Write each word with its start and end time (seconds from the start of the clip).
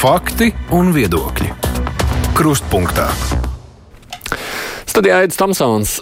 Fakti 0.00 0.46
un 0.72 0.94
viedokļi. 0.96 1.50
Krustpunktā. 2.32 3.10
Studijā 4.88 5.18
Aits 5.20 5.36
Tomsons. 5.36 5.98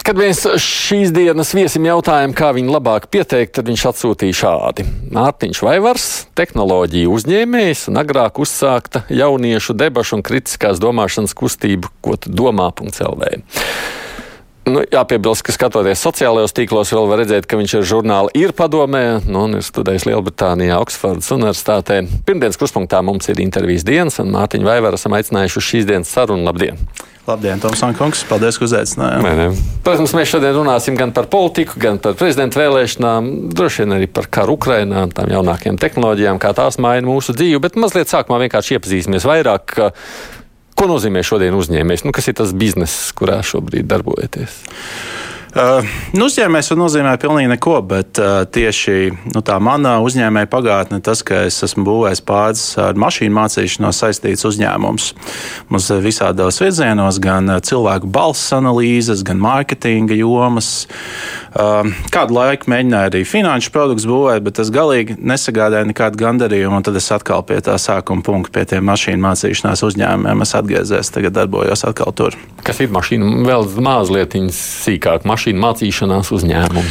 Kad 0.00 0.16
mēs 0.16 0.40
šīs 0.64 1.12
dienas 1.12 1.50
viesim 1.52 1.84
jautājumu, 1.84 2.32
kā 2.38 2.54
viņu 2.56 2.72
labāk 2.72 3.10
pieteikt, 3.12 3.52
tad 3.58 3.68
viņš 3.68 3.84
atsūtīja 3.90 4.38
šādi. 4.38 4.86
Mārtiņš 5.12 5.60
Vaivars, 5.60 6.06
tehnoloģiju 6.40 7.12
uzņēmējs 7.18 7.90
un 7.92 8.00
agrāk 8.00 8.40
uzsākta 8.40 9.04
jauniešu 9.12 9.76
debašu 9.76 10.16
un 10.16 10.24
kritiskās 10.24 10.80
domāšanas 10.80 11.36
kustību, 11.36 11.92
ko 12.00 12.16
tu 12.16 12.32
domā.lv. 12.32 13.44
Nu, 14.64 14.80
jāpiebilst, 14.80 15.44
ka 15.44 15.52
skatoties 15.52 16.00
sociālajos 16.00 16.54
tīklos, 16.56 16.92
vēl 16.96 17.08
var 17.10 17.20
redzēt, 17.20 17.44
ka 17.44 17.58
viņš 17.60 17.74
ir 17.76 17.88
žurnāli 17.88 18.32
ir 18.46 18.54
padomē, 18.56 19.20
nu, 19.28 19.44
un 19.44 19.58
ir 19.58 19.64
studējis 19.64 20.06
Lielbritānijā, 20.08 20.78
Oksfordas 20.80 21.28
Universitātē. 21.36 22.00
Pirmdienas 22.24 22.56
kruspunktā 22.60 23.02
mums 23.04 23.28
ir 23.28 23.42
intervijas 23.44 23.84
dienas, 23.84 24.16
un 24.24 24.32
Mārtiņu 24.32 24.64
Vaivaru 24.64 24.96
esam 24.96 25.16
aicinājuši 25.18 25.60
uz 25.60 25.66
šīs 25.68 25.90
dienas 25.90 26.14
sarunu. 26.16 26.48
Labdien! 26.48 26.80
Labdien, 27.24 27.60
Tomsons 27.60 27.96
Kungs! 27.96 28.20
Paldies, 28.28 28.56
ka 28.60 28.66
uzaicinājāt! 28.66 29.60
Protams, 29.84 30.12
mēs 30.16 30.32
šodien 30.32 30.56
runāsim 30.56 30.96
gan 30.96 31.12
par 31.16 31.28
politiku, 31.32 31.76
gan 31.80 32.00
par 32.00 32.16
prezidenta 32.20 32.60
vēlēšanām, 32.60 33.30
droši 33.56 33.84
vien 33.84 33.96
arī 33.96 34.08
par 34.12 34.28
karu 34.32 34.58
Ukrainā, 34.58 35.06
tām 35.12 35.32
jaunākajām 35.32 35.80
tehnoloģijām, 35.80 36.40
kā 36.40 36.52
tās 36.56 36.76
maina 36.80 37.08
mūsu 37.08 37.32
dzīvi, 37.36 37.62
bet 37.64 37.80
mazliet 37.80 38.12
sākumā 38.12 38.42
vienkārši 38.44 38.76
iepazīsimies 38.76 39.24
vairāk 39.28 39.76
Ko 40.74 40.88
nozīmē 40.90 41.22
šodien 41.26 41.54
uzņēmējs? 41.54 42.02
Nu, 42.06 42.12
kas 42.14 42.28
ir 42.30 42.38
tas 42.38 42.54
bizness, 42.56 43.12
kurā 43.16 43.38
šobrīd 43.46 43.86
darbojaties? 43.90 44.58
Uh, 45.54 45.86
nu, 46.18 46.26
uzņēmējs 46.26 46.72
var 46.72 46.78
nozīmēt 46.80 47.20
pilnīgi 47.22 47.50
neko, 47.52 47.76
bet 47.86 48.18
uh, 48.18 48.40
tieši 48.50 49.12
nu, 49.30 49.38
tā 49.46 49.60
mana 49.62 50.00
uzņēmēja 50.02 50.48
pagātne, 50.50 50.98
tas, 51.04 51.20
ka 51.22 51.44
es 51.46 51.60
esmu 51.62 51.84
būvējis 51.86 52.22
pāris 52.26 52.64
ar 52.82 52.98
mašīnu 52.98 53.36
mācīšanos 53.36 54.00
saistīts 54.02 54.42
uzņēmums. 54.48 55.06
Mums 55.70 55.86
visādos 56.02 56.58
virzienos, 56.58 57.20
gan 57.22 57.52
cilvēku 57.62 58.10
balss 58.10 58.50
analīzes, 58.56 59.22
gan 59.22 59.38
mārketinga 59.44 60.18
jomas. 60.18 60.88
Uh, 61.54 61.86
kādu 62.10 62.34
laiku 62.34 62.72
mēģināju 62.74 63.12
arī 63.12 63.22
finanšu 63.22 63.70
produktus 63.78 64.08
būvēt, 64.10 64.42
bet 64.42 64.58
tas 64.58 64.74
galīgi 64.74 65.20
nesagādāja 65.22 65.86
nekādu 65.86 66.18
gandarījumu. 66.24 66.82
Tad 66.82 66.98
es 66.98 67.10
atkal 67.14 67.46
pie 67.46 67.62
tā 67.62 67.78
sākuma 67.78 68.26
punkta, 68.26 68.56
pie 68.58 68.66
tiem 68.74 68.90
mašīnu 68.90 69.22
mācīšanās 69.22 69.86
uzņēmumiem, 69.86 70.42
es 70.42 70.58
atgriezies, 70.58 71.14
tagad 71.14 71.38
darbojos 71.38 71.86
atkal 71.86 72.10
tur. 72.10 72.34
Kas 72.64 72.80
ir 72.80 72.92
mašīna? 72.94 73.44
Vēl 73.44 73.66
mazliet 73.84 74.36
sīkāk. 74.56 75.26
Mašīna 75.28 75.60
mācīšanās 75.66 76.32
uzņēmumu? 76.32 76.88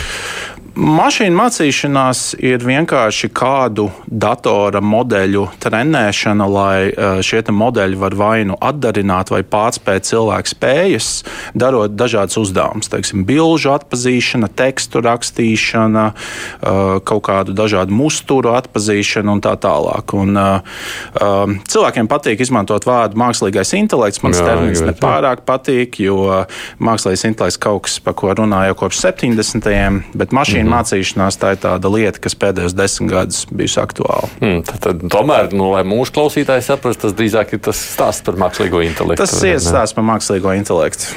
Mašīnu 0.73 1.37
mācīšanās 1.37 2.19
ir 2.41 2.63
vienkārši 2.65 3.27
kādu 3.29 3.91
datora 4.09 4.79
modeļu 4.81 5.43
trenēšana, 5.61 6.47
lai 6.49 6.77
e, 6.89 7.09
šie 7.21 7.43
modeļi 7.53 7.99
var 8.01 8.15
vai 8.17 8.37
nu 8.49 8.57
atdarināt, 8.57 9.29
vai 9.29 9.43
pārspēt 9.45 10.07
cilvēku 10.09 10.49
spējas, 10.49 11.09
darot 11.53 11.93
dažādas 11.93 12.39
uzdevumus. 12.41 12.89
Teiksim, 12.89 13.21
bilžu 13.27 13.69
atpazīšana, 13.75 14.49
tekstu 14.49 15.03
rakstīšana, 15.05 16.07
e, 16.09 16.73
kaut 17.05 17.21
kādu 17.29 17.53
dažādu 17.53 17.93
musturu 17.93 18.55
atpazīšana 18.57 19.37
un 19.37 19.45
tā 19.45 19.53
tālāk. 19.61 20.15
Un, 20.17 20.33
uh, 20.33 21.53
cilvēkiem 21.69 22.07
patīk 22.09 22.41
izmantot 22.41 22.85
vārdu 22.87 23.17
mākslīgais 23.19 23.73
intelekts. 23.77 24.23
Man 24.25 24.33
tas 24.33 24.41
termins 24.45 24.81
nepārāk 24.85 25.45
patīk, 25.47 25.99
jo 26.01 26.45
mākslīgais 26.81 27.27
intelekts 27.29 27.61
kaut 27.61 27.85
kas, 27.87 27.99
par 28.03 28.17
ko 28.17 28.33
runā 28.33 28.65
jau 28.69 28.77
kopš 28.83 29.03
70. 29.05 30.01
bet 30.17 30.33
mašīna 30.35 30.62
mašīnu 30.63 30.69
mm 30.69 30.73
mācīšanās 30.73 31.37
tā 31.39 31.53
ir 31.53 31.61
tāda 31.61 31.89
lieta, 31.91 32.19
kas 32.19 32.35
pēdējos 32.35 32.75
desmit 32.75 33.11
gadus 33.11 33.45
bijusi 33.51 33.79
aktuāla. 33.81 34.29
Mm, 34.41 34.63
tad, 34.67 34.79
tad, 34.83 35.03
tomēr, 35.11 35.51
nu, 35.53 35.71
lai 35.73 35.83
mūsu 35.83 36.13
klausītāji 36.15 36.65
saprastu, 36.65 37.07
tas 37.07 37.15
drīzāk 37.17 37.53
ir 37.53 37.61
tas 37.63 37.77
stāsts 37.77 38.23
par 38.25 38.39
mākslīgo 38.41 38.83
intelektu. 38.83 39.21
Tas 39.21 39.35
ir 39.43 39.59
stāsts 39.61 39.95
par 39.95 40.03
mākslīgo 40.07 40.53
intelektu. 40.57 41.13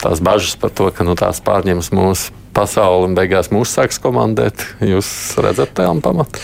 Tās 0.00 0.22
bažas 0.22 0.56
par 0.56 0.70
to, 0.70 0.90
ka 0.94 1.04
nu, 1.04 1.16
tās 1.18 1.40
pārņems 1.44 1.92
mūsu 1.92 2.32
pasauli 2.56 3.10
un 3.10 3.16
beigās 3.18 3.50
mūs 3.54 3.74
sāks 3.76 4.00
komandēt, 4.02 4.64
jūs 4.84 5.10
redzat 5.40 5.74
tēlu 5.78 6.02
pamatu? 6.04 6.40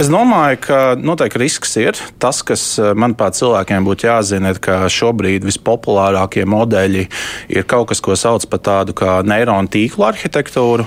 Es 0.00 0.08
domāju, 0.08 0.56
ka 0.64 0.76
noteikti 0.96 1.40
risks 1.42 1.74
ir. 1.76 1.98
Tas, 2.22 2.38
kas 2.48 2.62
eh, 2.80 2.94
manuprāt 2.96 3.36
cilvēkiem 3.36 3.84
būtu 3.84 4.06
jāzina, 4.06 4.54
ir, 4.54 4.60
ka 4.64 4.86
šobrīd 4.88 5.44
vispopulārākie 5.44 6.46
modeļi 6.48 7.02
ir 7.52 7.66
kaut 7.68 7.90
kas, 7.90 8.00
ko 8.00 8.16
sauc 8.16 8.46
par 8.48 8.62
tādu 8.64 8.94
kā 8.96 9.18
neironu 9.28 9.68
tīklu 9.68 10.06
arhitektūru. 10.08 10.86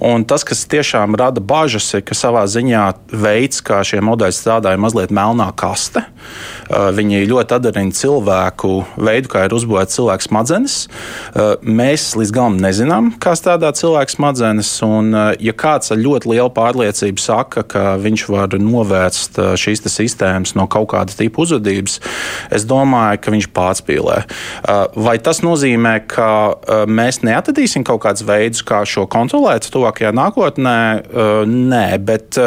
Un 0.00 0.24
tas, 0.24 0.44
kas 0.48 0.64
tiešām 0.72 1.18
rada 1.20 1.42
bažas, 1.44 1.90
ir, 1.98 2.04
ka 2.08 2.16
savā 2.16 2.46
ziņā 2.48 2.86
veids, 3.12 3.60
kā 3.60 3.82
šie 3.84 4.00
modeļi 4.00 4.38
strādā, 4.38 4.72
ir 4.72 4.80
mazliet 4.80 5.12
melnā 5.12 5.50
kaste. 5.52 6.06
Eh, 6.06 6.88
viņi 6.96 7.28
ļoti 7.28 7.58
atdarina 7.58 7.92
cilvēku 7.92 8.72
veidu, 8.96 9.32
kā 9.36 9.44
ir 9.44 9.56
uzbūvēts 9.58 10.00
cilvēks 10.00 10.30
smadzenes. 10.30 10.78
Eh, 10.88 11.52
mēs 11.60 12.08
līdz 12.16 12.32
galam 12.32 12.56
nezinām, 12.64 13.12
kā 13.20 13.36
strādā 13.36 13.74
cilvēks 13.76 14.16
smadzenes. 14.16 14.72
Un, 14.86 15.12
ja 15.44 15.52
kāds 15.52 15.92
ar 15.92 16.00
ļoti 16.00 16.32
lielu 16.32 16.50
pārliecību 16.56 17.20
saka, 17.20 17.68
ka 17.68 17.86
viņš 18.00 18.28
var 18.32 18.45
var 18.54 18.62
novērst 18.62 19.40
uh, 19.40 19.52
šīs 19.58 19.84
sistēmas 19.86 20.54
no 20.58 20.66
kaut 20.70 20.90
kāda 20.94 21.14
tipa 21.16 21.42
uzvedības, 21.44 21.98
es 22.54 22.66
domāju, 22.68 23.20
ka 23.22 23.34
viņš 23.34 23.50
pārspīlē. 23.56 24.18
Uh, 24.26 24.86
vai 25.06 25.16
tas 25.22 25.42
nozīmē, 25.46 25.98
ka 26.10 26.30
uh, 26.54 26.84
mēs 26.88 27.22
neatradīsim 27.26 27.86
kaut 27.86 28.04
kādus 28.06 28.26
veidus, 28.26 28.64
kā 28.66 28.82
šo 28.88 29.06
kontrolēt 29.10 29.70
tuvākajā 29.72 30.12
nākotnē? 30.16 30.76
Nē, 31.46 31.86
bet 32.06 32.38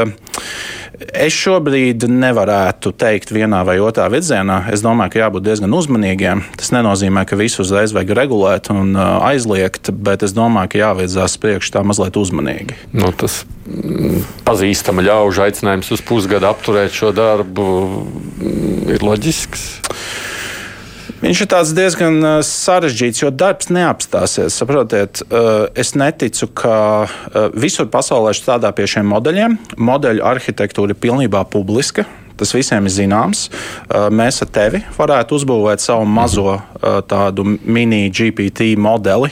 Es 1.00 1.32
šobrīd 1.32 2.04
nevarētu 2.12 2.92
teikt 3.00 3.32
vienā 3.32 3.62
vai 3.68 3.78
otrā 3.80 4.10
virzienā. 4.12 4.66
Es 4.74 4.84
domāju, 4.84 5.14
ka 5.14 5.22
jābūt 5.22 5.46
diezgan 5.46 5.76
uzmanīgiem. 5.76 6.44
Tas 6.60 6.74
nenozīmē, 6.76 7.24
ka 7.28 7.40
visu 7.40 7.64
uzreiz 7.64 7.94
vajag 7.96 8.12
regulēt 8.20 8.68
un 8.74 8.92
uh, 8.98 9.22
aizliegt, 9.30 9.94
bet 9.96 10.26
es 10.28 10.36
domāju, 10.36 10.74
ka 10.74 10.82
jāvirzās 10.82 11.38
priekšā 11.40 11.78
tā 11.78 11.86
mazliet 11.88 12.20
uzmanīgi. 12.20 12.76
Nu, 12.92 13.14
tas 13.16 13.42
mm, 13.70 14.26
pazīstama 14.48 15.06
ļaužu 15.08 15.46
aicinājums 15.48 15.94
uz 15.96 16.04
pusgadu 16.04 16.50
apturēt 16.52 16.96
šo 16.96 17.14
darbu 17.16 17.70
mm, 17.80 18.84
ir 18.98 19.08
loģisks. 19.08 19.70
Viņš 21.20 21.42
ir 21.44 21.48
diezgan 21.76 22.22
sarežģīts, 22.48 23.20
jo 23.26 23.30
darbs 23.36 23.68
neapstāsies. 23.76 24.56
Saprotiet, 24.56 25.20
es 25.76 25.92
neticu, 26.00 26.48
ka 26.56 26.78
visur 27.52 27.90
pasaulē 27.92 28.32
strādā 28.38 28.72
pie 28.76 28.88
šiem 28.88 29.12
modeļiem. 29.12 29.58
Modeļu 29.76 30.24
arhitektūra 30.24 30.96
ir 30.96 31.02
pilnībā 31.04 31.44
publiska. 31.52 32.08
Tas 32.40 32.54
visiem 32.56 32.88
ir 32.88 32.94
zināms. 32.96 33.48
Mēs 34.16 34.40
ar 34.46 34.52
tevi 34.56 34.82
varētu 34.96 35.36
uzbūvēt 35.40 35.84
savu 35.84 36.08
mazo 36.08 36.56
tādu 37.10 37.44
mini 37.46 38.08
GPT 38.16 38.74
modeli. 38.80 39.32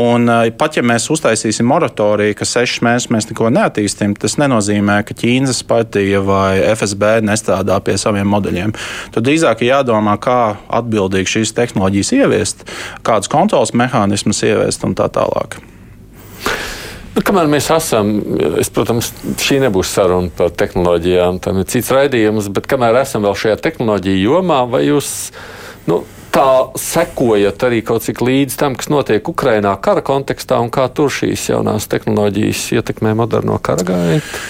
Un 0.00 0.30
pat 0.58 0.78
ja 0.78 0.84
mēs 0.86 1.10
uztaisīsim 1.12 1.68
moratoriju, 1.68 2.36
ka 2.38 2.48
sešas 2.48 2.80
mēnešus 2.86 3.12
mēs 3.12 3.28
neko 3.30 3.50
neattīstīsim, 3.52 4.16
tas 4.20 4.38
nenozīmē, 4.40 5.00
ka 5.04 5.16
Ķīnas 5.20 5.62
partija 5.68 6.22
vai 6.24 6.62
FSB 6.72 7.18
nestrādā 7.28 7.76
pie 7.84 7.98
saviem 8.00 8.28
modeļiem. 8.32 8.72
Tad 9.14 9.26
drīzāk 9.26 9.64
ir 9.64 9.74
jādomā, 9.74 10.16
kā 10.22 10.40
atbildīgi 10.80 11.36
šīs 11.36 11.54
tehnoloģijas 11.58 12.14
ieviest, 12.16 12.64
kādus 13.06 13.30
kontrols 13.32 13.74
mehānismus 13.76 14.44
ieviest 14.46 14.88
un 14.88 14.96
tā 14.96 15.10
tālāk. 15.12 15.60
Nu, 17.20 17.24
kamēr 17.28 17.50
mēs 17.52 17.66
esam, 17.74 18.14
es, 18.62 18.70
protams, 18.72 19.10
šī 19.44 19.58
nebūs 19.60 19.90
saruna 19.92 20.30
par 20.32 20.54
tehnoloģijām, 20.56 21.36
tam 21.44 21.58
ir 21.60 21.66
cits 21.68 21.90
raidījums, 21.92 22.46
bet 22.56 22.64
kamēr 22.70 22.96
esam 23.02 23.26
vēl 23.26 23.36
šajā 23.36 23.58
tehnoloģiju 23.60 24.22
jomā, 24.22 24.62
vai 24.72 24.86
jūs 24.86 25.10
nu, 25.90 25.98
tā 26.32 26.46
sekojat 26.80 27.60
arī 27.68 27.82
kaut 27.84 28.06
cik 28.06 28.24
līdz 28.24 28.56
tam, 28.62 28.78
kas 28.80 28.88
notiek 28.88 29.28
Ukrajinā 29.28 29.74
kara 29.84 30.00
kontekstā 30.00 30.62
un 30.64 30.72
kā 30.72 30.86
tur 30.96 31.12
šīs 31.12 31.50
jaunās 31.50 31.90
tehnoloģijas 31.92 32.64
ietekmē 32.78 33.12
moderno 33.20 33.60
kara 33.60 33.84
gaitu? 33.84 34.44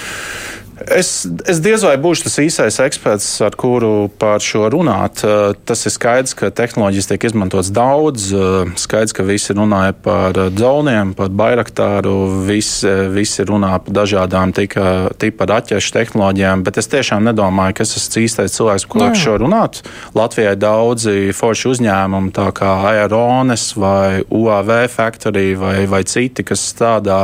Es, 0.89 1.27
es 1.45 1.59
diez 1.61 1.83
vai 1.85 1.97
būšu 2.01 2.25
tas 2.25 2.39
īsais 2.41 2.79
eksperts, 2.81 3.27
ar 3.45 3.57
kuru 3.59 4.09
par 4.21 4.41
šo 4.41 4.65
runāt. 4.73 5.21
Eh, 5.27 5.53
tas 5.69 5.85
ir 5.85 5.93
skaidrs, 5.93 6.33
ka 6.39 6.49
tehnoloģijas 6.57 7.11
tiek 7.11 7.27
izmantotas 7.29 7.69
daudz. 7.75 8.31
Eh, 8.33 8.71
skaidrs, 8.81 9.13
ka 9.17 9.27
visi 9.29 9.57
runāja 9.57 9.93
par 9.93 10.39
eh, 10.41 10.49
droniem, 10.55 11.13
par 11.19 11.29
bairaktāru, 11.37 12.15
visi, 12.49 12.89
visi 13.13 13.45
runā 13.45 13.75
par 13.85 13.97
dažādām 14.01 14.55
tika, 14.57 15.11
tipa 15.21 15.49
raķešu 15.51 15.93
tehnoloģijām, 15.99 16.65
bet 16.65 16.81
es 16.81 16.89
tiešām 16.93 17.29
nedomāju, 17.29 17.77
ka 17.77 17.85
es 17.85 17.97
esmu 18.01 18.25
īstais 18.25 18.57
cilvēks, 18.57 18.89
kur 18.89 19.05
ar 19.11 19.19
šo 19.19 19.37
runāt. 19.43 19.83
Latvijai 20.17 20.57
daudzi 20.61 21.35
forši 21.37 21.71
uzņēmumi, 21.75 22.33
tā 22.37 22.49
kā 22.57 22.73
Aerones 22.95 23.69
vai 23.77 24.23
UAV 24.25 24.73
Factory 24.93 25.53
vai, 25.61 25.85
vai 25.91 26.03
citi, 26.09 26.47
kas 26.47 26.65
strādā 26.73 27.21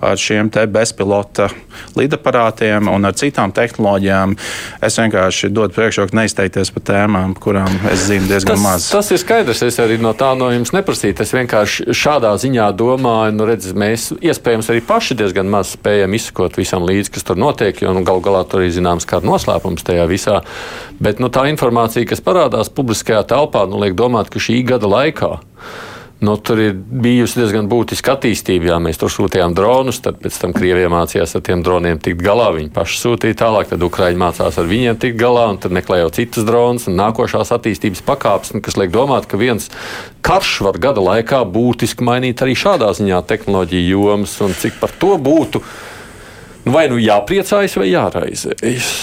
ar 0.00 0.20
šiem 0.20 0.48
bezpilota 0.72 1.50
lidaparātiem 1.98 2.93
un 2.96 3.08
ar 3.08 3.16
citām 3.18 3.52
tehnoloģijām. 3.54 4.34
Es 4.84 4.98
vienkārši 5.00 5.50
dodu 5.54 5.74
priekšroku 5.76 6.16
neizteikties 6.18 6.72
par 6.74 6.84
tēmām, 6.90 7.34
kurām 7.40 7.70
es 7.92 8.06
zinu 8.08 8.28
diezgan 8.30 8.56
tas, 8.56 8.64
maz. 8.64 8.88
Tas 8.92 9.10
ir 9.14 9.20
skaidrs. 9.22 9.62
Es 9.66 9.80
arī 9.82 9.98
no 10.02 10.14
tā 10.18 10.32
no 10.38 10.50
jums 10.54 10.74
neprasīju. 10.76 11.16
Es 11.24 11.34
vienkārši 11.36 11.88
šādā 11.96 12.34
ziņā 12.40 12.70
domāju, 12.78 13.36
nu, 13.38 13.48
redz, 13.48 13.70
mēs 13.76 14.10
iespējams 14.18 14.70
arī 14.72 14.84
paši 14.86 15.18
diezgan 15.20 15.50
maz 15.50 15.74
spējam 15.78 16.16
izsekot 16.18 16.58
visam 16.60 16.86
līdzi, 16.86 17.14
kas 17.14 17.26
tur 17.28 17.40
notiek, 17.40 17.82
jo 17.82 17.94
nu, 17.96 18.04
gal 18.06 18.22
galā 18.24 18.44
tur 18.48 18.64
ir 18.64 18.74
zināms 18.74 19.08
kāda 19.08 19.28
noslēpums 19.30 19.86
tajā 19.86 20.06
visā. 20.10 20.40
Bet 21.02 21.22
nu, 21.22 21.30
tā 21.32 21.48
informācija, 21.50 22.06
kas 22.08 22.22
parādās 22.24 22.72
publiskajā 22.74 23.24
telpā, 23.30 23.66
nu, 23.70 23.80
liek 23.82 23.96
domāt, 23.98 24.30
ka 24.32 24.42
šī 24.42 24.62
gada 24.68 24.90
laikā 24.90 25.34
Nu, 26.20 26.36
tur 26.36 26.60
ir 26.62 26.74
bijusi 26.74 27.40
diezgan 27.40 27.66
būtiska 27.68 28.14
attīstība. 28.14 28.70
Jā, 28.70 28.76
mēs 28.80 29.00
tur 29.00 29.10
sūtījām 29.12 29.52
dronus, 29.56 29.98
tad 30.04 30.20
pēc 30.22 30.36
tam 30.40 30.54
Krievija 30.54 30.88
mācījās 30.92 31.34
ar 31.36 31.42
tiem 31.44 31.64
droniem 31.66 31.98
tikt 32.00 32.22
galā. 32.22 32.46
Viņi 32.54 32.70
paši 32.72 33.00
sūtīja 33.00 33.38
tālāk, 33.42 33.68
tad 33.72 33.82
Ukraiņi 33.84 34.20
mācās 34.22 34.58
ar 34.60 34.70
viņiem 34.70 35.00
tikt 35.02 35.18
galā, 35.20 35.48
un 35.52 35.58
tad 35.60 35.74
meklējot 35.74 36.20
citus 36.20 36.46
dronus 36.46 36.86
un 36.88 36.96
nākošās 37.00 37.50
attīstības 37.58 38.04
pakāpes, 38.06 38.54
kas 38.64 38.78
liek 38.80 38.94
domāt, 38.94 39.26
ka 39.28 39.40
viens 39.40 39.68
karš 40.24 40.54
var 40.68 40.78
gada 40.80 41.02
laikā 41.04 41.42
būtiski 41.50 42.06
mainīt 42.06 42.40
arī 42.46 42.56
šādā 42.56 42.94
ziņā 42.96 43.20
tehnoloģiju 43.28 43.98
jomas, 43.98 44.38
un 44.46 44.56
cik 44.56 44.78
par 44.80 44.94
to 45.02 45.18
būtu 45.20 45.60
nu, 45.60 46.72
vai 46.72 46.86
nu 46.88 47.02
jāpriecājas 47.02 47.76
vai 47.82 47.90
jāraizējas. 47.90 48.94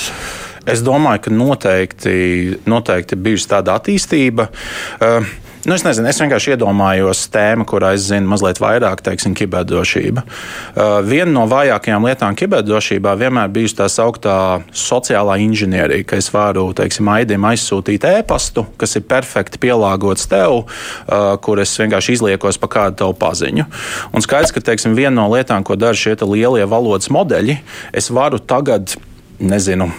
Es 0.71 0.81
domāju, 0.85 1.25
ka 1.25 1.31
noteikti, 1.33 2.17
noteikti 2.69 3.17
bijusi 3.17 3.49
tāda 3.49 3.77
attīstība. 3.79 4.49
Uh, 5.01 5.31
Nu, 5.61 5.75
es 5.75 5.83
nezinu, 5.85 6.07
es 6.09 6.17
vienkārši 6.17 6.55
iedomājos 6.55 7.27
tēmu, 7.29 7.67
kurā 7.69 7.91
es 7.93 8.07
zinu 8.07 8.31
mazliet 8.31 8.57
vairāk, 8.57 9.03
teiksim, 9.05 9.35
kiberdrošība. 9.37 10.23
Uh, 10.25 10.95
viena 11.05 11.29
no 11.35 11.43
vājākajām 11.51 12.07
lietām 12.09 12.37
kiberdrošībā 12.39 13.13
vienmēr 13.19 13.51
bijusi 13.53 13.77
tā 13.77 13.85
sauktā 13.91 14.35
sociālā 14.73 15.37
inženierija, 15.43 16.07
ka 16.09 16.17
es 16.17 16.31
varu, 16.33 16.65
teiksim, 16.77 17.11
aidim 17.13 17.45
aizsūtīt 17.45 18.07
e-pastu, 18.09 18.65
kas 18.81 18.97
ir 18.97 19.05
perfekti 19.05 19.61
pielāgots 19.61 20.25
tev, 20.31 20.63
uh, 20.63 21.35
kur 21.45 21.61
es 21.61 21.77
vienkārši 21.77 22.17
izliekos 22.17 22.57
pa 22.57 22.71
kādu 22.79 23.03
tavu 23.03 23.17
paziņu. 23.21 23.69
Un 24.17 24.25
skaidrs, 24.25 24.55
ka, 24.55 24.65
teiksim, 24.71 24.97
viena 24.97 25.13
no 25.19 25.29
lietām, 25.29 25.61
ko 25.61 25.77
dara 25.77 25.93
šie 25.93 26.17
lielie 26.25 26.65
valodas 26.65 27.13
modeļi, 27.13 27.61
es 27.93 28.09
varu 28.09 28.41
tagad, 28.41 28.97
nezinu, 29.37 29.91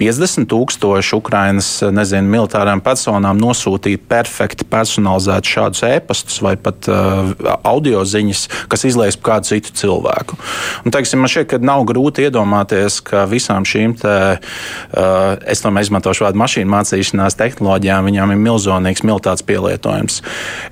50 0.00 0.48
tūkstoši 0.48 1.16
Ukrainas 1.18 1.68
nezinu, 1.92 2.28
militārām 2.32 2.80
personām 2.84 3.38
nosūtīt 3.40 4.06
perfekti 4.08 4.64
personalizētu 4.68 5.52
šādus 5.54 5.82
e-pastus 5.90 6.38
vai 6.44 6.54
pat 6.60 6.88
uh, 6.88 7.32
audio 7.68 8.00
ziņas, 8.08 8.46
kas 8.72 8.86
izlaiž 8.88 9.18
kādu 9.20 9.50
citu 9.50 9.74
cilvēku. 9.76 10.38
Un, 10.86 10.94
teiksim, 10.94 11.20
man 11.20 11.32
šķiet, 11.32 11.48
ka 11.52 11.60
nav 11.60 11.84
grūti 11.88 12.24
iedomāties, 12.28 13.00
ka 13.04 13.26
visām 13.28 13.66
šīm 13.68 13.96
te, 14.00 14.16
uh, 14.40 15.36
es 15.44 15.60
tomēr 15.64 15.84
izmantošu 15.84 16.24
vārdu 16.24 16.40
mašīnu 16.40 16.72
mācīšanās 16.72 17.36
tehnoloģijām, 17.40 18.08
viņām 18.08 18.34
ir 18.34 18.40
milzīgs 18.40 19.04
militārs 19.04 19.44
pielietojums. 19.44 20.22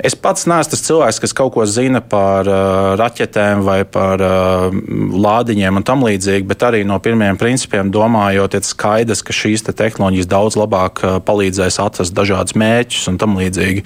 Es 0.01 0.17
pats 0.17 0.49
neesmu 0.49 0.73
tas 0.73 0.85
cilvēks, 0.89 1.21
kas 1.23 1.37
kaut 1.37 1.53
ko 1.55 1.69
zina 1.69 2.01
par 2.01 2.49
uh, 2.49 2.97
raķetēm 3.01 3.63
vai 3.67 3.83
par 3.85 4.25
uh, 4.25 4.81
lādiņiem 5.29 5.81
un 5.81 5.87
tam 5.87 6.05
līdzīgi, 6.07 6.49
bet 6.49 6.65
arī 6.71 6.83
no 6.89 6.99
pirmiem 7.03 7.39
principiem 7.41 7.93
domājot, 7.93 8.57
ir 8.57 8.67
skaidrs 8.67 9.18
skaidrs, 9.19 9.23
ka 9.23 9.35
šīs 9.35 9.65
te 9.67 9.73
tehnoloģijas 9.73 10.29
daudz 10.29 10.57
labāk 10.59 11.03
uh, 11.03 11.19
palīdzēs 11.23 11.79
atrast 11.83 12.15
dažādus 12.15 12.57
mērķus 12.59 13.09
un 13.11 13.19
tam 13.19 13.37
līdzīgi. 13.39 13.85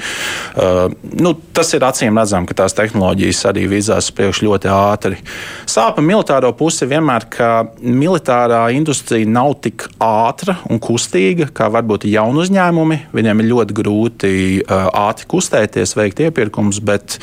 Uh, 0.57 0.93
nu, 1.19 1.35
tas 1.55 1.73
ir 1.75 1.83
acīm 1.83 2.19
redzams, 2.19 2.49
ka 2.49 2.63
tās 2.63 2.75
tehnoloģijas 2.75 3.45
arī 3.51 3.67
vizās 3.71 4.11
priekš 4.13 4.43
ļoti 4.45 4.71
ātri. 4.73 5.21
Sāpa 5.67 6.03
militāro 6.03 6.53
pusi 6.57 6.87
vienmēr, 6.87 7.29
ka 7.33 7.51
militārā 7.83 8.71
industrija 8.75 9.29
nav 9.29 9.57
tik 9.63 9.89
ātra 10.03 10.59
un 10.71 10.81
kustīga 10.83 11.49
kā 11.53 11.71
varbūt 11.73 12.07
jaunu 12.11 12.43
uzņēmumi. 12.45 13.01
Viņiem 13.13 13.43
ir 13.43 13.51
ļoti 13.53 13.79
grūti 13.79 14.33
uh, 14.63 14.89
ātri 15.09 15.29
kustēties, 15.33 15.97
veikt 15.97 16.23
iepirkumus, 16.27 16.83
bet 16.85 17.19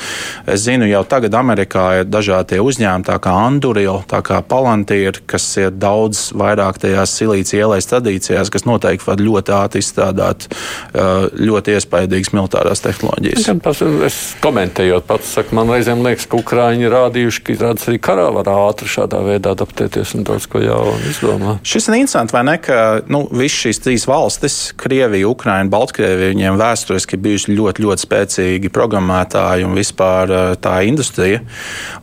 es 0.46 0.66
zinu, 0.66 0.88
jau 0.90 1.04
tagad 1.08 1.34
Amerikā 1.38 1.86
ir 2.00 2.10
dažādi 2.10 2.60
uzņēmumi, 2.60 3.08
tā 3.08 3.18
kā 3.22 3.34
Anduril, 3.46 4.02
tā 4.10 4.22
kā 4.26 4.40
Palantir, 4.50 5.20
kas 5.30 5.46
ir 5.60 5.74
daudz 5.76 6.30
vairāk 6.36 6.80
tajās 6.82 7.14
silīcija 7.20 7.60
ielais 7.60 7.86
tradīcijās, 8.00 8.50
kas 8.52 8.66
noteikti 8.66 9.06
var 9.06 9.20
ļoti 9.20 9.54
ātri 9.54 9.84
izstrādāt 9.84 10.48
ļoti 11.40 11.76
iespaidīgas 11.76 12.32
militārās 12.34 12.82
tehnoloģijas. 12.84 13.48
Es 14.06 14.18
komentējot, 14.42 15.06
pats 15.08 15.34
saku, 15.36 15.54
man 15.58 15.70
reizēm 15.70 16.02
liekas, 16.04 16.26
ka 16.30 16.40
Ukrāņi 16.40 16.86
ir 16.86 16.94
rādījuši, 16.94 17.42
ka 17.46 17.72
arī 17.74 17.98
karā 18.02 18.26
var 18.34 18.48
ātri 18.50 18.88
šādā 18.90 19.20
veidā 19.26 19.54
adaptēties 19.54 20.14
un 20.16 20.26
daudz 20.28 20.48
ko 20.50 20.62
jaunu 20.62 21.10
izdomāt. 21.10 21.60
Šis 21.66 21.90
ir 21.90 21.98
interesanti, 22.00 22.34
vai 22.36 22.44
ne, 22.48 22.56
ka 22.62 22.78
nu, 23.10 23.22
visas 23.30 23.58
šīs 23.66 23.82
trīs 23.84 24.06
valstis, 24.08 24.58
Krievija, 24.80 25.28
Ukraina, 25.28 25.68
Baltkrievija, 25.72 26.32
viņiem 26.34 26.58
vēsturiski 26.60 27.20
bijuši 27.20 27.56
ļoti, 27.56 27.84
ļoti 27.84 28.06
spēcīgi 28.06 28.72
programmētāji 28.74 29.66
un 29.68 29.76
vispār 29.76 30.32
tā 30.62 30.80
industrija. 30.88 31.42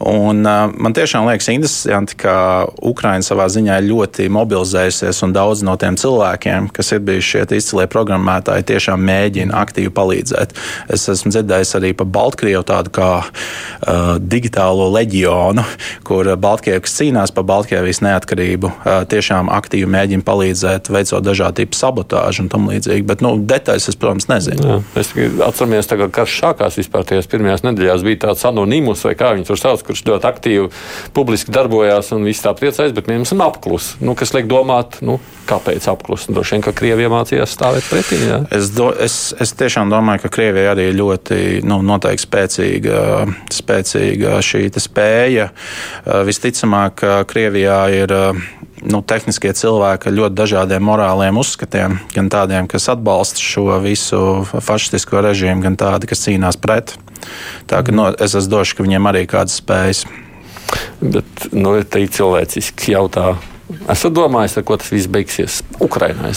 Un, 0.06 0.44
man 0.46 0.98
tiešām 0.98 1.28
liekas 1.30 1.50
interesanti, 1.54 2.18
ka 2.22 2.38
Ukraina 2.86 3.26
savā 3.26 3.48
ziņā 3.52 3.80
ir 3.82 3.90
ļoti 3.90 4.28
mobilizējusies 4.34 5.24
un 5.26 5.36
daudz 5.36 5.64
no 5.66 5.77
tiem 5.82 5.88
tiem 5.88 5.98
cilvēkiem, 5.98 6.70
kas 6.74 6.92
ir 6.92 7.00
bijuši 7.06 7.30
šie 7.32 7.58
izcilie 7.58 7.88
programmētāji, 7.88 8.66
tiešām 8.68 9.02
mēģina 9.08 9.56
aktīvi 9.56 9.92
palīdzēt. 9.96 10.54
Es 10.92 11.08
esmu 11.10 11.32
dzirdējis 11.32 11.76
arī 11.80 11.94
par 11.98 12.10
Baltkrievu 12.12 12.64
tādu 12.68 12.92
kā 12.92 13.12
uh, 13.24 14.18
digitālo 14.20 14.90
leģionu, 14.92 15.64
kur 16.08 16.28
Baltkrievi, 16.36 16.84
kas 16.84 16.98
cīnās 17.00 17.34
par 17.34 17.48
Baltkrievijas 17.48 18.02
neatkarību, 18.04 18.72
uh, 18.72 19.06
tiešām 19.10 19.52
aktīvi 19.54 19.90
mēģina 19.96 20.26
palīdzēt, 20.28 20.92
veicot 20.92 21.24
dažādu 21.24 21.64
tipu 21.64 21.80
sabotāžu 21.80 22.46
un 22.46 22.52
tam 22.52 22.68
līdzīgi. 22.72 23.06
Bet 23.08 23.24
nu, 23.24 23.36
detaļas 23.40 23.90
es, 23.92 24.00
protams, 24.00 24.28
nezinu. 24.32 24.68
Jā, 24.68 24.80
es 25.00 25.14
atceramies, 25.48 25.90
tagad, 25.90 26.12
karš 26.16 26.40
sākās 26.44 26.80
vispār 26.82 27.08
tajās 27.08 27.30
pirmajās 27.32 27.66
nedēļās, 27.66 28.06
bija 28.06 28.24
tāds 28.28 28.46
anonīmus 28.50 29.06
vai 29.08 29.16
kā 29.18 29.34
viņi 29.38 29.48
tur 29.48 29.62
sauc, 29.62 29.86
kurš 29.88 30.04
ļoti 30.10 30.30
aktīvi 30.32 30.70
publiski 31.16 31.54
darbojās 31.56 32.12
un 32.16 32.28
viss 32.28 32.44
tā 32.44 32.54
priecājas, 32.58 32.96
bet 32.98 33.10
mēs 33.10 33.30
esam 33.30 33.46
apklus. 33.46 33.94
Nu, 34.04 34.18
kas 34.18 34.34
liek 34.36 34.50
domāt, 34.50 35.00
nu, 35.06 35.20
kāpēc? 35.50 35.67
Teica 35.68 35.94
apklusi. 35.94 36.32
Droši 36.34 36.56
vien, 36.56 36.64
ka 36.66 36.74
Krievija 36.76 37.12
mācījās 37.12 37.54
stāvēt 37.56 37.88
pretī. 37.92 38.20
Jā. 38.24 38.42
Es, 38.56 38.72
do, 38.76 38.90
es, 38.92 39.34
es 39.40 39.54
tiešām 39.58 39.92
domāju, 39.94 40.26
ka 40.26 40.34
Krievija 40.38 40.74
arī 40.74 40.90
ļoti 40.96 41.40
nu, 41.68 41.80
spēcīga, 42.28 43.02
spēcīga 43.54 44.38
šī 44.44 44.68
spēja. 44.84 45.50
Visticamāk, 46.28 47.00
ka 47.02 47.18
Krievijā 47.30 47.80
ir 47.96 48.14
nu, 48.86 49.02
tehniskie 49.02 49.54
cilvēki 49.58 50.10
ar 50.10 50.18
ļoti 50.18 50.38
dažādiem 50.38 50.86
morāliem 50.86 51.40
uzskatiem, 51.40 52.00
gan 52.14 52.30
tādiem, 52.34 52.70
kas 52.70 52.90
atbalsta 52.94 53.42
šo 53.42 53.80
visu 53.84 54.22
fašistisko 54.54 55.24
režīmu, 55.26 55.64
gan 55.66 55.78
tādi, 55.80 56.10
kas 56.10 56.26
cīnās 56.28 56.60
pret. 56.62 56.96
Tā 57.68 57.82
ka 57.84 57.96
no, 57.96 58.10
es 58.14 58.38
esmu 58.38 58.58
došu, 58.60 58.78
ka 58.78 58.88
viņiem 58.88 59.12
arī 59.12 59.26
kādas 59.30 59.60
spējas. 59.62 60.06
Bet 61.02 61.48
nu, 61.56 61.78
te 61.88 62.04
ir 62.04 62.12
cilvēciski 62.12 62.98
jautājums 62.98 63.57
Esat 63.92 64.14
domājis, 64.16 64.60
ar 64.60 64.68
ko 64.68 64.78
tas 64.80 64.92
viss 64.94 65.10
beigsies 65.12 65.62
Ukrainā? 65.84 66.32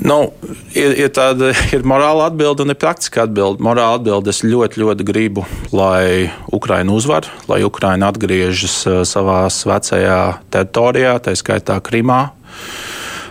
Nu, 0.00 0.30
ir, 0.72 0.94
ir 0.96 1.10
tāda 1.12 1.50
ir 1.76 1.84
morāla 1.84 2.30
atbilde 2.30 2.64
un 2.64 2.72
ir 2.72 2.78
praktiska 2.80 3.26
atbilde. 3.26 3.60
Morāla 3.64 3.98
atbilde 3.98 4.32
es 4.32 4.40
ļoti, 4.46 4.80
ļoti 4.80 5.06
gribu, 5.06 5.44
lai 5.76 6.30
Ukraina 6.56 6.94
uzvar, 6.96 7.28
lai 7.50 7.60
Ukraina 7.66 8.08
atgriežas 8.08 8.78
uh, 8.88 9.02
savā 9.08 9.42
vecajā 9.50 10.20
teritorijā, 10.54 11.18
tā 11.20 11.36
skaitā 11.36 11.76
Krimā. 11.84 12.22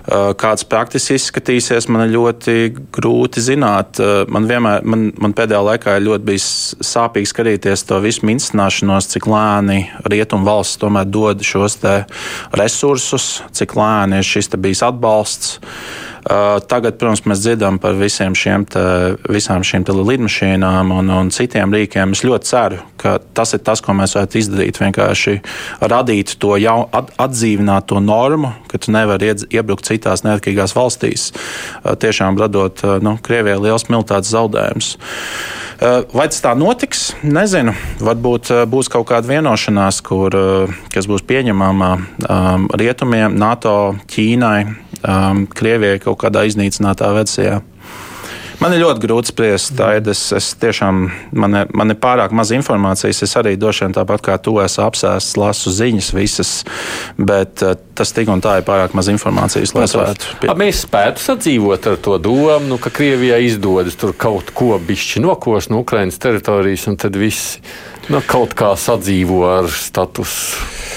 Eh, 0.09 0.31
kāds 0.41 0.63
praktiski 0.65 1.19
izskatīsies, 1.19 1.85
man 1.91 2.07
ir 2.07 2.15
ļoti 2.15 2.53
grūti 2.95 3.43
zināt. 3.45 3.99
Eh, 4.01 4.23
man, 4.31 4.47
vienmēr, 4.49 4.81
man, 4.81 5.03
man 5.21 5.35
pēdējā 5.37 5.59
laikā 5.67 5.97
ir 5.99 6.07
ļoti 6.07 6.25
bijis 6.25 6.47
sāpīgi 6.81 7.29
skatīties 7.29 7.85
to 7.85 7.99
visu 8.01 8.25
minstināšanos, 8.25 9.11
cik 9.11 9.27
lēni 9.29 9.83
rietumu 10.09 10.49
valsts 10.49 10.81
tomēr 10.81 11.05
dod 11.05 11.45
šos 11.45 11.77
resursus, 12.57 13.27
cik 13.53 13.77
lēni 13.77 14.23
ir 14.23 14.25
šis 14.25 14.49
bijis 14.57 14.81
atbalsts. 14.87 15.59
Tagad, 16.69 16.97
protams, 16.99 17.23
mēs 17.29 17.41
dzirdam 17.43 17.79
par 17.79 17.95
šiem 17.95 18.65
te, 18.67 18.81
visām 19.31 19.63
šīm 19.63 19.85
lidmašīnām 19.87 20.91
un, 20.91 21.11
un 21.15 21.29
citiem 21.31 21.71
rīkiem. 21.73 22.11
Es 22.11 22.25
ļoti 22.27 22.49
ceru, 22.49 22.81
ka 22.99 23.17
tas 23.33 23.53
ir 23.55 23.63
tas, 23.63 23.81
ko 23.81 23.95
mēs 23.95 24.17
varētu 24.17 24.41
izdarīt. 24.41 24.79
Vienkārši 24.79 25.37
radīt 25.79 26.35
to 26.39 26.57
jau 26.59 26.81
atdzīvināt 26.91 27.87
to 27.91 28.01
normu, 28.03 28.51
ka 28.67 28.81
tu 28.81 28.91
nevari 28.95 29.31
iebrukt 29.49 29.87
citās 29.87 30.25
neatkarīgās 30.27 30.75
valstīs, 30.75 31.31
tiešām 31.83 32.39
radot 32.39 32.83
nu, 33.03 33.15
Krievijai 33.23 33.63
liels 33.63 33.87
militārs 33.89 34.31
zaudējums. 34.33 34.93
Vai 35.79 36.25
tas 36.27 36.41
tā 36.43 36.51
notiks? 36.59 37.13
Nezinu. 37.23 37.71
Varbūt 38.03 38.51
būs 38.67 38.91
kaut 38.91 39.07
kāda 39.13 39.31
vienošanās, 39.31 40.01
kur, 40.03 40.35
kas 40.91 41.07
būs 41.07 41.23
pieņemama 41.23 41.91
um, 41.95 42.67
rietumiem, 42.75 43.37
NATO, 43.39 43.95
Ķīnai 44.11 44.88
um, 45.03 45.45
Krievijai 45.47 45.99
kaut 46.03 46.19
kādā 46.23 46.45
iznīcinātā 46.49 47.11
versijā. 47.15 47.59
Man 48.59 48.73
ir 48.75 48.81
ļoti 48.83 49.05
grūti 49.05 49.31
spriest. 49.31 49.79
Es, 50.11 50.21
es 50.35 50.49
tiešām, 50.59 51.05
man, 51.39 51.55
man 51.71 51.93
ir 51.93 51.97
pārāk 52.01 52.33
maz 52.35 52.51
informācijas. 52.55 53.21
Es 53.23 53.35
arī 53.39 53.53
droši 53.59 53.85
vien 53.85 53.95
tāpat 53.95 54.23
kā 54.25 54.35
tu 54.43 54.57
esi 54.59 54.81
apsēsts, 54.83 55.37
lasu 55.39 55.71
ziņas 55.71 56.09
visas, 56.15 56.51
bet 57.15 57.63
uh, 57.63 57.77
tas 57.95 58.11
tik 58.15 58.31
un 58.31 58.43
tā 58.43 58.57
ir 58.59 58.67
pārāk 58.67 58.95
maz 58.97 59.07
informācijas, 59.11 59.73
lai 59.77 59.87
varētu. 59.87 60.35
Pie... 60.43 60.51
Mēs 60.59 60.83
spētu 60.83 61.23
sadzīvot 61.23 61.87
ar 61.93 61.99
to 62.03 62.17
domu, 62.19 62.65
nu, 62.67 62.79
ka 62.83 62.91
Krievijai 62.91 63.45
izdodas 63.47 63.95
tur 63.99 64.11
kaut 64.11 64.51
ko 64.55 64.73
bišķi 64.75 65.23
nokos 65.23 65.71
no 65.71 65.79
Ukrainas 65.85 66.19
teritorijas, 66.19 66.89
un 66.91 66.99
tad 66.99 67.15
visi 67.19 67.63
nu, 68.11 68.19
kaut 68.27 68.57
kā 68.59 68.73
sadzīvo 68.75 69.45
ar 69.47 69.71
status 69.71 70.35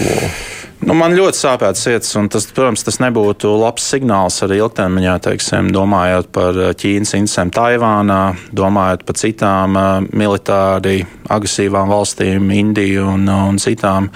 quo. 0.00 0.50
Nu, 0.83 0.97
man 0.99 1.12
ļoti 1.15 1.39
sāpētu 1.39 1.79
sirds, 1.79 2.09
un 2.19 2.27
tas, 2.33 2.49
protams, 2.51 2.83
tas 2.83 2.97
nebūtu 2.99 3.53
labs 3.55 3.85
signāls 3.93 4.41
arī 4.43 4.57
ilgtermiņā, 4.59 5.12
teiksim, 5.23 5.69
domājot 5.75 6.33
par 6.35 6.59
eh, 6.59 6.73
Ķīnas 6.75 7.15
interesēm 7.21 7.53
Taivānā, 7.55 8.23
domājot 8.51 9.05
par 9.07 9.19
citām 9.21 9.79
uh, 9.79 9.91
militāri 10.11 11.05
agresīvām 11.31 11.93
valstīm, 11.93 12.51
Indiju 12.57 13.07
un, 13.12 13.31
un 13.31 13.62
citām. 13.62 14.11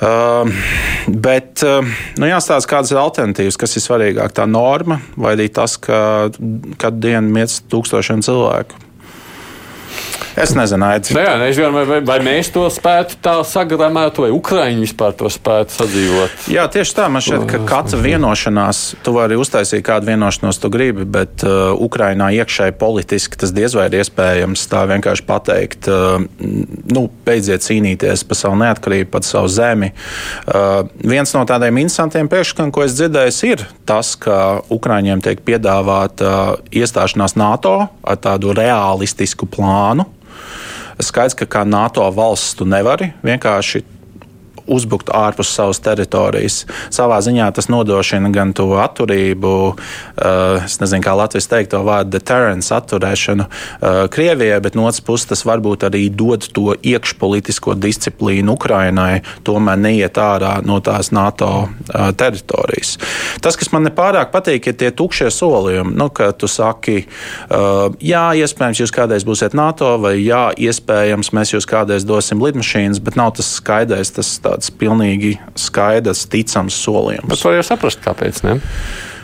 Uh, 0.00 0.52
bet 1.08 1.64
uh, 1.64 1.80
nu, 2.20 2.28
jāstāsta, 2.28 2.68
kādas 2.74 2.92
ir 2.92 3.00
alternatīvas, 3.00 3.58
kas 3.60 3.80
ir 3.80 3.86
svarīgāk. 3.86 4.36
Tā 4.36 4.44
norma 4.48 5.00
vai 5.16 5.32
arī 5.38 5.48
tas, 5.48 5.78
ka 5.80 6.28
katru 6.76 7.04
dienu 7.08 7.36
mirst 7.40 7.70
tūkstošiem 7.72 8.20
cilvēku. 8.28 8.84
Es 10.38 10.52
nezinu, 10.54 10.86
Aits. 10.86 11.10
Jā, 11.10 11.34
nezinu, 11.40 11.72
vai, 11.74 11.82
vai, 11.88 11.98
vai 12.06 12.18
mēs 12.22 12.52
to 12.54 12.62
spētu 12.70 13.18
tā 13.22 13.34
sagramēt, 13.46 14.20
vai 14.22 14.30
Ukraiņi 14.34 14.84
vispār 14.84 15.14
to 15.18 15.30
spētu 15.32 15.74
sadzīvot. 15.74 16.44
Jā, 16.52 16.66
tieši 16.70 16.94
tā. 16.94 17.08
Man 17.10 17.24
šķiet, 17.24 17.46
ka 17.50 17.60
katra 17.66 17.98
vienošanās, 18.04 18.82
tu 19.04 19.14
vari 19.16 19.38
uztaisīt 19.40 19.82
kādu 19.86 20.12
vienošanos, 20.12 20.60
tu 20.62 20.70
gribi, 20.72 21.06
bet 21.08 21.42
uh, 21.46 21.72
Ukrainā 21.74 22.30
iekšēji 22.38 22.76
politiski 22.78 23.40
tas 23.40 23.54
diez 23.56 23.74
vai 23.74 23.88
ir 23.90 23.98
iespējams 24.00 24.66
tā 24.70 24.84
vienkārši 24.92 25.26
pateikt, 25.26 25.90
uh, 25.90 26.22
nu, 26.94 27.04
beidziet 27.26 27.66
cīnīties 27.66 28.22
par 28.28 28.38
savu 28.38 28.60
neatkarību, 28.62 29.10
par 29.16 29.26
savu 29.26 29.50
zemi. 29.50 29.90
Uh, 30.46 30.84
viens 31.02 31.34
no 31.34 31.42
tādiem 31.48 31.82
interesantiem 31.82 32.30
priekšlikumiem, 32.30 32.74
ko 32.76 32.86
es 32.86 32.94
dzirdēju, 33.00 33.36
ir 33.50 33.66
tas, 33.88 34.14
ka 34.20 34.60
Ukraiņiem 34.70 35.26
tiek 35.26 35.42
piedāvāta 35.42 36.30
uh, 36.30 36.56
iestāšanās 36.70 37.34
NATO 37.40 37.76
ar 37.90 38.22
tādu 38.22 38.54
realistisku 38.54 39.50
plānu 39.50 40.06
Skaidrs, 41.04 41.36
ka 41.38 41.46
kā 41.48 41.64
NATO 41.64 42.04
valsts 42.14 42.58
tu 42.58 42.66
nevari 42.68 43.12
vienkārši 43.24 43.82
uzbrukt 44.66 45.12
ārpus 45.14 45.52
savas 45.54 45.80
teritorijas. 45.84 46.64
Savā 46.92 47.20
ziņā 47.24 47.50
tas 47.56 47.70
nodrošina 47.72 48.30
gan 48.34 48.54
to 48.56 48.68
atturību, 48.80 49.52
uh, 49.70 50.64
es 50.64 50.78
nezinu, 50.82 51.04
kā 51.06 51.14
Latvijas 51.18 51.50
teikt 51.50 51.72
to 51.74 51.82
vārdu 51.86 52.16
deterrence, 52.16 52.72
atturēšanu 52.74 53.46
uh, 53.46 54.04
Krievijai, 54.12 54.60
bet 54.64 54.78
no 54.78 54.86
otras 54.88 55.02
puses 55.04 55.30
tas 55.30 55.44
varbūt 55.48 55.86
arī 55.90 56.06
dod 56.10 56.46
to 56.54 56.74
iekšpolitisko 56.76 57.76
disciplīnu 57.80 58.56
Ukrainai, 58.56 59.22
tomēr 59.46 59.80
neiet 59.80 60.18
ārā 60.20 60.58
no 60.66 60.80
tās 60.84 61.12
NATO 61.14 61.50
uh, 61.66 62.10
teritorijas. 62.16 62.96
Tas, 63.40 63.56
kas 63.60 63.72
man 63.74 63.86
nepārāk 63.88 64.32
patīk, 64.34 64.70
ir 64.70 64.78
tie 64.80 64.90
tukšie 64.94 65.30
solījumi, 65.34 65.94
nu, 65.98 66.08
ka 66.14 66.30
tu 66.36 66.48
saki, 66.50 67.04
jā, 68.04 68.24
iespējams, 68.42 68.82
jūs 68.82 68.92
kādreiz 68.94 69.24
būsiet 69.26 69.54
NATO, 69.56 69.92
vai 70.02 70.14
jā, 70.20 70.48
iespējams, 70.68 71.32
mēs 71.36 71.54
jūs 71.54 71.68
kādreiz 71.68 72.06
dosim 72.08 72.42
lidmašīnas, 72.42 73.00
bet 73.04 73.18
nav 73.20 73.34
tas 73.38 73.48
skaidrs, 73.58 74.12
tas 74.16 74.32
tāds 74.50 74.72
pilnīgi 74.74 75.36
skaidrs, 75.58 76.26
ticams 76.30 76.76
solījums. 76.84 77.30
Bet 77.30 77.46
var 77.46 77.56
jau 77.60 77.66
saprast, 77.70 78.02
kāpēc 78.04 78.42
ne? 78.46 78.58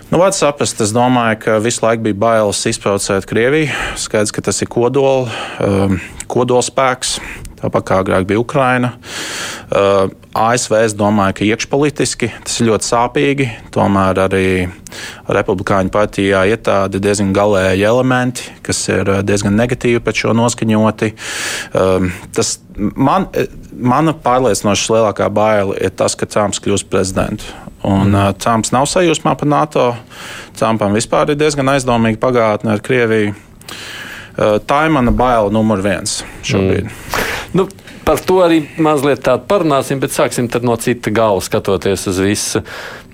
Nu, 0.07 0.21
var 0.23 0.31
saprast, 0.31 0.79
es 0.85 0.93
domāju, 0.95 1.41
ka 1.43 1.57
visu 1.59 1.83
laiku 1.83 2.05
bija 2.05 2.19
bailes 2.23 2.61
izprovocēt 2.71 3.27
Krieviju. 3.27 3.73
Skaidrs, 3.99 4.31
ka 4.31 4.45
tas 4.47 4.63
ir 4.63 4.71
kodola, 4.71 5.27
um, 5.67 5.97
kodolspēks, 6.31 7.17
tāpat 7.59 7.89
kā 7.89 7.99
agrāk 8.05 8.29
bija 8.31 8.39
Ukraina. 8.39 8.93
Uh, 9.67 10.07
ASV 10.39 10.79
es 10.85 10.95
domāju, 10.95 11.41
ka 11.41 11.49
iekšpolitiski 11.49 12.31
tas 12.47 12.61
ir 12.63 12.71
ļoti 12.71 12.87
sāpīgi. 12.87 13.49
Tomēr 13.75 14.23
arī 14.29 14.47
Republikāņu 15.33 15.93
partijā 15.95 16.45
ir 16.51 16.61
tādi 16.65 17.01
diezgan 17.03 17.33
galēji 17.37 17.87
elementi, 17.87 18.51
kas 18.67 18.83
ir 18.93 19.09
uh, 19.11 19.21
diezgan 19.27 19.57
negatīvi 19.59 20.03
pret 20.05 20.23
šo 20.23 20.35
noskaņoti. 20.37 21.13
Um, 21.77 22.11
tas 22.37 22.57
man, 22.77 23.29
mana 23.73 24.15
pārliecinoša 24.27 24.97
lielākā 24.97 25.31
baila 25.33 25.79
ir 25.81 25.95
tas, 25.97 26.17
ka 26.19 26.29
Trumps 26.31 26.63
kļūs 26.65 26.87
prezidentu. 26.91 27.49
Un, 27.87 28.11
mm. 28.11 28.15
uh, 28.15 28.33
Trumps 28.41 28.73
nav 28.75 28.89
sajūsmā 28.91 29.37
par 29.39 29.51
NATO. 29.51 29.87
Trumpam 30.59 30.97
vispār 30.97 31.33
ir 31.33 31.41
diezgan 31.41 31.75
aizdomīga 31.75 32.21
pagātne 32.23 32.75
ar 32.75 32.85
Krieviju. 32.85 33.35
Uh, 34.37 34.57
tā 34.69 34.85
ir 34.87 34.93
mana 34.93 35.15
baila 35.17 35.53
numur 35.53 35.81
viens 35.85 36.21
šobrīd. 36.45 36.89
Mm. 36.91 37.27
Nu, 37.57 37.69
par 38.07 38.23
to 38.23 38.39
arī 38.45 38.61
mazliet 38.83 39.25
tādu 39.27 39.49
parunāsim, 39.51 39.99
bet 40.03 40.15
sāksim 40.15 40.47
no 40.63 40.77
cita 40.79 41.11
gala 41.15 41.43
skatoties 41.43 42.07
uz 42.13 42.21
visu. 42.23 42.63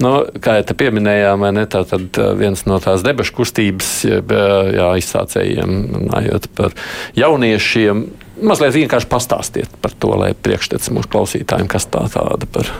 Nu, 0.03 0.15
kā 0.45 0.59
jau 0.59 0.67
te 0.69 0.77
pieminējām, 0.77 1.47
ne, 1.57 1.65
tā 1.71 1.85
tad 1.89 2.21
viens 2.39 2.67
no 2.69 2.79
tās 2.83 3.05
debešu 3.07 3.37
kustības 3.39 3.93
jā, 4.05 4.91
izsācējiem, 5.01 5.79
runājot 5.97 6.51
par 6.59 6.77
jauniešiem. 7.17 8.05
Mazliet 8.43 8.77
vienkārši 8.77 9.09
pastāstiet 9.09 9.81
par 9.81 9.95
to, 9.97 10.13
lai 10.19 10.33
priekšstats 10.35 10.93
mūsu 10.93 11.11
klausītājiem, 11.13 11.71
kas 11.73 11.89
tā 11.93 12.05
tāda 12.13 12.49
par 12.53 12.73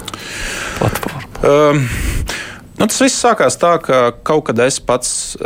platformu. 0.81 1.29
Um. 1.43 1.87
Nu, 2.81 2.89
tas 2.89 2.99
viss 2.99 3.21
sākās 3.21 3.55
tā, 3.61 3.77
ka 3.85 3.99
kaut 4.27 4.47
kad 4.49 4.59
es 4.65 4.81
pats, 4.83 5.37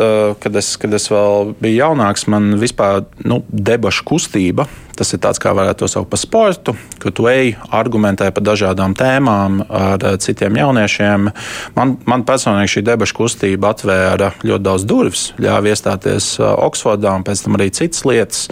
kad 0.41 0.55
es, 0.57 0.71
kad 0.81 0.95
es 0.97 1.09
vēl 1.11 1.51
biju 1.59 1.83
jaunāks, 1.83 2.25
man 2.33 2.55
vispār 2.57 3.03
nu, 3.29 3.43
debašu 3.51 4.07
kustība 4.09 4.65
Tas 4.97 5.13
ir 5.13 5.21
tāds, 5.21 5.41
kā 5.43 5.53
varētu 5.53 5.85
to 5.85 5.91
saukt 5.93 6.09
par 6.09 6.21
sportu, 6.21 6.73
kur 7.03 7.13
tu 7.13 7.27
ej, 7.29 7.53
argumentē 7.75 8.31
par 8.33 8.45
dažādām 8.47 8.95
tēmām 8.97 9.61
ar 9.69 10.01
eh, 10.01 10.17
citiem 10.25 10.57
jauniešiem. 10.57 11.31
Man, 11.77 11.97
man 12.09 12.25
personīgi 12.29 12.79
šī 12.79 12.85
debašu 12.87 13.19
kustība 13.19 13.75
atvēra 13.75 14.33
ļoti 14.41 14.65
daudz 14.65 14.89
durvis, 14.89 15.27
ļāva 15.43 15.75
iestāties 15.75 16.33
eh, 16.41 16.49
Oksfordā 16.67 17.13
un 17.13 17.27
pēc 17.29 17.45
tam 17.45 17.61
arī 17.61 17.69
citas 17.77 18.07
lietas. 18.09 18.47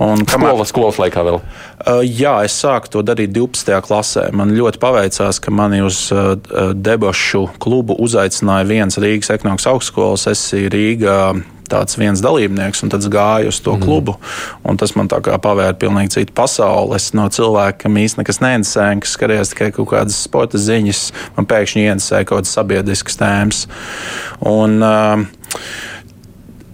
Un 0.00 0.22
kamēr, 0.24 0.54
skolas, 0.54 0.70
skolas 0.70 1.02
laikā 1.02 1.26
vēl? 1.26 1.40
Uh, 1.80 2.00
jā, 2.06 2.38
es 2.46 2.54
sāku 2.56 2.88
to 2.94 3.02
darīt 3.04 3.34
12. 3.36 3.74
klasē. 3.84 4.28
Man 4.36 4.54
ļoti 4.56 4.80
paveicās, 4.80 5.42
ka 5.42 5.52
mani 5.52 5.82
uz 5.84 6.06
uh, 6.14 6.36
debašu 6.72 7.48
klubu 7.60 7.98
uzaicināja 8.00 8.68
viens 8.70 9.00
Rīgas 9.00 9.34
ekonomikas 9.34 9.68
augstskolas, 9.74 10.28
es 10.30 10.46
Rīgā 10.54 11.18
tāds 11.70 11.98
viens 12.00 12.22
dalībnieks, 12.24 12.82
un 12.84 12.92
tad 12.92 13.06
gāju 13.10 13.52
uz 13.52 13.60
to 13.64 13.76
mm. 13.76 13.84
klubu. 13.84 14.16
Tas 14.80 14.94
man 14.98 15.10
pavēra 15.10 15.76
pilnīgi 15.80 16.16
citu 16.18 16.34
pasauli. 16.36 16.96
Es 16.98 17.10
no 17.16 17.28
cilvēka, 17.32 17.90
īstenībā 17.90 18.24
nekas 18.24 18.42
neinteresē, 18.44 18.88
kas 19.02 19.14
skatījās 19.16 19.54
tikai 19.54 19.70
kaut 19.76 19.90
kādas 19.92 20.18
sporta 20.26 20.60
ziņas, 20.60 21.04
man 21.38 21.48
pēkšņi 21.50 21.86
ieinteresēja 21.86 22.28
kaut 22.28 22.42
kādas 22.42 22.56
sabiedriskas 22.58 23.20
tēmas. 23.20 23.64
Un, 24.50 24.80
uh, 24.84 25.24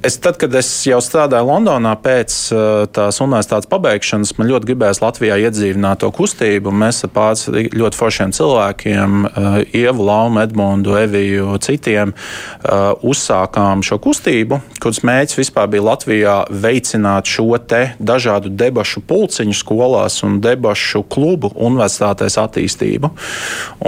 Es, 0.07 0.21
tad, 0.23 0.37
kad 0.39 0.53
es 0.55 0.69
jau 0.87 1.01
strādāju 1.03 1.49
Londonā 1.49 1.97
pēc 1.99 2.35
uh, 2.55 2.85
tās 2.95 3.17
universitātes 3.25 3.67
pabeigšanas, 3.67 4.37
man 4.39 4.47
ļoti 4.53 4.69
gribējās 4.69 5.01
Latvijā 5.03 5.39
iedzīvināt 5.49 5.99
to 6.05 6.11
kustību. 6.15 6.71
Mēs 6.71 7.03
ar 7.09 7.11
pāris 7.11 7.49
ļoti 7.51 7.99
foršiem 7.99 8.35
cilvēkiem, 8.37 9.17
uh, 9.27 9.57
Ievu, 9.75 10.07
Laumu, 10.07 10.39
Edmundu, 10.45 10.95
Eviju, 11.01 11.57
citiem, 11.65 12.13
uh, 12.15 12.93
uzsākām 13.03 13.83
šo 13.87 13.99
kustību, 14.05 14.61
kuras 14.79 15.03
mērķis 15.03 15.41
vispār 15.41 15.73
bija 15.73 15.87
Latvijā 15.89 16.37
veicināt 16.55 17.27
šo 17.33 17.59
te 17.59 17.83
dažādu 17.99 18.55
debašu 18.55 19.03
pulciņu 19.11 19.59
skolās 19.59 20.21
un 20.29 20.39
debašu 20.45 21.03
klubu 21.11 21.51
universitātēs 21.57 22.39
attīstību. 22.45 23.11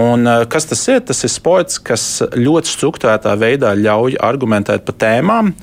Un, 0.03 0.27
kas 0.51 0.67
tas 0.73 0.83
ir? 0.91 0.99
Tas 1.13 1.23
ir 1.23 1.35
sports, 1.37 1.79
kas 1.79 2.11
ļoti 2.35 2.75
struktūrētā 2.75 3.39
veidā 3.39 3.77
ļauj 3.79 4.19
argumentēt 4.33 4.89
par 4.89 5.01
tēmām 5.07 5.55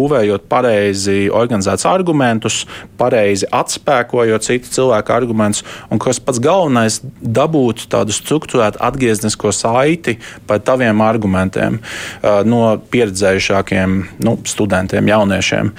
būvējot 0.00 0.48
pareizi 0.50 1.28
organizētus 1.32 1.86
argumentus, 1.90 2.64
pareizi 3.00 3.48
atspēkojot 3.52 4.46
citu 4.46 4.72
cilvēku 4.78 5.14
argumentus, 5.14 5.64
un 5.90 6.00
kas 6.02 6.20
pats 6.22 6.40
galvenais- 6.42 7.00
dabūt 7.40 7.86
tādu 7.92 8.14
struktūrētu 8.16 8.80
atgrieznisko 8.80 9.52
saiti 9.52 10.18
par 10.46 10.60
taviem 10.64 11.00
argumentiem 11.04 11.80
uh, 11.80 12.42
no 12.44 12.78
pieredzējušākiem 12.90 13.96
nu, 14.24 14.36
studentiem, 14.44 15.06
jauniešiem. 15.06 15.72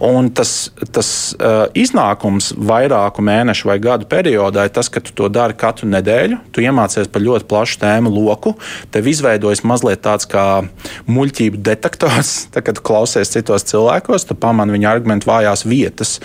Un 0.00 0.30
tas, 0.30 0.70
tas 0.92 1.08
uh, 1.34 1.66
iznākums 1.74 2.52
vairāku 2.56 3.24
mēnešu 3.24 3.68
vai 3.70 3.78
gadu 3.82 4.08
periodā 4.10 4.66
ir 4.66 4.74
tas, 4.74 4.88
ka 4.88 5.00
tu 5.00 5.14
to 5.16 5.28
dari 5.32 5.56
katru 5.58 5.88
nedēļu, 5.90 6.40
tu 6.52 6.64
iemācies 6.64 7.10
par 7.10 7.24
ļoti 7.24 7.48
plašu 7.50 7.80
tēmu 7.82 8.12
loku, 8.12 8.54
tev 8.94 9.08
izveidojas 9.10 9.64
mazliet 9.66 10.02
tāds 10.04 10.28
kā 10.30 10.64
muļķību 11.10 11.60
detektors, 11.64 12.34
tā, 12.54 12.62
kad 12.64 12.80
klausies 12.84 13.32
citos 13.34 13.63
cilvēkos, 13.72 14.28
tu 14.28 14.36
pamani 14.38 14.76
viņa 14.76 14.90
argumentu 14.90 15.30
vājās 15.30 15.66
vietas. 15.68 16.18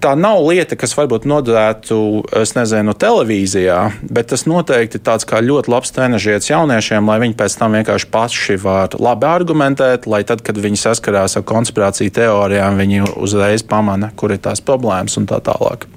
tā 0.00 0.12
nav 0.18 0.42
lieta, 0.44 0.76
kas 0.78 0.92
varbūt 0.96 1.24
noderētu, 1.26 1.96
es 2.38 2.52
nezinu, 2.56 2.94
televīzijā, 3.00 3.78
bet 4.12 4.28
tas 4.30 4.44
noteikti 4.46 5.00
tāds 5.02 5.26
kā 5.26 5.40
ļoti 5.42 5.72
labs 5.72 5.94
trenižiets 5.96 6.50
jauniešiem, 6.50 7.08
lai 7.08 7.16
viņi 7.24 7.36
pēc 7.38 7.56
tam 7.58 7.74
vienkārši 7.78 8.10
paši 8.12 8.58
var 8.62 8.94
labi 9.00 9.26
argumentēt, 9.30 10.06
lai 10.06 10.22
tad, 10.28 10.44
kad 10.46 10.60
viņi 10.60 10.82
saskarās 10.82 11.38
ar 11.40 11.46
konspirāciju 11.48 12.14
teorijām, 12.20 12.78
viņi 12.78 13.08
uzreiz 13.16 13.64
pamana, 13.66 14.12
kur 14.16 14.36
ir 14.36 14.42
tās 14.44 14.62
problēmas 14.62 15.16
un 15.18 15.26
tā 15.26 15.40
tālāk. 15.40 15.88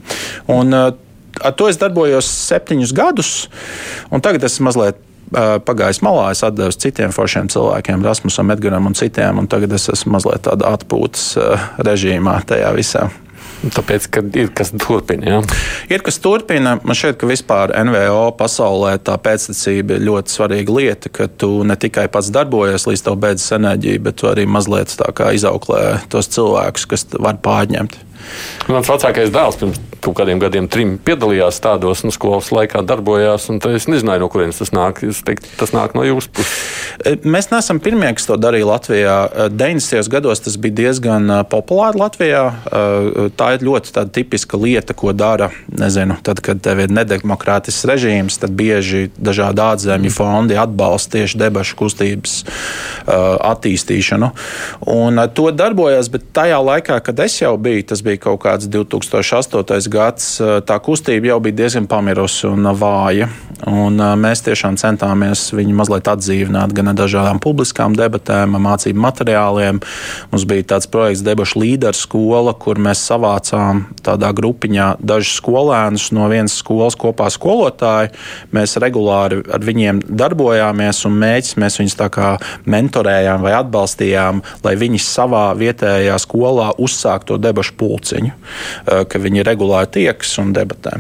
Un, 0.48 0.74
eh, 0.74 0.90
Ar 1.46 1.54
to 1.54 1.70
es 1.70 1.78
darbojos 1.78 2.26
septiņus 2.26 2.92
gadus, 2.92 3.48
un 4.12 4.20
tagad 4.20 4.44
es 4.44 4.58
mazliet 4.60 4.98
pagājis 5.32 6.02
malā, 6.06 6.30
es 6.34 6.44
atdevu 6.46 6.74
citiem 6.74 7.14
foršiem 7.16 7.50
cilvēkiem, 7.54 8.04
Rasmusam, 8.06 8.52
Edgaram 8.56 8.90
un 8.90 8.98
citiem, 8.98 9.42
un 9.42 9.50
tagad 9.52 9.74
es 9.78 9.90
esmu 9.94 10.18
mazliet 10.18 10.46
tādā 10.48 10.74
atpūtas 10.76 11.32
eh, 11.38 11.68
režīmā 11.86 12.40
tajā 12.50 12.72
visā. 12.78 13.10
Tāpēc, 13.60 14.06
ka 14.08 14.22
ir 14.40 14.54
kas 14.56 14.72
turpina. 14.72 15.34
Ja? 15.34 15.40
Ir 15.92 16.04
kas 16.06 16.16
turpina. 16.24 16.78
Man 16.80 16.96
šķiet, 16.96 17.18
ka 17.20 17.28
vispār 17.28 17.74
NVO 17.76 18.30
pasaulē 18.40 18.94
tā 19.04 19.18
pēctecība 19.20 19.98
ir 19.98 20.06
ļoti 20.08 20.32
svarīga 20.32 20.76
lieta, 20.78 21.12
ka 21.12 21.28
tu 21.28 21.66
ne 21.68 21.76
tikai 21.76 22.08
pats 22.12 22.32
darbojies 22.32 22.88
līdz 22.88 23.04
tev 23.04 23.20
beidzas 23.20 23.52
enerģija, 23.60 24.04
bet 24.06 24.22
tu 24.22 24.32
arī 24.32 24.48
mazliet 24.48 24.96
izauklē 24.96 25.84
tos 26.12 26.32
cilvēkus, 26.32 26.88
kas 26.88 27.10
var 27.20 27.42
pārņemt. 27.44 28.00
Mans 28.70 28.90
vecākais 28.90 29.32
dēls 29.34 29.60
pirms 29.60 29.80
kaut 30.00 30.16
kādiem 30.20 30.40
gadiem 30.42 30.68
trim 30.72 30.96
piedalījās 31.04 31.60
tādos 31.64 32.04
nu, 32.06 32.12
skolas 32.16 32.50
laikā, 32.56 32.82
darbojās. 32.88 33.50
Es 33.70 33.88
nezināju, 33.92 34.24
no 34.24 34.30
kurienes 34.32 34.60
tas 34.62 34.72
nāk. 34.76 35.02
Teiktu, 35.04 35.52
tas 35.60 35.74
nāk 35.76 35.96
no 35.98 36.06
jūsu 36.08 36.32
puses. 36.34 36.54
E, 37.04 37.16
mēs 37.28 37.50
neesam 37.52 37.82
pirmie, 37.84 38.10
kas 38.16 38.28
to 38.30 38.38
darīja 38.40 38.70
Latvijā. 38.70 39.18
90. 39.52 40.00
E, 40.00 40.04
gados 40.12 40.44
tas 40.46 40.56
bija 40.62 40.78
diezgan 40.80 41.28
e, 41.30 41.40
populāri 41.52 42.00
Latvijā. 42.00 42.44
Tā 43.40 43.50
ir 43.56 43.66
ļoti 43.68 44.06
tipiska 44.16 44.60
lieta, 44.60 44.96
ko 44.98 45.14
dara. 45.16 45.50
Nezinu, 45.80 46.18
tad, 46.26 46.42
kad 46.46 46.62
tev 46.64 46.84
ir 46.86 46.94
nedemokrātisks 46.94 47.88
režīms, 47.90 48.40
tad 48.42 48.56
bieži 48.58 49.10
dažādi 49.18 49.64
ārzemju 49.64 50.14
fondi 50.16 50.58
atbalsta 50.60 51.20
tieši 51.20 51.40
debašu 51.42 51.78
kustības 51.80 52.40
attīstīšanu. 53.10 54.32
Un 54.96 55.22
to 55.36 55.50
darbojās, 55.56 56.10
bet 56.14 56.30
tajā 56.36 56.60
laikā, 56.64 57.00
kad 57.04 57.20
es 57.26 57.40
jau 57.42 57.56
biju, 57.60 57.86
tas 57.92 58.04
bija 58.06 58.09
kaut 58.18 58.42
kāds 58.42 58.66
2008 58.72 59.90
gads, 59.94 60.30
tā 60.66 60.78
kustība 60.82 61.34
jau 61.34 61.40
bija 61.44 61.58
diezgan 61.62 61.86
pamirusi 61.92 62.48
un 62.50 62.72
vāja. 62.74 63.30
Un 63.68 64.00
mēs 64.20 64.42
tiešām 64.46 64.78
centāmies 64.80 65.50
viņu 65.52 65.74
mazliet 65.76 66.08
atdzīvināt 66.08 66.72
gan 66.76 66.94
ar 66.94 66.96
dažādām 66.96 67.42
publiskām 67.44 67.96
debatēm, 67.98 68.56
mācību 68.56 69.04
materiāliem. 69.04 69.82
Mums 70.32 70.46
bija 70.48 70.70
tāds 70.74 70.88
projekts 70.88 71.26
Debašu 71.28 71.60
līderu 71.60 71.98
skola, 71.98 72.54
kur 72.56 72.80
mēs 72.80 73.04
savācām 73.10 73.84
tādā 74.06 74.32
grupiņā 74.36 74.94
dažus 75.04 75.36
skolēnus 75.42 76.10
no 76.16 76.30
vienas 76.32 76.56
skolas 76.62 76.96
kopā 77.00 77.28
skolotāji. 77.34 78.14
Mēs 78.56 78.78
regulāri 78.80 79.44
ar 79.52 79.64
viņiem 79.66 80.02
darbojāmies 80.08 81.04
un 81.06 81.20
mēģinājām, 81.20 81.60
mēs 81.60 81.78
viņus 81.80 81.98
tā 82.00 82.08
kā 82.14 82.30
mentorējām 82.70 83.44
vai 83.44 83.54
atbalstījām, 83.60 84.42
lai 84.64 84.74
viņi 84.80 85.02
savā 85.04 85.50
vietējā 85.60 86.16
skolā 86.24 86.72
uzsāktu 86.80 87.34
to 87.34 87.38
debašu 87.44 87.76
pulciņu, 88.00 88.32
ka 89.10 89.22
viņi 89.22 89.46
regulāri 89.46 89.92
tiekas 90.00 90.38
un 90.42 90.54
debatē. 90.56 91.00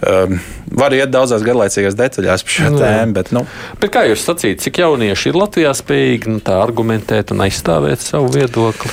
Um, 0.00 0.38
var 0.72 0.94
iet 0.96 1.10
daudzās 1.12 1.42
garlaicīgās 1.44 1.96
detaļās 1.98 2.44
par 2.46 2.54
šo 2.54 2.70
tēmu. 2.78 3.12
Bet, 3.16 3.32
nu. 3.36 3.44
bet 3.80 3.92
kā 3.92 4.06
jūs 4.08 4.24
sacījat, 4.24 4.62
cik 4.64 4.80
jaunieši 4.80 5.30
ir 5.30 5.36
Latvijā 5.36 5.74
spējīgi 5.76 6.36
nu, 6.36 6.40
argumentēt 6.56 7.34
un 7.34 7.44
aizstāvēt 7.44 8.00
savu 8.00 8.32
viedokli? 8.32 8.90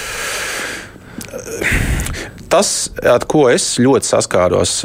Tas, 2.52 2.90
ar 3.04 3.24
ko 3.28 3.48
es 3.52 3.76
ļoti 3.80 4.08
saskāros. 4.08 4.82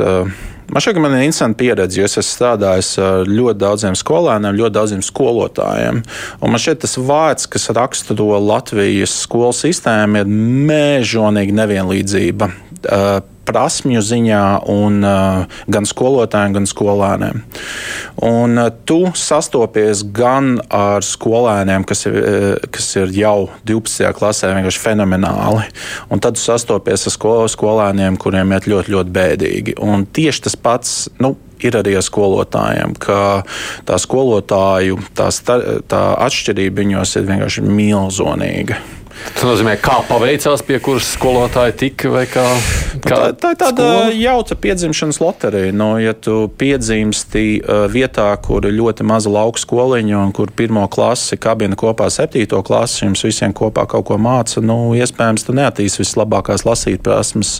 Man 0.73 0.81
ka 0.81 1.01
man 1.05 1.13
ir 1.19 1.27
interesanta 1.27 1.59
pieredze, 1.61 2.01
jo 2.01 2.07
es 2.09 2.17
esmu 2.17 2.31
strādājis 2.31 2.93
ar 3.05 3.29
ļoti 3.29 3.61
daudziem 3.61 3.97
skolēniem, 3.99 4.57
ļoti 4.57 4.75
daudziem 4.79 5.03
skolotājiem. 5.05 6.01
Un 6.41 6.55
man 6.55 6.63
šķiet, 6.63 6.81
tas 6.87 6.97
vārds, 6.97 7.49
kas 7.53 7.69
raksturo 7.77 8.39
Latvijas 8.41 9.19
skolu 9.27 9.53
sistēmu, 9.57 10.23
ir 10.23 10.33
mēžonīga 10.71 11.59
nevienlīdzība 11.61 12.49
prasmju 13.49 14.03
ziņā, 14.05 14.45
un, 14.71 15.01
uh, 15.07 15.61
gan 15.73 15.87
skolotājiem, 15.89 16.57
gan 16.57 16.69
skolēniem. 16.69 17.43
Un, 18.23 18.59
uh, 18.61 18.71
tu 18.89 19.01
sastopies 19.19 20.05
gan 20.15 20.57
ar 20.71 21.05
skolēniem, 21.07 21.87
kas 21.89 22.07
ir, 22.11 22.19
uh, 22.19 22.49
kas 22.73 22.91
ir 23.01 23.15
jau 23.17 23.51
12. 23.69 24.13
klasē, 24.19 24.53
vienkārši 24.57 24.83
fenomenāli, 24.83 25.69
un 26.11 26.23
tad 26.23 26.39
tu 26.39 26.45
sastopies 26.45 27.09
ar 27.09 27.17
skol, 27.17 27.47
skolēniem, 27.51 28.19
kuriem 28.21 28.55
iet 28.55 28.69
ļoti, 28.71 28.95
ļoti 28.97 29.17
bēdīgi. 29.19 29.79
Un 29.83 30.07
tieši 30.07 30.47
tas 30.49 30.59
pats. 30.59 31.01
Nu, 31.23 31.37
ir 31.63 31.77
arī 31.79 31.95
ar 31.99 32.03
skolotājiem, 32.03 32.97
ka 32.99 33.43
tā 33.89 33.99
skolotāju 34.03 34.99
tā, 35.19 35.29
tā 35.89 36.03
atšķirība 36.27 36.83
viņos 36.83 37.17
ir 37.19 37.29
vienkārši 37.31 37.65
milzīga. 37.67 38.81
Tas 39.31 39.45
nozīmē, 39.47 39.75
kā 39.83 40.01
paveicās, 40.09 40.63
pie 40.67 40.79
kuras 40.83 41.13
skolotāja 41.15 41.75
tika 41.79 42.11
vai 42.13 42.25
kā. 42.31 42.43
kā 43.03 43.17
tā, 43.17 43.29
tā 43.39 43.51
ir 43.55 43.59
tāda 43.61 43.85
skola? 43.87 44.09
jauca 44.15 44.57
piedzimšanas 44.65 45.19
loterija. 45.23 45.73
Nu, 45.77 45.89
ja 46.03 46.13
tu 46.15 46.49
piedzimsti 46.59 47.45
vietā, 47.93 48.29
kur 48.43 48.67
ir 48.69 48.75
ļoti 48.77 49.07
maza 49.07 49.31
lauka 49.33 49.63
skoliņa 49.63 50.19
un 50.21 50.33
kur 50.37 50.53
pirmo 50.57 50.85
klasi 50.93 51.39
kabina 51.41 51.79
kopā 51.79 52.09
septīto 52.13 52.61
klasi, 52.67 53.05
jums 53.07 53.25
visiem 53.27 53.55
kopā 53.57 53.87
kaut 53.91 54.07
ko 54.11 54.19
māca, 54.23 54.63
nu, 54.65 54.79
iespējams, 54.99 55.47
tu 55.47 55.57
neattīsi 55.57 56.03
vislabākās 56.03 56.67
lasīt 56.69 57.03
prasmes. 57.07 57.57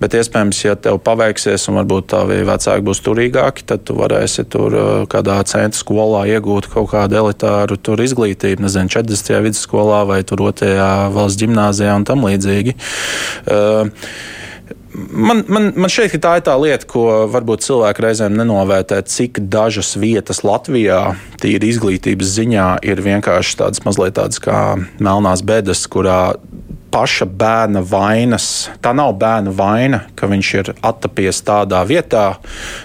Bet 0.00 0.16
iespējams, 0.18 0.64
ja 0.64 0.76
tev 0.76 1.00
paveiksies 1.04 1.68
un 1.70 1.80
varbūt 1.82 2.10
tavi 2.14 2.40
vecāki 2.48 2.86
būs 2.88 3.02
turīgāki, 3.04 3.66
tad 3.68 3.84
tu 3.88 3.98
varēsi 4.00 4.46
tur 4.52 4.78
kādā 5.12 5.40
centra 5.48 5.78
skolā 5.78 6.24
iegūt 6.34 6.70
kaut 6.72 6.92
kādu 6.94 7.20
elitāru 7.22 7.78
izglītību, 8.04 8.64
nezinu, 8.64 8.90
40. 8.92 9.40
vidusskolā 9.48 10.04
vai 10.08 10.22
tur 10.26 10.44
otrajā 10.48 10.93
valsts 11.14 11.40
gimnājā 11.42 11.92
un 11.98 12.08
tam 12.08 12.24
līdzīgi. 12.28 12.78
Uh, 13.48 13.90
Man, 14.94 15.40
man, 15.50 15.72
man 15.74 15.90
ka 15.90 16.18
tā 16.22 16.32
ir 16.38 16.42
tā 16.46 16.52
lieta, 16.54 16.86
ko 16.86 17.26
varbūt 17.26 17.64
cilvēki 17.66 18.02
reizēm 18.04 18.36
nenovērtē, 18.38 19.00
cik 19.10 19.40
dažas 19.50 19.96
vietas 19.98 20.44
Latvijā, 20.46 21.16
tīri 21.42 21.72
izglītības 21.72 22.30
ziņā, 22.36 22.66
ir 22.86 23.02
vienkārši 23.02 23.58
tādas 23.58 23.82
mazliet 23.82 24.14
tādas 24.20 24.38
kā 24.42 24.60
melnās 25.02 25.42
bedas, 25.42 25.82
kurā 25.90 26.36
paša 26.94 27.26
bērna 27.26 27.82
vainas. 27.82 28.68
Tā 28.82 28.92
nav 28.94 29.16
bērna 29.18 29.50
vaina, 29.54 30.04
ka 30.14 30.28
viņš 30.30 30.50
ir 30.60 30.70
attapies 30.86 31.42
tādā 31.46 31.80
vietā, 31.88 32.36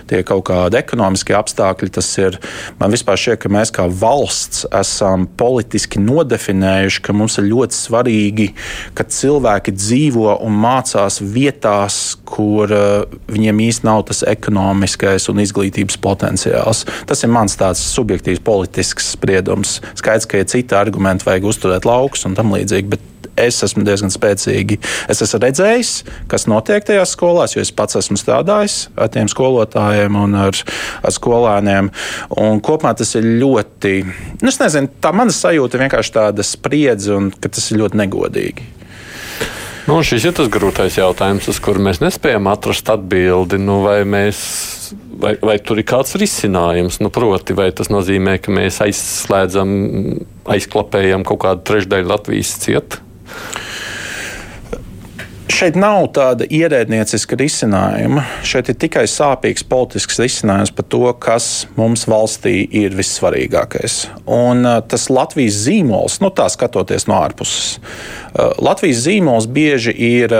tie 0.09 0.23
kaut 0.25 0.47
kādi 0.49 0.79
ekonomiskie 0.79 1.35
apstākļi. 1.37 1.91
Tas 1.93 2.09
ir 2.17 2.39
man 2.79 2.93
vispār 2.93 3.19
šķiet, 3.21 3.41
ka 3.43 3.51
mēs 3.53 3.73
kā 3.75 3.85
valsts 4.01 4.65
esam 4.79 5.27
politiski 5.39 6.01
nodefinējuši, 6.01 7.03
ka 7.05 7.13
mums 7.13 7.37
ir 7.37 7.49
ļoti 7.51 7.77
svarīgi, 7.77 8.47
ka 8.97 9.05
cilvēki 9.05 9.75
dzīvo 9.77 10.39
un 10.45 10.57
mācās 10.63 11.21
vietās, 11.21 12.01
kur 12.29 12.73
uh, 12.73 13.19
viņiem 13.29 13.63
īstenībā 13.67 13.87
nav 13.89 14.03
tas 14.09 14.19
ekonomiskais 14.27 15.29
un 15.31 15.39
izglītības 15.41 15.97
potenciāls. 16.03 16.83
Tas 17.09 17.23
ir 17.23 17.31
mans 17.33 17.55
tāds 17.57 17.81
subjektīvs 17.93 18.43
politisks 18.45 19.13
spriedums. 19.15 19.79
Skaidrs, 19.97 20.27
ka 20.29 20.41
ir 20.41 20.49
citi 20.51 20.77
argumenti, 20.77 21.25
vajag 21.29 21.47
uzturēt 21.53 21.87
laukus 21.89 22.27
un 22.29 22.37
tam 22.37 22.53
līdzīgi. 22.57 22.99
Es 23.39 23.61
esmu 23.65 23.85
diezgan 23.87 24.11
spēcīgi. 24.13 24.79
Es 25.11 25.23
esmu 25.25 25.41
redzējis, 25.45 25.93
kas 26.31 26.47
notiek 26.51 26.85
tajās 26.87 27.15
skolās, 27.15 27.55
jo 27.55 27.63
es 27.63 27.73
pats 27.75 27.99
esmu 27.99 28.19
strādājis 28.19 28.89
ar 28.99 29.11
tiem 29.13 29.29
skolotājiem 29.31 30.17
un 30.19 30.35
ar, 30.47 30.63
ar 31.03 31.15
skolēniem. 31.15 31.91
Un 32.39 32.63
kopumā 32.65 32.95
tas 32.99 33.15
ir 33.19 33.27
ļoti, 33.41 33.95
nu, 34.43 34.51
nezinu, 34.51 34.91
tā 35.01 35.13
mana 35.15 35.35
sajūta 35.35 35.79
vienkārši 35.81 36.17
tāda 36.19 36.45
spriedze 36.45 37.15
un 37.15 37.31
ka 37.31 37.51
tas 37.53 37.71
ir 37.71 37.81
ļoti 37.83 38.03
negodīgi. 38.03 38.69
Nu, 39.89 39.95
šis 40.05 40.27
ir 40.29 40.33
tas 40.37 40.49
grūtais 40.53 40.99
jautājums, 40.99 41.47
uz 41.49 41.57
kuru 41.65 41.81
mēs 41.81 41.97
nespējam 42.03 42.45
atrast 42.51 42.91
atbildi. 42.93 43.57
Nu, 43.57 43.79
vai, 43.81 44.03
mēs, 44.05 44.37
vai, 45.17 45.31
vai 45.41 45.55
tur 45.65 45.81
ir 45.81 45.87
kāds 45.89 46.13
risinājums? 46.19 46.99
Nu, 47.01 47.09
proti, 47.13 47.55
vai 47.57 47.71
tas 47.73 47.89
nozīmē, 47.89 48.35
ka 48.37 48.53
mēs 48.53 48.77
aizslēdzam, 48.85 49.71
aizklapējam 50.53 51.25
kaut 51.25 51.41
kādu 51.41 51.65
trešdaļu 51.71 52.11
Latvijas 52.11 52.53
cietu? 52.61 53.01
Šeit 55.59 55.75
nav 55.75 56.05
tāda 56.15 56.45
ierēdnieciska 56.47 57.35
risinājuma. 57.35 58.21
Šeit 58.47 58.69
ir 58.71 58.77
tikai 58.79 59.03
sāpīgs 59.11 59.65
politisks 59.67 60.21
risinājums 60.21 60.71
par 60.71 60.85
to, 60.87 61.01
kas 61.19 61.67
mums 61.75 62.05
valstī 62.07 62.61
ir 62.79 62.95
vissvarīgākais. 62.95 63.97
Un 64.23 64.63
uh, 64.63 64.77
tas 64.87 65.09
Latvijas 65.11 65.57
zīmols, 65.65 66.21
nu 66.23 66.31
tā 66.31 66.47
skatoties 66.53 67.09
no 67.11 67.17
ārpuses, 67.19 67.79
uh, 67.79 68.53
Latvijas 68.63 69.03
zīmols 69.09 69.49
bieži 69.51 69.97
ir. 70.13 70.37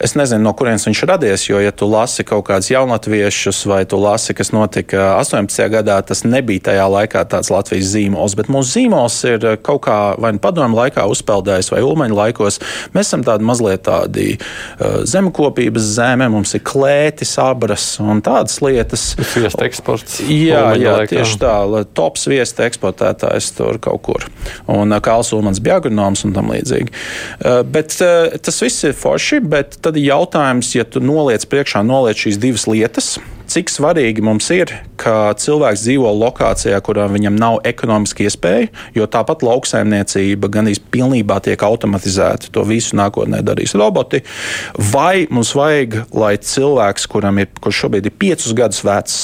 Es 0.00 0.16
nezinu, 0.18 0.42
no 0.42 0.52
kurienes 0.58 0.86
viņš 0.88 1.00
radies, 1.06 1.44
jo, 1.46 1.60
ja 1.62 1.70
tu 1.70 1.86
lasi 1.86 2.24
kaut 2.26 2.48
kādus 2.48 2.72
jaunatviešus, 2.72 3.60
vai 3.70 3.84
tu 3.86 3.98
lasi, 4.00 4.34
kas 4.34 4.50
notika 4.50 5.12
18. 5.20 5.68
gadā, 5.70 6.00
tas 6.02 6.24
nebija 6.26 6.64
tajā 6.70 6.86
laikā 6.90 7.22
tāds 7.30 7.52
Latvijas 7.54 7.92
zīmols. 7.92 8.34
Bet 8.34 8.50
mūsu 8.50 8.80
zīmols 8.80 9.18
ir 9.30 9.46
kaut 9.62 9.84
kā 9.86 9.98
vai 10.18 10.32
nu 10.34 10.42
padomju 10.42 10.80
laikā 10.80 11.04
uzpeldējis, 11.12 11.70
vai 11.70 11.82
ulmaņa 11.86 12.18
laikos. 12.18 12.58
Mēs 12.96 13.06
esam 13.12 13.22
tādi 13.26 13.46
mazliet 13.46 13.84
tādi 13.86 14.32
uh, 14.34 15.04
zemkopības 15.06 15.86
zeme, 15.94 16.26
mums 16.32 16.56
ir 16.58 16.64
klētis, 16.66 17.36
abras 17.42 17.86
un 18.02 18.24
tādas 18.24 18.58
lietas. 18.64 19.06
Viesta 19.36 19.68
eksports. 19.68 20.18
Jā, 20.26 20.64
jā 20.80 20.96
laikā. 20.98 21.12
tieši 21.12 21.40
tā. 21.44 21.54
Tops 21.94 22.26
viesta 22.30 22.66
eksportētājs 22.66 23.52
tur 23.60 23.78
kaut 23.82 24.02
kur. 24.10 24.26
Un 24.66 24.90
uh, 24.90 24.98
Kāls 25.04 25.30
Ulmans 25.36 25.62
bija 25.62 25.78
agronoms 25.78 26.26
un 26.26 26.34
tam 26.34 26.50
līdzīgi. 26.50 26.90
Uh, 27.38 27.62
bet 27.62 27.94
uh, 28.02 28.34
tas 28.42 28.62
viss 28.64 28.90
ir 28.90 28.98
forši, 28.98 29.38
bet 29.54 29.78
tad 29.84 30.00
jautājums, 30.00 30.72
ja 30.76 30.86
tu 30.88 31.02
noliec 31.04 31.44
priekšā 31.50 31.84
noliec 31.86 32.20
šīs 32.24 32.40
divas 32.40 32.66
lietas, 32.70 33.14
cik 33.50 33.68
svarīgi 33.70 34.24
mums 34.24 34.48
ir, 34.54 34.72
ka 35.00 35.34
cilvēks 35.38 35.84
dzīvo 35.84 36.10
lokācijā, 36.22 36.78
kurā 36.84 37.06
viņam 37.12 37.36
nav 37.38 37.58
ekonomiski 37.68 38.26
iespēja, 38.28 38.70
jo 38.96 39.06
tāpat 39.10 39.44
lauksaimniecība 39.44 40.50
gan 40.52 40.70
īstenībā 40.72 40.92
pilnībā 40.94 41.40
tiek 41.44 41.62
automatizēta. 41.66 42.52
To 42.54 42.64
visu 42.68 42.96
nākotnē 42.98 43.42
darīs 43.46 43.74
roboti. 43.78 44.22
Vai 44.92 45.26
mums 45.30 45.54
vajag, 45.56 46.04
lai 46.14 46.36
cilvēks, 46.38 47.08
kuram 47.10 47.42
ir, 47.42 47.50
kurš 47.60 47.84
šobrīd 47.84 48.08
ir 48.10 48.16
piecus 48.20 48.54
gadus 48.56 48.84
vecs, 48.86 49.18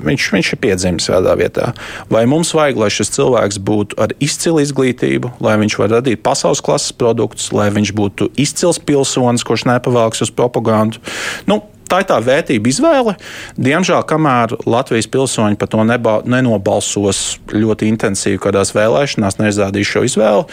viņš, 0.00 0.28
viņš 0.34 0.52
ir 0.54 0.60
piedzimis 0.62 1.10
kādā 1.12 1.34
vietā. 1.38 1.72
Vai 2.12 2.24
mums 2.30 2.54
vajag, 2.56 2.80
lai 2.80 2.90
šis 2.92 3.12
cilvēks 3.16 3.60
būtu 3.64 3.98
ar 4.00 4.14
izcilu 4.24 4.62
izglītību, 4.64 5.34
lai 5.44 5.58
viņš 5.60 5.78
var 5.80 5.94
radīt 5.98 6.24
pasaules 6.26 6.62
klases 6.64 6.94
produktus, 6.96 7.50
lai 7.54 7.70
viņš 7.74 7.94
būtu 7.96 8.30
izcils 8.40 8.80
pilsonis, 8.82 9.46
kurš 9.46 9.66
nepavēlks 9.70 10.26
uz 10.26 10.34
propagandu? 10.34 11.02
Nu, 11.50 11.62
tā 11.94 12.02
ir 12.02 12.08
tā 12.10 12.18
vērtība 12.24 12.70
izvēle. 12.70 13.14
Diemžēl, 13.60 14.02
kamēr 14.08 14.56
Latvijas 14.66 15.08
pilsoņi 15.10 15.58
par 15.60 15.70
to 15.70 15.84
neba, 15.86 16.18
nenobalsos 16.26 17.38
ļoti 17.54 17.88
intensīvi 17.92 18.40
kādās 18.42 18.74
vēlēšanās, 18.74 19.38
neizrādīs 19.38 19.90
šo 19.90 20.04
izvēli, 20.08 20.46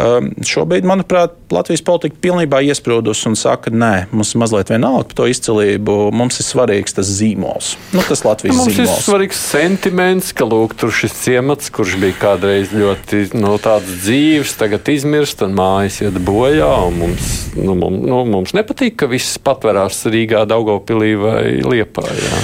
um, 0.00 0.30
šobrīd, 0.46 0.88
manuprāt, 0.88 1.36
Latvijas 1.52 1.80
politika 1.84 2.18
pilnībā 2.20 2.60
iesprūdus 2.68 3.22
un 3.28 3.36
saka, 3.38 3.72
nē, 3.72 4.08
mums 4.12 4.34
ir 4.34 4.42
mazliet 4.42 4.72
vienalga 4.72 5.08
par 5.08 5.16
to 5.22 5.28
izcilību. 5.32 5.96
Mums 6.12 6.40
ir 6.42 6.46
svarīgs 6.46 6.96
tas 6.98 7.08
zīmols. 7.08 7.70
Nu, 7.96 8.04
tas 8.04 8.24
Latvijas 8.26 8.56
nu, 8.56 8.66
mums 8.66 8.76
zīmols. 8.76 8.98
ir 8.98 9.06
svarīgs 9.06 9.40
sentiments, 9.40 10.32
ka 10.36 10.44
lūk, 10.48 10.76
tur 10.78 10.92
šis 10.94 11.16
ciemats, 11.22 11.72
kurš 11.72 11.96
bija 12.02 12.18
kādreiz 12.20 12.74
ļoti 12.76 13.30
no, 13.40 13.54
tāds 13.62 13.88
dzīves, 14.04 14.54
tagad 14.60 14.88
izmirst 14.92 15.40
un 15.46 15.56
mājas 15.56 16.02
iet 16.04 16.20
bojā. 16.24 16.68
Mums, 16.92 17.32
nu, 17.56 17.72
mums, 17.78 18.04
nu, 18.04 18.20
mums 18.28 18.54
nepatīk, 18.56 18.98
ka 19.00 19.08
viss 19.10 19.40
patverās 19.40 20.04
Rīgā, 20.08 20.44
Daugopilī 20.78 21.14
vai 21.18 21.60
Liepā. 21.62 22.06
Jā. 22.06 22.42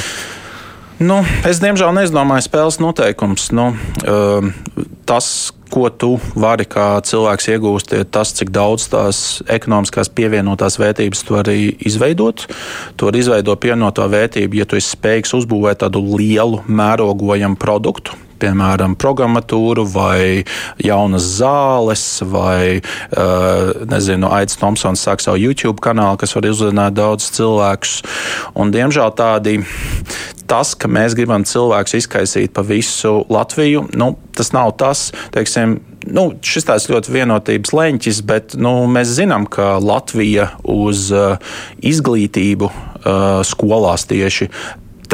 Nu, 1.04 1.22
es 1.46 1.58
diemžēl 1.58 1.90
neizdomāju 1.94 2.46
spēles 2.46 2.78
noteikumus. 2.78 3.50
Nu, 3.54 3.72
uh, 4.06 4.46
tas, 5.06 5.52
ko 5.70 5.88
tu 5.90 6.20
vari 6.38 6.66
kā 6.70 7.00
cilvēks 7.02 7.48
iegūst, 7.50 7.94
ir 7.98 8.04
tas, 8.06 8.30
cik 8.34 8.52
daudz 8.54 8.86
tās 8.92 9.42
ekonomiskās 9.50 10.10
pievienotās 10.14 10.78
vērtības 10.78 11.24
tu 11.26 11.38
arī 11.38 11.74
izveidot. 11.82 12.46
Tu 12.96 13.10
vari 13.10 13.22
izveidot 13.24 13.60
pievienoto 13.60 14.06
vērtību, 14.06 14.60
ja 14.60 14.66
tu 14.66 14.78
esi 14.78 14.94
spējīgs 14.94 15.34
uzbūvēt 15.40 15.82
tādu 15.82 16.04
lielu, 16.14 16.62
mērogojamu 16.66 17.58
produktu 17.58 18.23
piemēram, 18.44 18.96
programmatūru, 19.00 19.86
vai 19.94 20.44
jaunas 20.84 21.26
zāles, 21.38 22.04
vai, 22.28 22.80
uh, 22.80 23.86
nezinu, 23.90 24.30
Aits 24.36 24.60
Thompsons 24.60 25.04
sāk 25.04 25.24
savu 25.24 25.40
YouTube 25.40 25.80
kanālu, 25.84 26.20
kas 26.20 26.36
var 26.36 26.50
uzrunāt 26.50 26.98
daudz 26.98 27.30
cilvēkus. 27.34 27.98
Un, 28.54 28.74
diemžēl 28.74 29.14
tādi. 29.18 29.60
Tas, 30.44 30.74
ka 30.76 30.90
mēs 30.92 31.14
gribam 31.16 31.40
cilvēkus 31.48 31.94
izkaisīt 32.02 32.52
pa 32.52 32.60
visu 32.68 33.22
Latviju, 33.32 33.86
nu, 33.96 34.10
tas 34.36 34.52
nav 34.52 34.74
tas, 34.76 35.06
teiksim, 35.32 35.78
nu, 36.04 36.26
šis 36.44 36.68
tāds 36.68 36.90
ļoti 36.92 37.14
vienotības 37.14 37.72
leņķis, 37.72 38.20
bet 38.28 38.56
nu, 38.60 38.74
mēs 38.92 39.14
zinām, 39.16 39.48
ka 39.48 39.78
Latvija 39.80 40.50
uz 40.68 41.08
uh, 41.16 41.40
izglītību 41.80 42.68
uh, 42.68 43.40
skolās 43.48 44.04
tieši 44.10 44.50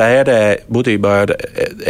tērē 0.01 0.41
būtībā 0.73 1.15
ir 1.25 1.35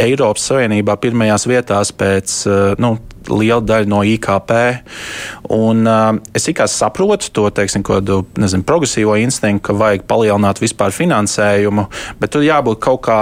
Eiropas 0.05 0.49
Savienībā 0.51 0.97
pirmajās 1.01 1.47
vietās 1.49 1.93
pēc 1.95 2.35
eh, 2.49 2.59
nu, 2.81 2.95
liela 3.29 3.61
daļa 3.63 3.89
no 3.89 4.01
IKP. 4.07 4.53
Un, 5.53 5.83
uh, 5.85 6.15
es 6.33 6.47
tikai 6.47 6.65
saprotu 6.71 7.29
to 7.35 7.43
teiksim, 7.53 7.83
kādu, 7.85 8.21
nezinu, 8.41 8.65
progresīvo 8.67 9.17
instinktu, 9.21 9.67
ka 9.67 9.75
vajag 9.77 10.07
palielināt 10.09 10.61
vispār 10.63 10.95
finansējumu, 10.95 11.85
bet 12.21 12.33
tur 12.33 12.45
jābūt 12.45 12.81
kaut 12.81 13.03
kā, 13.05 13.19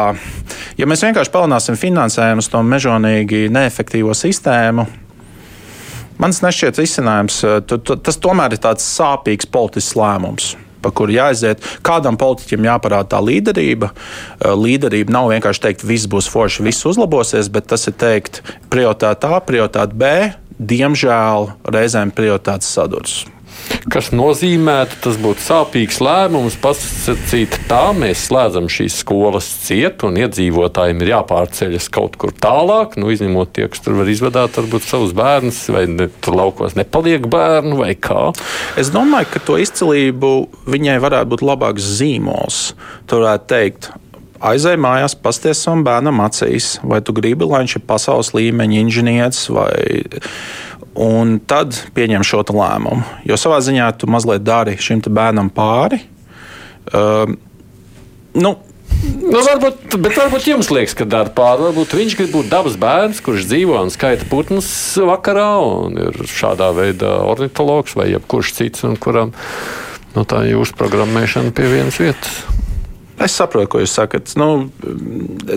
ja 0.80 0.88
mēs 0.88 1.04
vienkārši 1.04 1.34
palielināsim 1.34 1.80
finansējumu 1.80 2.45
uz 2.45 2.49
to 2.54 2.63
mežonīgi 2.63 3.49
neefektīvo 3.52 4.15
sistēmu. 4.15 4.88
Man 6.19 6.36
nešķiet 6.36 6.80
risinājums. 6.82 7.43
Tas 7.67 8.17
tomēr 8.19 8.56
ir 8.56 8.63
tāds 8.63 8.88
sāpīgs 8.97 9.47
politisks 9.52 9.95
lēmums 9.99 10.56
pa 10.81 10.91
kuru 10.95 11.15
jāaiziet. 11.15 11.63
Kādam 11.85 12.19
politiķim 12.19 12.67
jāparāda 12.67 13.15
tā 13.15 13.23
līderība. 13.23 13.91
Eh, 13.91 14.53
līderība 14.53 15.15
nav 15.15 15.31
vienkārši 15.33 15.65
teikt, 15.67 15.87
viss 15.87 16.09
būs 16.09 16.29
forši, 16.31 16.65
viss 16.67 16.85
uzlabosies, 16.85 17.51
bet 17.51 17.67
tas 17.71 17.87
ir 17.87 17.97
teikt, 17.99 18.41
prioritāte 18.69 19.29
A, 19.29 19.41
prioritāte 19.41 19.93
B. 19.93 20.31
Diemžēl 20.59 21.53
reizēm 21.71 22.11
prioritātes 22.11 22.67
sadursmes. 22.67 23.38
Kas 23.89 24.12
nozīmētu, 24.13 24.97
tas 25.03 25.17
būtu 25.21 25.41
sāpīgs 25.41 25.99
lēmums 26.03 26.58
pasakīt, 26.62 27.55
tā 27.69 27.89
mēs 27.97 28.25
slēdzam 28.27 28.67
šīs 28.71 28.99
skolas 29.03 29.47
ciet, 29.63 30.03
un 30.05 30.19
iedzīvotājiem 30.19 31.01
ir 31.03 31.13
jāpārceļas 31.13 31.88
kaut 31.93 32.17
kur 32.21 32.34
tālāk, 32.36 32.97
nu, 32.99 33.10
izņemot 33.13 33.53
tie, 33.55 33.69
kas 33.71 33.82
tur 33.86 33.97
var 34.01 34.12
izvadāt 34.12 34.60
varbūt 34.60 34.86
savus 34.86 35.15
bērnus, 35.17 35.62
vai 35.73 35.86
ne, 35.89 36.10
tur 36.21 36.38
laukos 36.38 36.77
nepaliek 36.77 37.25
bērnu, 37.32 37.79
vai 37.79 37.95
kā. 37.95 38.29
Es 38.79 38.91
domāju, 38.93 39.32
ka 39.34 39.43
to 39.47 39.58
izcilību 39.63 40.34
viņai 40.69 40.99
varētu 41.01 41.34
būt 41.34 41.47
labāks 41.49 41.89
zīmols. 41.99 42.62
Tur 43.10 43.23
varētu 43.25 43.49
teikt, 43.49 43.91
aizej 44.39 44.77
mājās, 44.79 45.15
pasties 45.19 45.62
savam 45.63 45.84
bērnam 45.88 46.21
acīs, 46.23 46.77
vai 46.84 47.01
tu 47.03 47.15
gribi, 47.15 47.47
lai 47.47 47.63
viņš 47.63 47.79
ir 47.79 47.86
pasaules 47.89 48.34
līmeņa 48.38 48.84
inženieris 48.86 49.45
vai 49.55 50.03
un 50.99 51.38
tad 51.47 51.77
pieņem 51.95 52.25
šo 52.27 52.43
lēmumu. 52.43 53.03
Jo 53.27 53.38
savā 53.39 53.59
ziņā 53.63 53.91
tu 53.99 54.09
mazliet 54.12 54.43
dari 54.43 54.77
šim 54.79 55.03
bērnam 55.07 55.51
pāri. 55.53 56.01
Uh, 56.89 57.29
nu, 58.35 58.57
Nu, 58.99 59.39
varbūt, 59.45 59.93
bet 60.01 60.17
varbūt 60.17 60.47
jums 60.49 60.67
liekas, 60.73 60.95
ka 60.97 61.05
dara 61.07 61.31
pāri. 61.31 61.69
Varbūt 61.69 61.93
viņš 61.95 62.15
grib 62.19 62.33
būt 62.33 62.49
dabas 62.51 62.75
bērns, 62.79 63.21
kurš 63.23 63.45
dzīvo 63.47 63.77
un 63.79 63.91
skaita 63.93 64.27
putnus 64.27 64.67
vakarā, 65.07 65.51
un 65.63 65.95
ir 66.03 66.17
šādā 66.27 66.71
veidā 66.75 67.13
ornitologs 67.29 67.95
vai 67.95 68.09
jebkurš 68.09 68.51
cits, 68.57 68.83
un 68.89 68.97
kuram 68.99 69.31
nu, 70.17 70.25
tā 70.27 70.41
jūsu 70.49 70.75
programmēšana 70.79 71.55
pie 71.55 71.69
vienas 71.71 72.01
vietas. 72.01 72.41
Es 73.19 73.36
saprotu, 73.36 73.67
ko 73.73 73.82
jūs 73.84 73.93
sakat. 73.97 74.32
Nu, 74.39 74.69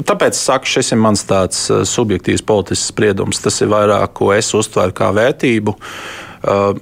tāpēc 0.02 0.34
es 0.34 0.42
saku, 0.42 0.70
šis 0.70 0.92
ir 0.94 0.98
mans 1.02 1.22
tāds 1.28 1.68
uh, 1.70 1.84
subjektīvs 1.86 2.42
politisks 2.46 2.90
spriedums. 2.90 3.42
Tas 3.44 3.60
ir 3.62 3.70
vairāk, 3.70 4.16
ko 4.18 4.32
es 4.34 4.50
uztveru 4.58 4.94
kā 4.98 5.12
vērtību. 5.14 5.76
Uh, 6.42 6.72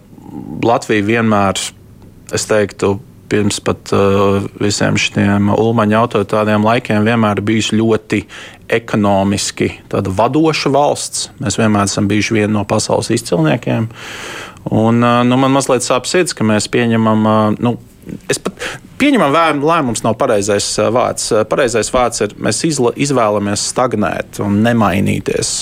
Latvija 0.64 1.04
vienmēr, 1.04 1.60
es 2.32 2.48
teiktu, 2.48 2.94
pirms 3.30 3.60
pat 3.62 3.92
uh, 3.94 4.40
visiem 4.62 4.96
šiem 4.98 5.52
ulmaņa 5.52 6.00
autoritāriem 6.00 6.64
laikiem 6.66 7.06
vienmēr 7.06 7.42
bijusi 7.46 7.78
ļoti 7.78 8.24
ekonomiski 8.80 9.70
vadoša 9.92 10.72
valsts. 10.74 11.28
Mēs 11.42 11.60
vienmēr 11.60 11.90
esam 11.90 12.08
bijuši 12.10 12.40
viena 12.40 12.54
no 12.56 12.64
pasaules 12.68 13.12
izcilniekiem. 13.14 13.90
Un, 14.70 15.04
uh, 15.04 15.20
nu, 15.28 15.38
man 15.40 15.54
mazliet 15.54 15.84
sāp 15.86 16.08
sirds, 16.08 16.34
ka 16.36 16.46
mēs 16.46 16.70
pieņemam. 16.72 17.26
Uh, 17.26 17.60
nu, 17.60 17.76
es 18.32 18.40
pat 18.42 18.56
Pieņemam, 19.00 19.32
lēmums 19.64 20.02
nav 20.04 20.18
pareizais 20.20 20.66
uh, 20.76 20.90
vārds. 20.92 21.30
Uh, 21.32 21.46
pareizais 21.48 21.88
vārds 21.94 22.20
ir, 22.26 22.34
mēs 22.36 22.58
izla, 22.68 22.92
izvēlamies 23.00 23.62
stagnēt 23.70 24.42
un 24.44 24.58
nemainīties. 24.60 25.54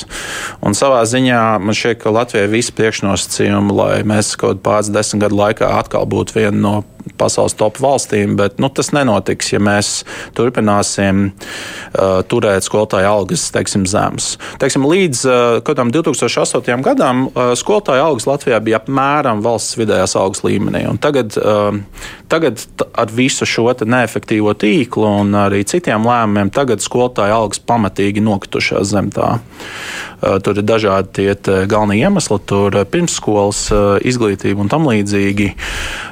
Un 0.67 0.75
savā 0.75 1.05
ziņā 1.07 1.43
man 1.63 1.79
šķiet, 1.79 2.01
ka 2.03 2.11
Latvijai 2.17 2.49
ir 2.49 2.55
visi 2.57 2.75
priekšnosacījumi, 2.75 3.77
lai 3.79 3.93
mēs 4.03 4.33
kaut 4.41 4.65
pāris 4.67 4.91
desmit 4.91 5.23
gadu 5.29 5.39
laikā 5.39 5.71
atkal 5.79 6.09
būtu 6.11 6.41
viena 6.41 6.59
no 6.59 6.75
pasaules 7.17 7.55
top 7.57 7.79
valstīm, 7.81 8.35
bet 8.39 8.59
nu, 8.61 8.69
tas 8.75 8.91
nenotiks, 8.93 9.53
ja 9.55 9.61
mēs 9.63 10.03
turpināsim 10.37 11.29
uh, 11.31 12.21
turēt 12.29 12.67
skolotāju 12.67 13.09
algas 13.09 13.47
teiksim, 13.55 13.87
zemes. 13.89 14.35
Teiksim, 14.61 14.85
līdz 14.89 15.23
uh, 15.31 15.89
2008. 15.95 16.83
gadam 16.85 17.29
uh, 17.29 17.55
skolotāju 17.59 18.05
algas 18.11 18.29
Latvijā 18.29 18.59
bija 18.65 18.83
apmēram 18.83 19.43
valsts 19.47 19.79
vidējās 19.79 20.17
algas 20.19 20.45
līmenī. 20.45 20.85
Tagad, 21.03 21.39
uh, 21.39 21.79
tagad 22.29 22.67
ar 22.99 23.15
visu 23.15 23.28
visu 23.29 23.47
šo 23.49 23.69
neefektīvo 23.85 24.55
tīklu 24.59 25.07
un 25.21 25.37
arī 25.37 25.63
citiem 25.69 26.07
lēmumiem 26.09 26.53
tagad 26.55 26.83
skolotāju 26.85 27.37
algas 27.37 27.61
pamatīgi 27.61 28.25
nokritušās 28.25 28.89
zem 28.91 29.13
tā. 29.15 29.37
Tur 30.19 30.59
ir 30.59 30.67
dažādi 30.67 31.13
tie 31.37 31.57
galvenie 31.71 32.01
iemesli, 32.03 32.41
tur 32.49 32.75
pirmsskolas 32.91 33.69
izglītība 34.09 34.65
un 34.65 34.73
tam 34.73 34.89
līdzīgi. 34.89 35.53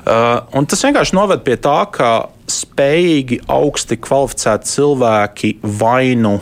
Un 0.07 0.69
tas 0.71 0.85
vienkārši 0.87 1.17
noved 1.17 1.43
pie 1.47 1.57
tā, 1.59 1.81
ka 1.91 2.13
spējīgi, 2.47 3.41
augsti 3.51 3.99
kvalificēti 3.99 4.71
cilvēki 4.77 5.57
vai 5.81 6.15
nu 6.21 6.37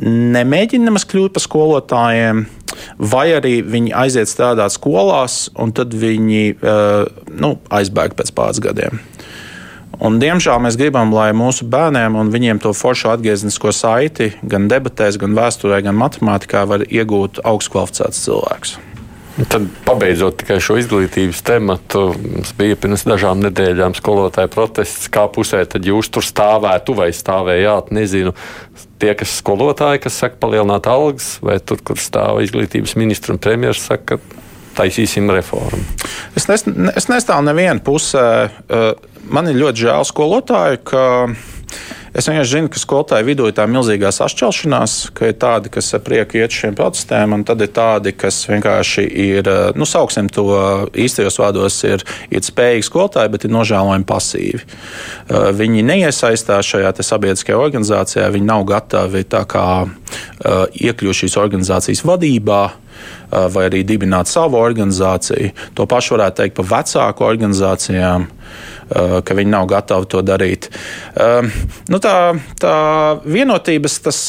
nemēģina 0.00 0.88
nemaz 0.88 1.04
kļūt 1.08 1.36
par 1.36 1.44
skolotājiem, 1.44 2.44
vai 3.12 3.26
arī 3.36 3.58
viņi 3.66 3.94
aiziet 3.96 4.30
strādāt 4.30 4.72
skolās, 4.76 5.48
un 5.60 5.72
tad 5.76 5.96
viņi 5.96 6.44
nu, 7.40 7.54
aizbēg 7.68 8.16
pēc 8.18 8.32
pāris 8.36 8.62
gadiem. 8.64 9.00
Un, 10.00 10.16
diemžēl 10.16 10.62
mēs 10.64 10.78
gribam, 10.80 11.10
lai 11.12 11.28
mūsu 11.36 11.66
bērniem 11.68 12.14
un 12.16 12.30
viņiem 12.32 12.60
to 12.64 12.72
foršu 12.76 13.10
atgrieznisko 13.12 13.72
saiti 13.76 14.30
gan 14.40 14.70
debatēs, 14.70 15.20
gan 15.20 15.36
vēsturē, 15.36 15.82
gan 15.84 15.98
matemātikā 16.00 16.64
var 16.68 16.86
iegūt 16.88 17.42
augstkvalificēts 17.44 18.22
cilvēks. 18.24 18.78
Tad, 19.48 19.68
pabeidzot 19.86 20.40
tikai 20.40 20.58
šo 20.60 20.78
izglītības 20.80 21.44
tematu, 21.46 22.10
mums 22.16 22.50
bija 22.58 22.76
pirms 22.80 23.06
dažām 23.08 23.40
nedēļām 23.44 23.94
skolotāja 23.96 24.50
protests, 24.52 25.08
kā 25.12 25.26
pusē 25.32 25.62
tad 25.68 25.86
jūs 25.86 26.10
tur 26.12 26.24
stāvētu 26.26 26.96
vai 26.98 27.08
stāvējāt. 27.16 27.92
Nezinu, 27.94 28.34
tie, 29.00 29.14
kas 29.16 29.36
skolotāji, 29.40 30.02
kas 30.04 30.18
saka 30.24 30.40
palielināt 30.42 30.88
algas, 30.90 31.36
vai 31.44 31.60
tur, 31.60 31.80
kur 31.84 32.00
stāv 32.00 32.42
izglītības 32.44 32.96
ministrs 33.00 33.36
un 33.36 33.40
premjeras, 33.40 33.84
saka, 33.92 34.18
ka 34.18 34.40
taisīsim 34.78 35.30
reformu. 35.34 35.82
Es, 36.38 36.46
nes, 36.50 36.66
es 36.96 37.08
nestāvu 37.10 37.46
nevienu 37.48 37.82
pusē. 37.84 38.26
Man 39.30 39.50
ir 39.50 39.60
ļoti 39.60 39.86
žēl 39.86 40.06
skolotāju, 40.08 40.82
ka 40.90 41.04
Es 42.10 42.26
vienkārši 42.26 42.56
zinu, 42.56 42.68
ka 42.72 42.80
skolotāju 42.82 43.26
vidū 43.28 43.44
ir 43.46 43.54
tā 43.54 43.68
milzīgā 43.70 44.10
sašķelšanās, 44.10 44.94
ka 45.14 45.28
ir 45.30 45.36
tādi, 45.38 45.70
kas 45.70 45.92
ar 45.94 46.02
prieku 46.02 46.40
iet 46.40 46.54
šiem 46.54 46.74
protestiem, 46.78 47.36
un 47.36 47.44
tad 47.46 47.62
ir 47.62 47.70
tādi, 47.74 48.10
kas 48.18 48.40
vienkārši 48.50 49.04
ir, 49.06 49.46
eh, 49.46 49.60
nu, 49.78 49.86
sauksim 49.86 50.26
to 50.26 50.46
īstajos 50.90 51.38
vārdos, 51.38 51.78
ir, 51.86 52.02
ir 52.34 52.42
spējīgi 52.42 52.88
skolotāji, 52.88 53.30
bet 53.30 53.46
ir 53.46 53.54
nožēlojami 53.54 54.08
pasīvi. 54.10 54.60
Eh, 54.60 55.52
viņi 55.54 55.86
neiesaistās 55.86 56.66
šajā 56.66 56.90
sabiedriskajā 56.98 57.54
organizācijā, 57.56 58.26
viņi 58.34 58.50
nav 58.50 58.66
gatavi 58.66 59.24
kā, 59.24 59.86
eh, 59.86 60.66
iekļūt 60.90 61.22
šīs 61.22 61.38
organizācijas 61.38 62.02
vadībā 62.02 62.70
vai 63.30 63.70
arī 63.70 63.84
dibināt 63.86 64.26
savu 64.26 64.58
organizāciju. 64.58 65.52
To 65.74 65.86
pašu 65.86 66.18
varētu 66.18 66.34
teikt 66.42 66.54
par 66.54 66.64
vecāku 66.64 67.24
organizācijām. 67.24 68.26
Eh, 68.90 69.16
ka 69.22 69.34
viņi 69.38 69.52
nav 69.52 69.68
gatavi 69.70 70.08
to 70.10 70.22
darīt. 70.26 70.66
Eh, 71.14 71.46
nu, 71.92 72.00
tā, 72.02 72.14
tā 72.58 72.74
vienotības, 73.22 73.98
tas, 74.02 74.22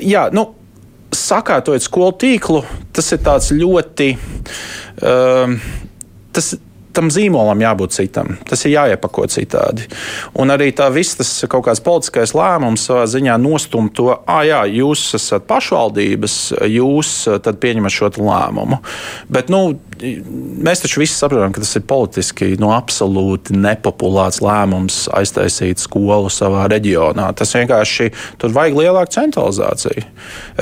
jā, 0.00 0.24
nu, 0.32 0.46
sakārtojot 1.14 1.84
skolu 1.84 2.14
tīklu, 2.18 2.62
tas 2.96 3.12
ir 3.12 3.20
ļoti. 3.54 4.08
Tas, 6.34 6.48
tam 6.94 7.10
zīmolam 7.12 7.62
jābūt 7.64 7.94
citam. 7.96 8.36
Tas 8.48 8.64
ir 8.66 8.74
jāiepako 8.76 9.26
citādi. 9.32 9.88
Un 10.40 10.52
arī 10.54 10.70
tā 10.76 10.88
viss 10.94 11.18
tas 11.18 11.32
kaut 11.50 11.66
kāds 11.68 11.82
politiskais 11.84 12.34
lēmums 12.36 12.86
savā 12.88 13.04
ziņā 13.10 13.36
nostum 13.42 13.90
to, 13.94 14.10
ah, 14.14 14.42
jā, 14.46 14.62
jūs 14.80 15.06
esat 15.18 15.48
pašvaldības, 15.50 16.38
jūs 16.70 17.14
tad 17.44 17.60
pieņemat 17.62 17.94
šo 17.94 18.12
lēmumu. 18.14 18.78
Bet, 19.32 19.50
nu, 19.52 19.76
mēs 20.64 20.82
taču 20.84 21.00
visi 21.02 21.16
saprotam, 21.16 21.52
ka 21.54 21.62
tas 21.62 21.72
ir 21.78 21.84
politiski 21.88 22.50
no 22.60 22.70
absolūti 22.74 23.56
nepopulārs 23.56 24.40
lēmums 24.44 25.04
aiztaisīt 25.14 25.82
skolu 25.82 26.30
savā 26.32 26.66
reģionā. 26.72 27.30
Tas 27.38 27.54
vienkārši 27.56 28.10
tur 28.40 28.54
vajag 28.54 28.78
lielāku 28.78 29.14
centralizāciju. 29.16 30.06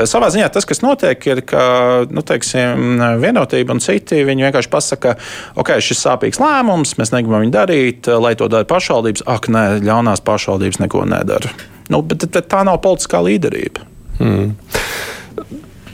Savā 0.09 0.31
ziņā 0.35 0.49
tas, 0.53 0.67
kas 0.69 0.83
notiek, 0.85 1.27
ir, 1.29 1.43
ka 1.49 1.65
nu, 2.11 2.25
teiksim, 2.27 3.03
vienotība 3.23 3.77
un 3.77 3.83
citi 3.83 4.23
vienkārši 4.29 4.73
pasaka, 4.73 5.17
ok, 5.61 5.75
šis 5.83 6.05
sāpīgs 6.23 6.39
lēmums, 6.39 6.95
mēs 6.99 7.11
negribam 7.13 7.43
viņu 7.43 7.53
darīt, 7.53 8.07
lai 8.07 8.35
to 8.39 8.49
dara 8.49 8.65
pašvaldības. 8.69 9.25
Ak, 9.27 9.49
nē, 9.51 9.83
ļaunās 9.83 10.23
pašvaldības 10.23 10.79
neko 10.79 11.05
nedara. 11.05 11.51
Nu, 11.91 12.03
bet 12.03 12.31
tā 12.31 12.63
nav 12.65 12.79
politiskā 12.83 13.23
līderība. 13.23 13.83
Mm. 14.23 14.55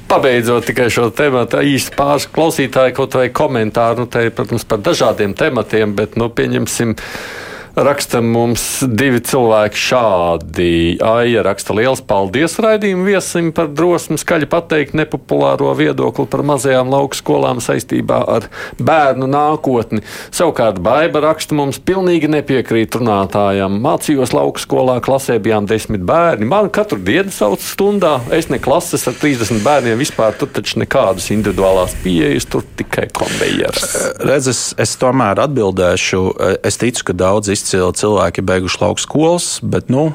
Pabeidzot 0.09 0.65
tikai 0.69 0.89
šo 0.93 1.11
tematu, 1.13 1.61
īsti 1.61 1.97
pāris 1.97 2.29
klausītāji 2.33 2.95
kaut 2.97 3.17
vai 3.17 3.29
komentāru, 3.29 4.05
nu, 4.05 4.09
te, 4.09 4.29
protams, 4.33 4.65
par 4.69 4.81
dažādiem 4.81 5.35
tematiem, 5.37 5.93
bet, 5.97 6.17
nu, 6.17 6.31
pieņemsim, 6.33 6.95
raksta 7.85 8.21
mums 8.25 8.63
divi 8.83 9.21
cilvēki 9.25 9.79
šādi. 9.79 10.71
Aija 11.05 11.43
raksta 11.47 11.75
liels 11.77 12.01
paldies 12.05 12.57
raidījumu 12.63 13.07
viesim 13.07 13.51
par 13.55 13.71
drosmi 13.71 14.19
skaļi 14.19 14.49
pateikt 14.51 14.97
nepopulāro 14.99 15.71
viedokli 15.79 16.27
par 16.31 16.43
mazajām 16.49 16.91
lauku 16.91 17.19
skolām 17.19 17.63
saistībā 17.63 18.21
ar 18.35 18.49
bērnu 18.83 19.29
nākotni. 19.31 20.03
Savukārt 20.35 20.81
Baiba 20.83 21.23
raksta 21.23 21.57
mums 21.59 21.79
pilnīgi 21.79 22.31
nepiekrīt 22.33 22.99
runātājam. 22.99 23.79
Mācījos 23.85 24.35
lauku 24.35 24.63
skolā, 24.63 24.99
klasē 25.05 25.39
bijām 25.43 25.69
desmit 25.71 26.03
bērni. 26.09 26.49
Man 26.49 26.73
katru 26.75 26.99
dienu 26.99 27.35
sauc 27.35 27.63
stundā. 27.63 28.17
Es 28.35 28.51
ne 28.51 28.61
klases 28.63 29.07
ar 29.11 29.19
30 29.19 29.63
bērniem 29.67 30.03
vispār, 30.03 30.35
tur 30.39 30.51
taču 30.53 30.83
nekādas 30.83 31.31
individuālās 31.35 31.95
pieejas, 32.03 32.49
tur 32.51 32.67
tikai 32.81 33.07
konvejers. 33.15 33.89
Redz, 34.27 34.51
es, 34.51 34.65
es 34.81 34.99
tomēr 35.01 35.45
atbildēšu. 35.47 36.25
Es 36.67 36.81
ticu, 36.81 37.11
ka 37.11 37.19
daudz 37.27 37.53
izcēlās 37.53 37.68
izcili 37.69 37.93
cilvēki 37.93 38.43
beiguši 38.49 38.81
lauku 38.81 39.03
skolas, 39.03 39.59
bet 39.63 39.91
nu, 39.93 40.09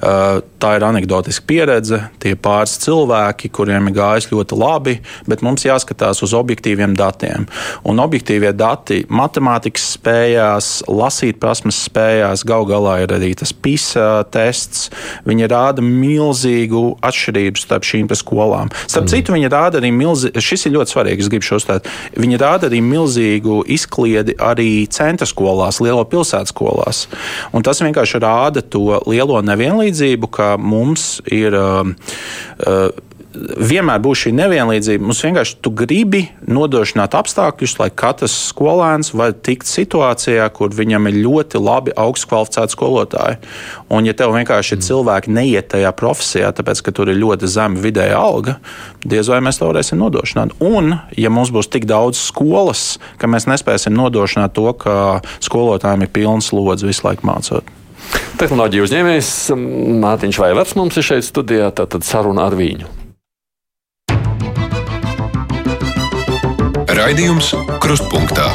tā 0.00 0.74
ir 0.76 0.84
anekdotiska 0.86 1.44
pieredze. 1.48 1.98
Tie 2.22 2.36
pāris 2.38 2.76
cilvēki, 2.82 3.50
kuriem 3.50 3.90
ir 3.90 3.96
gājis 3.96 4.30
ļoti 4.30 4.58
labi, 4.58 4.96
bet 5.28 5.42
mums 5.42 5.64
jāskatās 5.66 6.22
uz 6.22 6.34
objektīviem 6.36 6.94
datiem. 6.98 7.48
Un 7.88 8.02
objektīvie 8.02 8.52
dati 8.56 9.02
matemātikas 9.10 9.88
spējās, 9.96 10.70
lasīt 10.88 11.40
prasmes 11.42 11.80
spējās, 11.88 12.44
gal 12.46 12.68
galā 12.68 13.00
ir 13.04 13.14
arī 13.16 13.32
tas 13.38 13.52
PISA 13.52 14.22
tests. 14.30 14.88
Viņi 15.26 15.50
rāda 15.50 15.84
milzīgu 15.84 16.84
atšķirību 17.06 17.60
starp 17.60 17.88
šīm 17.88 18.08
skolām. 18.10 18.70
Starp 18.86 19.06
mm. 19.06 19.12
citu, 19.12 19.34
viņi 19.36 19.50
rāda 19.52 19.80
arī 19.80 19.92
milzīgu, 19.94 20.40
šis 20.42 20.66
ir 20.66 20.76
ļoti 20.78 20.94
svarīgi, 20.94 21.24
es 21.24 21.30
gribu 21.32 21.46
šo 21.46 21.60
uzstāt, 21.60 21.88
viņi 22.18 22.40
rāda 22.40 22.70
arī 22.70 22.80
milzīgu 22.84 23.60
izkliedi 23.70 24.36
arī 24.42 24.86
centra 24.92 25.28
skolās, 25.28 25.80
lielo 25.84 26.04
pilsētu 26.08 26.52
skolās 26.52 26.99
skolās. 27.00 27.52
Un 27.52 27.62
tas 27.62 27.80
vienkārši 27.80 28.20
rāda 28.20 28.62
to 28.62 29.00
lielo 29.06 29.40
nevienlīdzību, 29.42 30.30
ka 30.30 30.56
mums 30.58 31.20
ir. 31.30 31.54
Uh, 31.54 31.94
uh, 32.66 32.90
vienmēr 33.34 34.00
būs 34.02 34.24
šī 34.24 34.32
nevienlīdzība. 34.34 35.04
Mums 35.06 35.22
vienkārši 35.24 35.58
tu 35.62 35.72
gribi 35.74 36.24
nodrošināt 36.50 37.14
apstākļus, 37.18 37.76
lai 37.80 37.88
katrs 38.02 38.34
skolēns 38.50 39.12
var 39.14 39.34
tikt 39.34 39.70
situācijā, 39.70 40.48
kur 40.54 40.74
viņam 40.74 41.06
ir 41.10 41.20
ļoti 41.24 41.62
labi 41.62 41.94
augsts 41.94 42.28
kvalificēti 42.30 42.74
skolotāji. 42.74 43.38
Un, 43.90 44.08
ja 44.08 44.16
tev 44.18 44.34
vienkārši 44.34 44.76
mm. 44.76 44.84
cilvēki 44.88 45.34
neiet 45.36 45.70
tajā 45.74 45.92
profesijā, 45.96 46.50
tāpēc, 46.56 46.82
ka 46.86 46.94
tur 46.96 47.12
ir 47.12 47.20
ļoti 47.22 47.50
zema 47.50 47.80
vidēja 47.80 48.18
alga, 48.18 48.58
diez 49.06 49.30
vai 49.30 49.40
mēs 49.46 49.60
to 49.60 49.70
varēsim 49.70 50.00
nodrošināt. 50.02 50.56
Un, 50.64 50.96
ja 51.18 51.32
mums 51.32 51.54
būs 51.54 51.70
tik 51.70 51.86
daudz 51.90 52.18
skolas, 52.20 52.98
ka 53.20 53.30
mēs 53.30 53.46
nespēsim 53.50 53.94
nodrošināt 53.94 54.56
to, 54.58 54.70
ka 54.74 55.20
skolotājiem 55.38 56.06
ir 56.06 56.14
pilns 56.14 56.50
lodzi 56.56 56.90
visu 56.90 57.06
laiku 57.06 57.30
mācot. 57.30 57.76
Tehnoloģija 58.40 58.86
uzņēmējs 58.86 59.34
Mārtiņš 60.02 60.38
Vaivars 60.40 60.72
mums 60.78 60.96
ir 60.98 61.06
šeit 61.06 61.26
studijā, 61.26 61.68
tātad 61.76 62.02
saruna 62.06 62.48
ar 62.48 62.56
viņu. 62.58 62.99
Raidījums 67.00 67.54
Krustpunktā. 67.80 68.50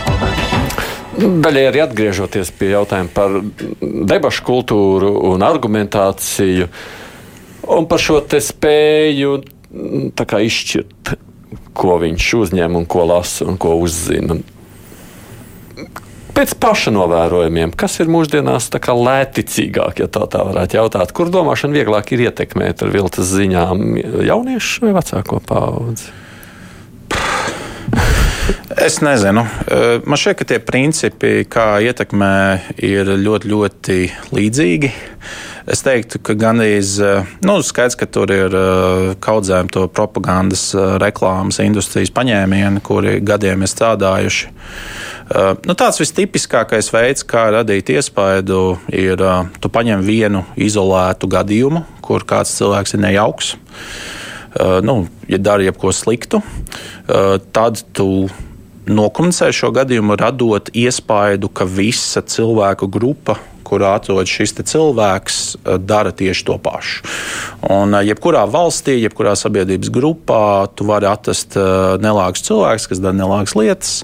Daļai 1.18 1.62
arī 1.72 1.80
atgriežoties 1.82 2.52
pie 2.54 2.68
jautājuma 2.76 3.10
par 3.16 3.40
debašu 3.82 4.44
kultūru 4.46 5.10
un 5.32 5.42
argumentāciju 5.42 6.68
un 7.74 7.88
par 7.90 8.04
šo 8.04 8.20
spēju 8.22 9.32
izšķirt, 10.14 11.16
ko 11.74 11.96
viņš 12.04 12.28
uzņem 12.44 12.78
un 12.78 12.86
ko 12.86 13.08
lasa 13.10 13.48
un 13.50 13.58
ko 13.58 13.80
uzzina. 13.82 14.38
Pēc 16.38 16.54
paša 16.62 16.94
novērojumiem, 16.94 17.74
kas 17.74 17.98
ir 18.04 18.12
mūsdienās 18.14 18.70
lēticīgāk, 18.70 20.04
ja 20.04 20.12
tā, 20.12 20.28
tā 20.30 20.44
varētu 20.46 20.78
jautāt, 20.78 21.16
kur 21.18 21.34
domāšana 21.34 21.80
vieglāk 21.80 22.14
ir 22.14 22.28
ietekmēt 22.28 22.86
ar 22.86 22.94
viltus 22.94 23.34
ziņām 23.34 23.98
jauniešu 24.30 24.86
vai 24.86 24.94
vecāko 25.00 25.42
paudzi? 25.50 26.14
Es 28.78 29.00
nezinu. 29.02 29.42
Man 30.06 30.20
šķiet, 30.20 30.38
ka 30.38 30.46
tie 30.50 30.58
principi, 30.62 31.30
kā 31.50 31.80
ietekmē, 31.82 32.36
ir 32.86 33.10
ļoti, 33.18 33.50
ļoti 33.50 33.98
līdzīgi. 34.36 34.90
Es 35.74 35.82
teiktu, 35.82 36.20
ka 36.22 36.36
gandrīz 36.38 37.00
nu, 37.46 37.56
skaidrs, 37.66 37.98
ka 37.98 38.06
tur 38.06 38.30
ir 38.34 38.54
kaudzēm 39.24 39.72
to 39.74 39.88
propagandas, 39.90 40.68
reklāmas 41.02 41.58
industrijas 41.64 42.14
paņēmieni, 42.14 42.84
kuri 42.86 43.16
gadiem 43.26 43.66
ir 43.66 43.72
strādājuši. 43.72 44.52
Nu, 45.66 45.74
tāds 45.74 45.98
vistipiskākais 46.04 46.92
veids, 46.94 47.26
kā 47.26 47.48
radīt 47.56 47.90
iespaidu, 47.96 48.76
ir, 48.94 49.26
tu 49.58 49.74
paņem 49.74 50.06
vienu 50.06 50.44
izolētu 50.54 51.32
gadījumu, 51.34 51.82
kur 52.06 52.28
kāds 52.30 52.54
cilvēks 52.60 52.94
ir 52.94 53.04
nejauks 53.08 53.56
nu, 54.84 55.06
ja 55.28 55.40
dara 55.42 55.66
jebko 55.66 55.92
sliktu, 55.92 56.42
tad 57.56 57.82
tu 57.96 58.28
nokomunicē 58.86 59.50
šo 59.56 59.72
gadījumu, 59.76 60.16
radot 60.20 60.70
iespaidu, 60.78 61.50
ka 61.50 61.68
visa 61.68 62.22
cilvēku 62.22 62.90
grupa 62.92 63.40
kurā 63.66 63.96
atrodas 63.98 64.32
šis 64.32 64.56
cilvēks, 64.62 65.40
eh, 65.56 65.78
dara 65.78 66.12
tieši 66.12 66.46
to 66.46 66.58
pašu. 66.62 67.04
Un, 67.70 67.96
eh, 67.96 68.06
jebkurā 68.12 68.46
valstī, 68.50 68.98
jebkurā 69.02 69.34
sabiedrības 69.36 69.90
grupā, 69.90 70.68
tu 70.76 70.86
vari 70.86 71.08
atrast 71.10 71.58
eh, 71.58 71.98
nelāgus 72.02 72.46
cilvēkus, 72.46 72.88
kas 72.90 73.02
dara 73.02 73.18
nelāgas 73.18 73.56
lietas, 73.58 74.04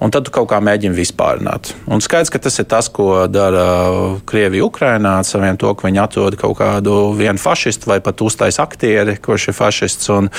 un 0.00 0.10
tad 0.10 0.24
tu 0.24 0.30
kaut 0.30 0.48
kā 0.48 0.60
mēģini 0.64 0.96
vispārināt. 0.96 1.74
Un 1.86 2.00
skaidrs, 2.00 2.32
ka 2.32 2.38
tas 2.38 2.58
ir 2.58 2.64
tas, 2.64 2.88
ko 2.88 3.26
dara 3.28 4.18
Krievija 4.26 4.64
Ukrainā, 4.64 5.18
ar 5.20 5.28
saviem 5.28 5.58
to, 5.60 5.72
ka 5.74 5.88
viņi 5.88 6.02
atrod 6.02 6.38
kaut 6.40 6.58
kādu 6.58 7.14
vienu 7.16 7.38
fašistu 7.38 7.90
vai 7.90 8.00
pat 8.00 8.20
uztais 8.24 8.58
aktieri, 8.62 9.18
kurš 9.20 9.48
ir 9.48 9.58
fašists, 9.58 10.10
un, 10.14 10.30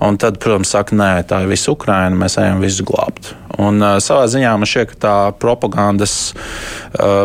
un 0.00 0.16
tad, 0.16 0.38
protams, 0.38 0.70
saka, 0.72 0.94
nē, 0.96 1.12
tā 1.26 1.42
ir 1.42 1.52
visa 1.52 1.72
Ukraina, 1.72 2.16
mēs 2.16 2.38
ejam 2.38 2.62
visu 2.62 2.86
glābt. 2.86 3.34
Un, 3.60 3.82
savā 4.00 4.24
ziņā 4.30 4.54
man 4.56 4.68
šķiet, 4.68 4.94
ka 4.94 5.00
tā 5.02 5.16
propagandas 5.42 6.32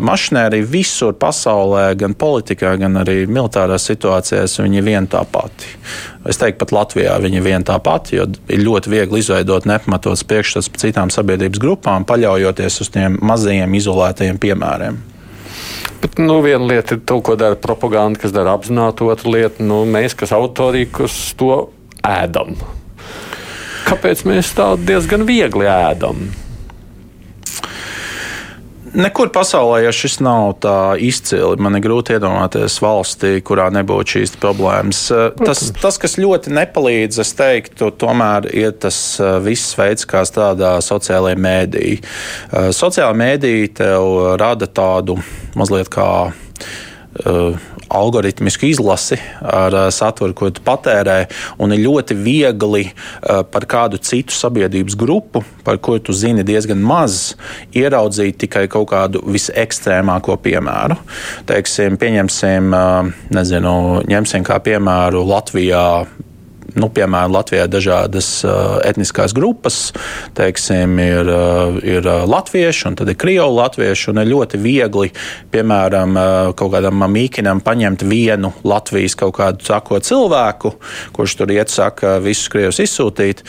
mašinērija 0.04 0.68
visur 0.88 1.16
pasaulē, 1.20 1.92
gan 2.00 2.16
politikā, 2.18 2.76
gan 2.80 3.02
arī 3.04 3.26
militārās 3.28 3.88
situācijās, 3.90 4.58
viņi 4.64 4.80
ir 4.80 4.86
viena 4.88 5.12
tā 5.12 5.24
pati. 5.28 5.74
Es 6.28 6.40
teiktu, 6.40 6.62
pat 6.64 6.74
Latvijā 6.76 7.18
viņi 7.24 7.40
ir 7.40 7.46
viena 7.46 7.68
tā 7.68 7.78
pati, 7.84 8.18
jo 8.18 8.28
ir 8.48 8.64
ļoti 8.64 8.94
viegli 8.94 9.22
izveidot 9.22 9.68
nepamatots 9.70 10.26
priekšstats 10.28 10.72
par 10.72 10.84
citām 10.86 11.14
sabiedrības 11.14 11.62
grupām, 11.62 12.08
paļaujoties 12.08 12.82
uz 12.84 12.92
tiem 12.96 13.20
mazajiem 13.22 13.78
izolētajiem 13.82 14.42
piemēriem. 14.42 15.04
Bet, 16.02 16.20
nu, 16.22 16.40
viena 16.46 16.66
lieta 16.70 16.96
ir 16.96 17.06
to, 17.10 17.20
ko 17.26 17.36
dara 17.40 17.58
propaganda, 17.60 18.20
kas 18.22 18.34
dara 18.36 18.54
apzināti, 18.58 19.08
otra 19.08 19.34
lieta 19.34 19.66
nu,- 19.66 19.84
mēs, 19.96 20.16
kas 20.18 20.36
autorīkus 20.36 21.36
to 21.38 21.70
ēdam 22.06 22.56
kāpēc 23.88 24.26
mēs 24.28 24.52
tā 24.58 24.74
diezgan 24.76 25.24
viegli 25.28 25.68
ēdam? 25.70 26.28
Nekur 28.96 29.30
pasaulē, 29.34 29.82
ja 29.84 29.92
šis 29.92 30.20
nav 30.24 30.54
tā 30.64 30.96
izcili, 31.04 31.58
man 31.60 31.76
ir 31.78 31.84
grūti 31.84 32.16
iedomāties 32.16 32.78
valstī, 32.84 33.34
kurā 33.46 33.68
nebūtu 33.74 34.18
šīs 34.18 34.36
problēmas. 34.40 35.02
Tas, 35.42 35.64
tas, 35.82 36.00
kas 36.02 36.18
ļoti 36.22 36.54
nepalīdz, 36.56 37.20
es 37.24 37.34
teiktu, 37.38 37.92
tomēr 38.00 38.48
ir 38.56 38.76
tas 38.80 38.98
eh, 39.20 39.38
viss 39.44 39.76
veids, 39.78 40.08
kā 40.08 40.24
strādā 40.28 40.78
sociālajie 40.84 41.40
mēdīji. 41.44 42.00
Eh, 42.00 42.70
sociālajie 42.76 43.22
mēdīji 43.24 43.74
tev 43.82 44.12
rada 44.40 44.70
tādu 44.70 45.20
mazliet 45.58 45.92
kā 45.94 46.08
algoritmisku 47.90 48.66
izlasi 48.66 49.18
ar 49.42 49.74
uh, 49.74 49.88
saturu, 49.94 50.36
ko 50.38 50.50
tu 50.52 50.64
patērē, 50.66 51.18
un 51.64 51.74
ir 51.76 51.84
ļoti 51.86 52.18
viegli 52.20 52.84
uh, 52.90 53.44
par 53.48 53.68
kādu 53.70 54.00
citu 54.04 54.36
sabiedrības 54.36 54.98
grupu, 55.00 55.44
par 55.68 55.80
kuru 55.84 56.04
tu 56.04 56.16
zini 56.16 56.46
diezgan 56.48 56.82
maz, 56.84 57.36
ieraudzīt 57.76 58.40
tikai 58.44 58.68
kaut 58.72 58.90
kādu 58.92 59.24
visekstrēmāko 59.28 60.38
piemēru. 60.44 61.00
Teiksim, 61.50 61.98
pieņemsim, 62.02 62.72
uh, 62.76 63.28
nezinu, 63.34 63.76
ņemsim 64.08 64.48
kā 64.48 64.60
piemēru 64.64 65.24
Latvijā 65.28 65.88
nu, 66.78 66.90
piemēram, 66.94 67.34
Latvijā 67.36 67.66
ir 67.68 67.72
dažādas 67.74 68.30
uh, 68.46 68.78
etniskās 68.88 69.34
grupas, 69.36 69.92
teiksim, 70.38 70.98
ir, 71.02 71.32
uh, 71.32 71.80
ir 71.82 72.06
uh, 72.06 72.24
latvieši, 72.30 72.88
un 72.90 72.98
tad 73.00 73.12
ir 73.12 73.18
krievu 73.20 73.50
latvieši, 73.58 74.12
un 74.12 74.22
ir 74.22 74.32
ļoti 74.32 74.62
viegli, 74.62 75.12
piemēram, 75.54 76.18
kaut 76.58 76.72
kādam 76.74 77.04
mīkinam 77.12 77.62
paņemt 77.64 78.04
vienu 78.08 78.52
Latvijas 78.68 79.16
kaut 79.18 79.36
kādu 79.38 79.66
sako 79.66 80.00
cilvēku, 80.04 80.74
kurš 81.16 81.38
tur 81.40 81.54
iet, 81.54 81.72
saka, 81.74 82.18
visus 82.24 82.50
krievus 82.52 82.80
izsūtīt, 82.84 83.44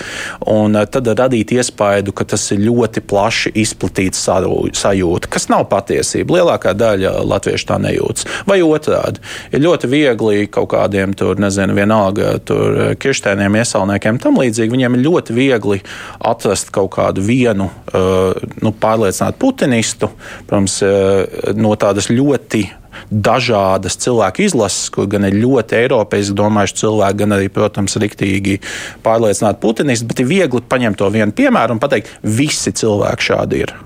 un 0.51 0.77
tad 0.91 1.09
radīt 1.19 1.53
iespaidu, 1.57 2.15
ka 2.17 2.27
tas 2.29 2.45
ir 2.55 2.63
ļoti 2.67 3.03
plaši 3.09 3.53
izplatīts 3.63 4.25
sajūta, 4.25 5.31
kas 5.33 5.49
nav 5.53 5.67
patiesība. 5.73 6.39
Lielākā 6.39 6.75
daļa 6.79 7.15
latviešu 7.29 7.69
tā 7.71 7.79
nejūtas. 7.83 8.27
Vai 8.49 8.61
otrādi, 8.65 9.23
ir 9.53 9.65
ļoti 9.65 9.91
viegli 9.91 10.49
kaut 10.53 10.71
kādiem 10.75 11.15
tur, 11.19 11.39
nezinu, 11.41 11.77
vienalga, 11.79 12.37
tur 12.45 12.95
kirš 13.01 13.18
kirstēniem, 13.19 13.59
iesaulniekiem 13.59 14.19
tam 14.23 14.39
līdzīgi, 14.39 14.73
viņiem 14.73 14.97
ir 14.97 15.07
ļoti 15.07 15.37
viegli 15.37 15.81
atrast 16.19 16.71
kaut 16.75 16.93
kādu 16.97 17.25
vienu 17.25 17.69
uh, 17.69 18.35
nu, 18.63 18.73
pārliecinātu 18.73 19.39
putinistu, 19.43 20.11
protams, 20.47 20.81
uh, 20.87 21.25
no 21.59 21.75
tādas 21.77 22.11
ļoti 22.13 22.69
dažādas 23.11 23.99
cilvēku 24.03 24.43
izlases, 24.43 24.89
kur 24.91 25.07
gan 25.11 25.29
ir 25.29 25.37
ļoti 25.39 25.77
eiropeiski 25.79 26.35
domājuši 26.39 26.81
cilvēki, 26.81 27.21
gan 27.21 27.37
arī, 27.37 27.51
protams, 27.53 27.99
riktīgi 28.01 28.59
pārliecināti 29.05 29.63
putinisti, 29.63 30.09
bet 30.09 30.25
ir 30.25 30.31
viegli 30.31 30.65
paņemt 30.69 30.99
to 30.99 31.11
vienu 31.15 31.35
piemēru 31.37 31.77
un 31.77 31.83
pateikt, 31.83 32.19
visi 32.23 32.75
cilvēki 32.75 33.31
šādi 33.31 33.63
ir. 33.67 33.77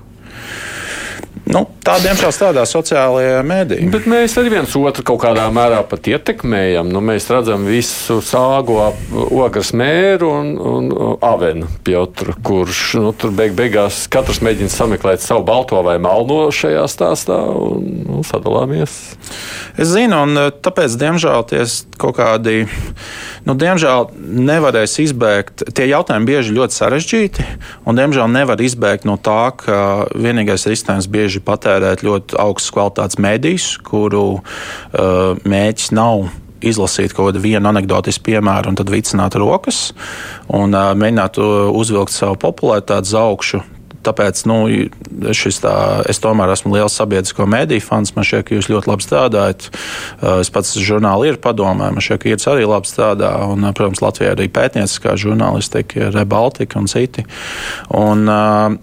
Nu, 1.43 1.65
tā, 1.83 1.97
diemžēl, 1.99 2.31
strādā 2.31 2.63
sociālajā 2.67 3.41
mēdī. 3.43 3.81
Bet 3.91 4.05
mēs 4.07 4.37
arī 4.39 4.53
viens 4.53 4.75
otru 4.79 5.03
kaut 5.09 5.19
kādā 5.25 5.43
mērā 5.51 5.81
pat 5.89 6.07
ietekmējam. 6.07 6.87
Nu, 6.93 7.01
mēs 7.03 7.27
redzam 7.33 7.65
visu 7.67 8.21
sāgu 8.23 8.77
ap 8.85 9.01
ogles 9.11 9.73
mēru 9.75 10.29
un, 10.31 10.53
un 10.55 10.87
avenu 11.25 11.67
Piotru, 11.83 12.37
kurš 12.47 12.83
nu, 13.01 13.11
tur 13.17 13.35
beig 13.35 13.57
beigās 13.57 14.05
katrs 14.13 14.39
mēģina 14.45 14.71
sameklēt 14.71 15.25
savu 15.25 15.43
balto 15.47 15.81
vai 15.83 15.97
melno 16.01 16.45
šajā 16.53 16.85
stāstā 16.91 17.41
un 17.51 17.89
nu, 18.07 18.23
sadalāmies. 18.27 18.95
Es 19.75 19.91
zinu, 19.91 20.23
un 20.23 20.45
tāpēc, 20.63 20.95
diemžēl, 21.01 21.43
tie 21.51 21.65
kaut 21.99 22.21
kādi, 22.21 22.63
nu, 23.47 23.55
diemžēl, 23.59 24.09
nevarēs 24.17 24.97
izbēgt. 25.03 25.65
Tie 25.75 25.87
jautājumi 25.89 26.29
bieži 26.29 26.55
ļoti 26.55 26.77
sarežģīti, 26.77 27.47
un, 27.87 27.99
diemžēl, 27.99 28.29
nevar 28.31 28.61
izbēgt 28.63 29.07
no 29.09 29.17
tā, 29.21 29.51
ka 29.59 29.79
vienīgais 30.15 30.67
risinājums 30.69 31.09
bieži 31.11 31.41
ir 31.41 31.47
patērēt 31.47 32.05
ļoti 32.05 32.39
augstas 32.39 32.73
kvalitātes 32.75 33.19
mēdījus, 33.23 33.67
kuru 33.87 34.23
uh, 34.39 35.43
mēģis 35.43 35.91
nav 35.95 36.29
izlasīt 36.63 37.11
kaut 37.11 37.33
kādu 37.33 37.43
vienu 37.43 37.67
anekdotisku 37.73 38.29
piemēru 38.29 38.71
un 38.71 38.79
tad 38.79 38.91
vicināt 38.91 39.35
rokas 39.39 39.89
un 40.47 40.71
uh, 40.71 40.93
mēģināt 40.95 41.39
uzvilkt 41.43 42.15
savu 42.15 42.39
popularitāti 42.39 43.11
uz 43.11 43.17
augšu. 43.19 43.63
Tāpēc 44.03 44.43
nu, 44.49 44.57
tā, 45.63 45.75
es 46.09 46.21
tomēr 46.23 46.53
esmu 46.55 46.73
liels 46.75 46.97
sabiedrisko 46.99 47.47
mediju 47.49 47.83
fans. 47.85 48.13
Man 48.17 48.27
šķiet, 48.27 48.47
ka 48.47 48.57
jūs 48.57 48.69
ļoti 48.71 48.91
labi 48.91 49.05
strādājat. 49.05 49.69
Es 50.41 50.51
pats 50.53 50.75
žurnāli 50.79 51.31
ir 51.31 51.39
padomē, 51.43 51.91
man 51.93 52.03
šķiet, 52.03 52.23
ka 52.23 52.33
Irts 52.33 52.49
arī 52.51 52.67
labi 52.69 52.89
strādā. 52.89 53.31
Un, 53.49 53.65
protams, 53.75 54.03
Latvijā 54.03 54.33
arī 54.35 54.49
pētnieciskā 54.53 55.15
žurnālistika, 55.19 56.11
Rebaltika 56.13 56.81
un 56.81 56.89
citi. 56.91 57.25
Un, 57.93 58.27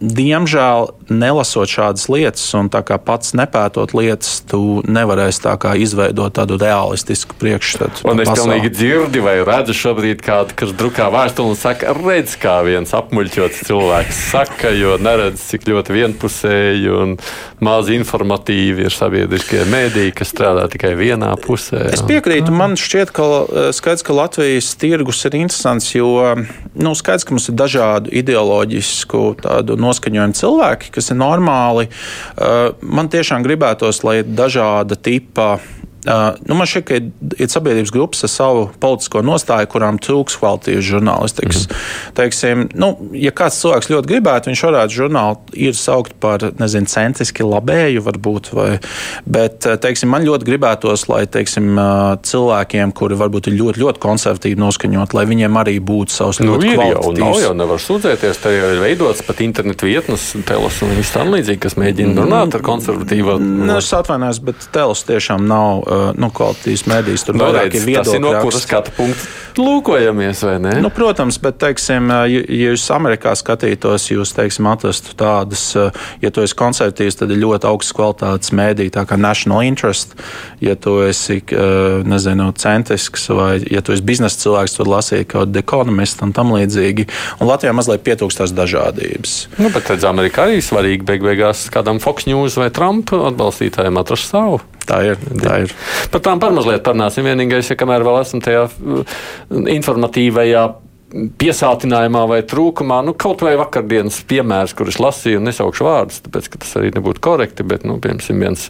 diemžēl, 0.00 0.90
nelasot 1.11 1.68
šādas 1.70 2.06
lietas 2.11 2.44
un 2.56 2.70
pats 2.70 3.35
nepētot 3.37 3.94
lietas, 3.96 4.40
tu 4.48 4.80
nevarēsi 4.87 5.44
tā 5.44 5.56
kā 5.61 5.74
izveidot 5.78 6.35
tādu 6.38 6.59
realistisku 6.61 7.37
priekšstatu. 7.40 8.06
Un 8.11 8.22
es 8.22 8.30
pilnīgi 8.30 8.70
dzirdu 8.74 9.24
vai 9.24 9.37
redzu 9.46 9.74
šobrīd 9.76 10.22
kādu, 10.24 10.54
kas 10.59 10.74
drukā 10.78 11.11
vēstuli 11.12 11.54
un 11.54 11.59
saka, 11.59 11.94
redz, 11.98 12.37
kā 12.40 12.61
viens 12.66 12.94
apmuļķots 12.96 13.64
cilvēks 13.68 14.22
saka, 14.30 14.72
jo 14.76 14.96
ne 15.02 15.10
neredz, 15.11 15.42
cik 15.51 15.66
ļoti 15.70 15.94
vienpusēji 15.94 16.90
un 16.94 17.14
maz 17.64 17.90
informatīvi 17.92 18.87
ir 18.87 18.94
sabiedriskie 18.94 19.64
mēdīji, 19.70 20.14
kas 20.16 20.33
strādā 20.33 20.66
tikai 20.70 20.92
vienā 20.99 21.33
pusē. 21.42 21.88
Es 21.94 22.05
piekrītu. 22.07 22.55
Man 22.55 22.77
šķiet, 22.81 23.12
ka 23.16 23.27
eh, 23.27 23.70
skaidrs, 23.77 24.05
ka 24.07 24.16
Latvijas 24.16 24.73
tirgus 24.81 25.23
ir 25.29 25.38
interesants, 25.40 25.90
jo 25.96 26.12
nu, 26.75 26.94
skaidrs, 26.99 27.27
ka 27.27 27.37
mums 27.37 27.51
ir 27.51 27.59
dažādu 27.61 28.14
ideoloģisku 28.23 29.25
noskaņojumu 29.81 30.38
cilvēki, 30.40 30.94
kas 30.94 31.12
ir 31.12 31.20
normāli. 31.20 31.90
Eh, 31.90 32.59
man 32.81 33.11
tiešām 33.12 33.46
gribētos, 33.46 34.05
lai 34.07 34.20
dažāda 34.25 34.99
tipa 35.01 35.59
nu 36.06 36.56
man 36.56 36.68
šķiet, 36.68 36.84
ka 36.88 36.96
ir, 36.98 37.50
sabiedrības 37.50 37.92
grupas 37.92 38.24
ar 38.24 38.32
savu 38.32 38.62
politisko 38.80 39.22
nostāju, 39.26 39.68
kurām 39.72 39.98
trūks 40.00 40.38
kvalitātes 40.40 40.86
žurnālistikas. 40.86 41.66
Mm. 41.66 41.80
Teiksim, 42.16 42.64
nu, 42.80 42.92
ja 43.16 43.32
kāds 43.36 43.60
cilvēks 43.60 43.90
ļoti 43.92 44.10
gribētu, 44.14 44.50
viņš 44.50 44.62
varētu 44.66 44.96
žurnālu 44.96 45.58
ir 45.66 45.76
saukt 45.76 46.16
par, 46.22 46.44
nezinu, 46.60 46.88
centriski 46.90 47.44
labēju, 47.46 48.04
varbūt, 48.06 48.52
vai, 48.56 48.70
bet, 49.28 49.66
teiksim, 49.82 50.10
man 50.12 50.24
ļoti 50.26 50.48
gribētos, 50.48 51.06
lai, 51.10 51.22
teiksim, 51.30 51.76
cilvēkiem, 52.26 52.94
kuri 52.96 53.18
varbūt 53.20 53.50
ir 53.50 53.58
ļoti, 53.58 53.84
ļoti 53.84 54.02
konservatīvi 54.02 54.60
noskaņot, 54.60 55.14
lai 55.16 55.26
viņiem 55.30 55.60
arī 55.60 55.76
būtu 55.84 56.16
savs 56.16 56.40
nu, 56.40 56.54
ļoti 56.54 56.74
kvalitatīvs. 56.74 57.20
Jau, 57.20 57.28
nav 57.28 57.44
jau 57.44 57.52
nevar 57.60 57.84
sūdzēties, 57.84 58.42
te 58.42 58.54
jau 58.56 58.72
ir 58.76 58.82
veidots 58.84 59.24
pat 59.26 59.44
internetu 59.44 59.88
vietnes, 59.90 60.30
telos 60.48 60.80
un 60.84 60.94
viss 60.96 61.14
tam 61.14 61.32
līdzīgi, 61.34 61.60
kas 61.66 61.76
mēģina 61.80 62.16
runāt 62.24 62.56
ar 62.56 62.64
konservatīvu. 62.64 63.36
Nu, 63.40 63.76
es 63.76 63.90
atvainojos, 63.96 64.42
bet 64.48 64.68
telos 64.74 65.04
tiešām 65.08 65.46
nav 65.50 65.89
nu, 65.90 66.31
kvalitātes 66.35 66.87
mēdīs. 66.90 67.26
Tur 67.26 67.38
no, 67.38 67.50
vairāk 67.50 67.79
ir 67.79 67.87
viedokļi. 67.88 68.24
No 68.24 68.35
kuras 68.44 68.66
skatu 68.66 68.94
punkta 68.98 69.29
lūkojamies, 69.59 70.42
vai 70.46 70.57
ne? 70.62 70.74
Nu, 70.83 70.90
protams, 70.94 71.38
bet, 71.42 71.59
teiksim, 71.62 72.11
ja 72.11 72.70
jūs 72.70 72.85
Amerikā 72.94 73.33
skatītos, 73.38 74.09
jūs, 74.12 74.33
teiksim, 74.37 74.68
atrastu 74.70 75.14
tādas, 75.18 75.64
ja 76.22 76.33
tu 76.33 76.44
esi 76.44 76.57
konservatīvs, 76.59 77.20
tad 77.20 77.35
ir 77.35 77.42
ļoti 77.42 77.68
augsts 77.70 77.94
kvalitātes 77.96 78.55
mēdī, 78.57 78.90
tā 78.94 79.05
kā 79.09 79.18
National 79.20 79.64
Interest. 79.66 80.16
Ja 80.62 80.76
tu 80.76 80.98
esi, 81.07 81.40
nezinu, 82.07 82.50
centisks 82.61 83.29
vai 83.35 83.61
ja 83.70 83.83
tu 83.85 83.94
esi 83.96 84.07
biznesa 84.07 84.40
cilvēks, 84.44 84.79
tad 84.79 84.90
lasīji 84.90 85.29
kaut 85.31 85.48
kādu 85.50 85.62
ekonomistu 85.62 86.26
un 86.26 86.35
tam 86.37 86.55
līdzīgi. 86.55 87.07
Un 87.40 87.50
Latvijā 87.50 87.74
mazliet 87.76 88.05
pietrūkstās 88.07 88.55
dažādības. 88.57 89.38
Nu, 89.61 89.71
bet, 89.73 89.88
redz, 89.90 90.06
Amerikā 90.08 90.48
arī 90.48 90.60
svarīgi 90.64 91.06
beig 91.06 91.25
beigās 91.25 91.69
kādam 91.73 92.02
Fox 92.02 92.29
News 92.31 92.58
vai 92.60 92.71
Trump 92.75 93.14
atbalstītājiem 93.17 94.00
atrast 94.00 94.31
savu. 94.35 94.60
Tā 94.90 95.00
ir. 95.06 95.18
Tā 95.38 95.60
ir. 95.64 95.74
Par 96.10 96.22
tām 96.26 96.42
par 96.42 96.54
mazliet 96.56 96.82
parunāsim. 96.86 97.26
Vienīgais, 97.30 97.70
ja 97.70 97.78
kamēr 97.78 98.04
vēl 98.06 98.22
esam 98.24 98.42
tajā 98.42 98.66
uh, 98.66 99.18
informatīvajā 99.78 100.64
piesātinājumā 101.11 102.25
vai 102.31 102.40
trūkumā. 102.46 103.00
Nu, 103.06 103.15
kaut 103.19 103.42
vai 103.44 103.56
vakardienas 103.61 104.21
piemērs, 104.31 104.75
kurus 104.79 105.00
lasīju, 105.02 105.42
nesaukšu 105.44 105.87
vārdus, 105.87 106.21
tāpēc 106.27 106.50
tas 106.56 106.75
arī 106.81 106.92
nebūtu 106.96 107.23
korekti. 107.25 107.67
Bet, 107.67 107.87
nu, 107.88 107.98
piemēram, 108.02 108.40
viens 108.40 108.69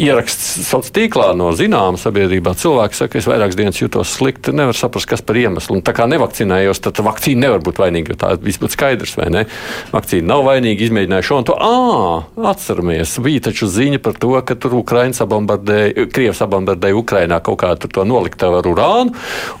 ieraksts 0.00 0.68
sociālā 0.68 0.94
tīklā 0.98 1.28
no 1.36 1.50
zināmas 1.56 2.04
sabiedrībā. 2.06 2.54
Cilvēks 2.58 3.02
saka, 3.02 3.18
es 3.20 3.28
vairākas 3.28 3.58
dienas 3.58 3.80
jūtos 3.80 4.12
slikti, 4.18 4.54
nevar 4.56 4.76
saprast, 4.76 5.08
kas 5.10 5.22
par 5.24 5.38
iemeslu. 5.38 5.78
Un 5.78 5.84
tā 5.84 5.94
kā 5.96 6.08
nevakcinējos, 6.10 6.80
tad 6.84 7.00
vakcīna 7.04 7.46
nevar 7.46 7.62
būt 7.66 7.80
vainīga. 7.82 8.16
Tā 8.18 8.32
viss 8.42 8.60
būtu 8.62 8.76
skaidrs, 8.76 9.16
vai 9.18 9.28
ne? 9.34 9.44
Vakcīna 9.92 10.30
nav 10.32 10.44
vainīga, 10.48 10.86
izmēģināju 10.86 11.28
šo 11.28 11.40
un 11.42 11.48
to. 11.48 11.56
Ā, 11.58 12.48
atceramies, 12.52 13.16
bija 13.24 13.44
taču 13.48 13.68
ziņa 13.70 14.00
par 14.04 14.18
to, 14.22 14.32
ka 14.46 14.56
tur 14.58 14.78
Ukraiņas 14.80 15.22
sabombardēja, 15.22 16.08
Krievs 16.14 16.42
sabombardēja 16.42 16.98
Ukrainā 16.98 17.40
kaut 17.44 17.60
kādu 17.62 17.90
to 17.92 18.06
noliktavu 18.08 18.60
ar 18.60 18.70
urānu. 18.70 19.14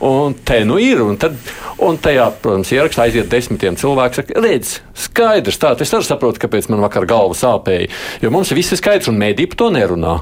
Un 0.08 0.36
te 0.48 0.62
nu 0.68 0.78
ir. 0.82 1.02
Un 1.04 1.18
tad, 1.20 1.36
un 1.84 1.97
Un 1.98 2.02
tajā, 2.04 2.28
protams, 2.38 2.68
ierakstā 2.70 3.08
aiziet 3.08 3.30
desmitiem 3.32 3.74
cilvēku. 3.78 4.20
Saka, 4.20 4.34
redz, 4.44 4.76
skaidrs, 4.94 5.56
tā 5.58 5.72
es 5.82 5.90
arī 5.96 6.06
saprotu, 6.06 6.38
kāpēc 6.44 6.68
man 6.70 6.84
vakar 6.84 7.08
galva 7.10 7.34
sāpēja. 7.34 7.88
Jo 8.22 8.30
mums 8.30 8.52
viss 8.54 8.70
ir 8.70 8.78
skaidrs, 8.78 9.10
un 9.10 9.18
mēdī 9.18 9.48
par 9.50 9.58
to 9.64 9.70
nerunā. 9.74 10.12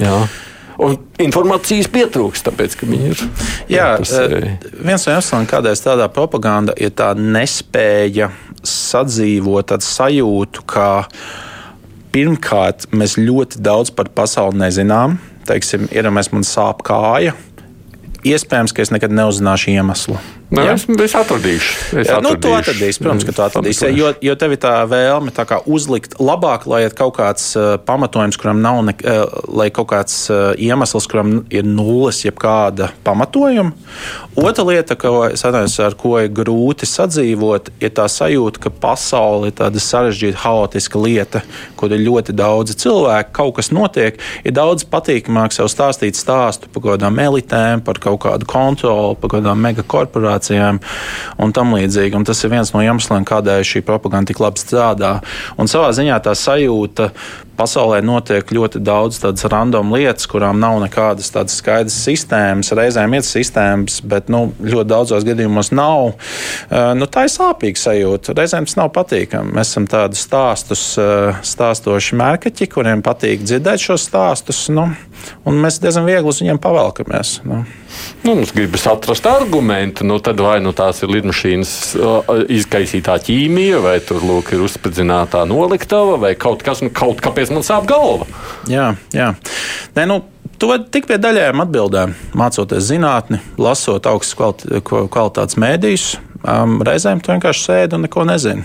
Jā. 0.00 0.22
Un 0.80 0.94
informācijas 1.20 1.90
pietrūkst, 1.92 2.46
tāpēc, 2.48 2.78
ka 2.80 2.88
viņi 2.88 3.10
ir. 3.10 3.22
Jā, 3.68 3.90
jā 4.00 4.40
viens 4.78 5.04
no 5.04 5.12
iemesliem, 5.18 5.48
kādēļ 5.50 5.82
tādā 5.84 6.06
propaganda 6.14 6.72
ir 6.80 6.94
tā 6.96 7.10
nespēja 7.18 8.30
sadzīvot 8.64 9.68
tādu 9.74 9.84
sajūtu, 9.84 10.64
ka 10.70 10.88
pirmkārt 12.14 12.88
mēs 12.96 13.18
ļoti 13.20 13.60
daudz 13.68 13.92
par 13.92 14.08
pasauli 14.16 14.62
nezinām. 14.62 15.18
Teiksim, 15.50 15.90
ir, 15.92 16.08
mēs 16.14 16.32
man 16.32 16.46
sāp 16.46 16.80
kāja, 16.88 17.36
iespējams, 18.32 18.74
ka 18.74 18.84
es 18.84 18.92
nekad 18.94 19.14
neuzzināšu 19.14 19.72
iemeslu. 19.76 20.18
Nu, 20.48 20.62
es, 20.64 20.86
es 20.88 21.12
atradīšu. 21.12 21.72
Es 22.00 22.08
jā, 22.08 22.14
nu, 22.24 22.30
tu 22.40 22.48
atradīsi, 22.56 23.02
protams, 23.02 23.26
ka 23.28 23.34
tu 23.36 23.42
atradīsi. 23.44 23.90
Jo, 23.92 24.14
jo 24.24 24.34
tev 24.40 24.54
ir 24.54 24.60
tā 24.62 24.72
vēlme 24.88 25.32
tā 25.36 25.44
kā 25.48 25.58
uzlikt 25.68 26.14
labāk, 26.16 26.64
lai 26.70 26.86
ir 26.86 26.94
kaut 26.96 27.18
kāds 27.18 27.50
uh, 27.58 27.74
pamatojums, 27.84 28.38
kuram 28.40 28.62
nav, 28.64 28.80
ne, 28.86 28.94
uh, 29.02 29.26
lai 29.60 29.68
kaut 29.74 29.90
kāds 29.92 30.16
uh, 30.32 30.54
iemesls, 30.56 31.08
kuram 31.10 31.42
ir 31.52 31.68
nulles, 31.68 32.22
jeb 32.24 32.38
kāda 32.40 32.88
pamatojuma. 33.04 33.74
Otra 34.40 34.64
lieta, 34.64 34.96
ko, 34.96 35.26
atceros, 35.26 35.76
ar 35.84 35.98
ko 36.00 36.14
ir 36.22 36.32
grūti 36.32 36.88
sadzīvot, 36.88 37.68
ir 37.84 37.92
tā 37.92 38.08
sajūta, 38.08 38.64
ka 38.64 38.72
pasaule 38.72 39.50
ir 39.50 39.56
tāda 39.58 39.82
sarežģīta, 39.84 40.40
haotiska 40.46 41.02
lieta, 41.02 41.44
kur 41.76 41.92
ir 41.92 42.06
ļoti 42.06 42.32
daudzi 42.38 42.78
cilvēki, 42.86 43.34
kaut 43.36 43.58
kas 43.60 43.68
notiek. 43.74 44.16
Ir 44.48 44.56
daudz 44.56 44.88
patīkamāk 44.88 45.52
sev 45.52 45.68
stāstīt 45.68 46.16
stāstu 46.16 46.72
par 46.72 46.86
kaut 46.86 46.94
kādām 46.94 47.20
elitēm, 47.20 47.84
par 47.84 48.00
kaut 48.00 48.17
kādu 48.22 48.48
kontroli, 48.48 49.16
par 49.18 49.32
kaut 49.32 49.38
kādām 49.40 49.62
megakorporācijām 49.66 50.80
un 51.42 51.54
tam 51.56 51.74
līdzīgi. 51.76 52.16
Un 52.18 52.26
tas 52.28 52.42
ir 52.44 52.54
viens 52.54 52.72
no 52.74 52.84
iemesliem, 52.84 53.26
kādēļ 53.28 53.66
šī 53.66 53.84
propaganda 53.86 54.32
tik 54.32 54.42
labi 54.42 54.62
strādā. 54.62 55.18
Un 55.58 55.70
savā 55.70 55.92
ziņā 55.96 56.18
tā 56.24 56.34
sajūta 56.38 57.12
pasaulē 57.58 58.00
notiek 58.04 58.52
ļoti 58.54 58.80
daudz 58.84 59.20
tādas 59.22 59.46
random 59.50 59.92
lietas, 59.96 60.28
kurām 60.30 60.60
nav 60.62 60.78
nekādas 60.84 61.32
tādas 61.34 61.58
skaidras 61.60 61.96
sistēmas. 62.06 62.72
Reizēm 62.78 63.16
ir 63.18 63.26
sistēmas, 63.26 64.00
bet 64.06 64.30
nu, 64.32 64.48
ļoti 64.62 64.90
daudzos 64.92 65.26
gadījumos 65.26 65.72
nav. 65.74 66.14
Uh, 66.14 66.92
nu, 66.98 67.08
tā 67.10 67.26
ir 67.26 67.34
sāpīga 67.34 67.82
sajūta. 67.82 68.36
Reizēm 68.38 68.68
tas 68.68 68.78
nav 68.78 68.92
patīkami. 68.96 69.56
Mēs 69.58 69.72
esam 69.74 69.88
tādi 69.90 70.20
stāstus, 70.20 70.84
uh, 71.00 71.42
stāstoši 71.46 72.18
mērkaķi, 72.20 72.70
kuriem 72.72 73.04
patīk 73.06 73.44
dzirdēt 73.46 73.88
šos 73.88 74.08
stāstus, 74.10 74.66
nu, 74.72 74.88
un 75.48 75.62
mēs 75.62 75.82
diezgan 75.82 76.08
viegli 76.08 76.30
uz 76.30 76.42
viņiem 76.42 76.62
pavelkamies. 76.62 77.40
Nu. 77.48 77.64
Nu, 78.22 78.34
mums 78.34 78.52
gribas 78.52 78.86
atrast 78.86 79.26
argumentu, 79.26 80.04
nu, 80.04 80.18
tad 80.22 80.40
vai 80.42 80.58
nu 80.60 80.74
tās 80.76 81.00
ir 81.02 81.12
lidmašīnas 81.12 81.72
izkaisītā 82.52 83.16
ķīmija, 83.24 83.80
vai 83.82 83.96
tur 84.04 84.24
lūk, 84.26 84.52
ir 84.54 84.64
uzspridzinātā 84.66 85.44
noliktava, 85.48 86.18
vai 86.20 86.34
kaut 86.38 86.62
kas, 86.66 86.82
nu, 86.84 86.92
kaut 86.94 87.22
kāpēc 87.24 87.47
man 87.54 87.64
sāp 87.66 87.86
galva. 87.90 88.26
Jā, 88.70 88.92
jā. 89.14 89.32
Nē, 89.96 90.08
nu, 90.10 90.22
Tu 90.58 90.66
vari 90.66 90.88
tik 90.90 91.04
pie 91.06 91.20
daļējām 91.22 91.60
atbildēm, 91.62 92.12
mācoties 92.34 92.88
zinātni, 92.88 93.38
lasot 93.62 94.08
augstas 94.10 94.34
kvalitātes 94.82 95.54
mēdījus. 95.54 96.06
Um, 96.42 96.80
reizēm 96.82 97.20
tu 97.22 97.30
vienkārši 97.30 97.62
sēdi 97.62 97.94
un 97.94 98.02
neko 98.02 98.24
nezini. 98.26 98.64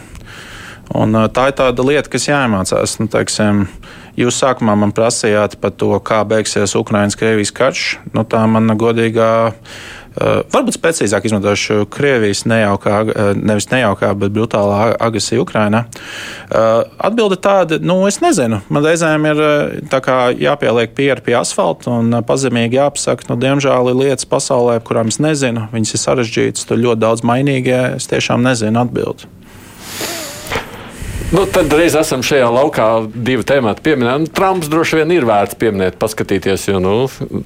Un, 0.98 1.14
uh, 1.14 1.28
tā 1.30 1.52
ir 1.52 1.60
tāda 1.60 1.86
lieta, 1.86 2.10
kas 2.10 2.26
jāiemācās. 2.26 2.98
Nu, 2.98 3.06
teiksim, 3.14 3.68
Jūs 4.14 4.38
sākumā 4.44 4.76
man 4.78 4.92
prasījāt 4.94 5.56
par 5.58 5.72
to, 5.74 5.90
kā 6.06 6.20
beigsies 6.30 6.76
Ukraiņas-Krievijas 6.78 7.52
karš. 7.58 7.86
Nu, 8.14 8.22
tā 8.30 8.44
mana 8.46 8.76
godīgā. 8.78 9.30
Uh, 10.14 10.44
varbūt 10.54 10.78
precīzāk 10.84 11.26
izmantošu 11.26 11.88
Krievijas 11.94 12.44
nejaukā, 12.50 13.00
uh, 13.08 13.30
nevis 13.34 13.70
nejaukā, 13.72 14.12
bet 14.20 14.34
brutālā 14.36 14.94
agresija 15.02 15.42
Ukrainā. 15.42 15.86
Uh, 16.54 16.84
atbilde 17.02 17.40
tāda, 17.42 17.80
nu, 17.82 17.98
es 18.10 18.20
nezinu. 18.22 18.62
Man 18.74 18.86
reizēm 18.86 19.26
ir 19.32 19.44
jāpieliek 20.44 20.94
pieri 20.94 21.26
pie 21.26 21.38
asfalta 21.40 21.92
un 21.98 22.20
pazemīgi 22.28 22.78
jāpasaka, 22.78 23.30
nu, 23.32 23.40
diemžēl 23.42 23.90
ir 23.90 24.02
lietas 24.04 24.30
pasaulē, 24.30 24.80
kurām 24.86 25.10
es 25.10 25.18
nezinu. 25.24 25.68
Viņas 25.74 25.96
ir 25.98 26.04
sarežģītas, 26.06 26.68
tur 26.70 26.82
ļoti 26.84 27.04
daudz 27.06 27.26
mainīgie. 27.26 27.80
Es 27.98 28.10
tiešām 28.12 28.46
nezinu 28.46 28.86
atbildi. 28.86 29.30
Nu, 31.34 31.48
tad 31.50 31.72
reiz 31.74 31.96
esam 31.98 32.22
šajā 32.22 32.46
laukā 32.54 32.88
divi 33.10 33.42
temati 33.50 33.82
pieminēti. 33.82 34.22
Nu, 34.22 34.30
Trumps 34.38 34.68
droši 34.70 35.00
vien 35.00 35.14
ir 35.16 35.26
vērts 35.26 35.58
pieminēt, 35.58 35.96
paskatīties, 35.98 36.68
jo 36.70 36.78
nu, 36.78 36.92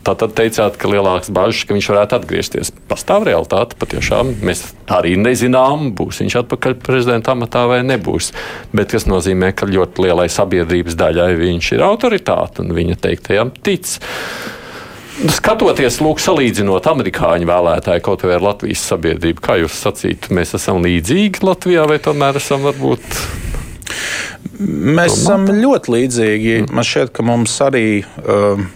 tā 0.03 0.11
tad 0.19 0.33
teicāt, 0.35 0.75
ka 0.75 0.91
lielāks 0.91 1.31
bažas, 1.31 1.61
ka 1.63 1.71
viņš 1.77 1.88
varētu 1.93 2.17
atgriezties. 2.17 2.73
Pastāv 2.91 3.23
realitāte 3.29 3.79
patiešām. 3.79 4.33
Mēs 4.43 4.65
arī 4.91 5.15
nezinām, 5.21 5.93
būs 5.95 6.19
viņš 6.19 6.35
atpakaļ 6.41 6.75
prezidenta 6.83 7.31
amatā 7.31 7.63
vai 7.71 7.79
nebūs. 7.88 8.33
Bet 8.75 8.91
tas 8.91 9.07
nozīmē, 9.07 9.53
ka 9.55 9.71
ļoti 9.71 10.03
lielai 10.03 10.27
sabiedrības 10.35 10.99
daļai 10.99 11.31
viņš 11.39 11.71
ir 11.79 11.88
autoritāte 11.88 12.67
un 12.67 12.75
viņa 12.75 12.99
teiktajam 13.07 13.55
tic. 13.63 13.95
Nu, 15.23 15.31
skatoties, 15.31 16.03
lūk, 16.03 16.19
salīdzinot 16.27 16.91
amerikāņu 16.91 17.47
vēlētāju 17.47 18.03
kaut 18.03 18.27
vai 18.27 18.35
ar 18.35 18.49
Latvijas 18.51 18.83
sabiedrību, 18.91 19.47
kā 19.47 19.61
jūs 19.63 19.79
sacītu, 19.88 20.35
mēs 20.35 20.57
esam 20.59 20.83
līdzīgi 20.83 21.47
Latvijā 21.47 21.88
vai 21.88 22.03
tomēr 22.03 22.43
esam 22.43 22.67
varbūt 22.67 23.23
Mēs 24.57 25.19
esam 25.19 25.45
ļoti 25.51 25.93
līdzīgi. 25.93 26.57
Mm. 26.63 26.75
Man 26.75 26.88
šķiet, 26.88 27.13
ka 27.15 27.25
mums 27.27 27.55
arī. 27.65 27.88
Uh, 28.23 28.67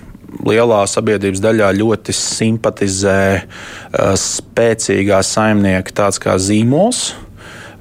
lielā 0.47 0.85
sabiedrības 0.87 1.41
daļā 1.43 1.71
ļoti 1.75 2.13
simpatizē 2.15 3.23
uh, 3.41 4.13
spēcīgā 4.17 5.19
saimnieka 5.27 5.93
tāds 6.01 6.21
kā 6.23 6.37
zīmols. 6.41 7.11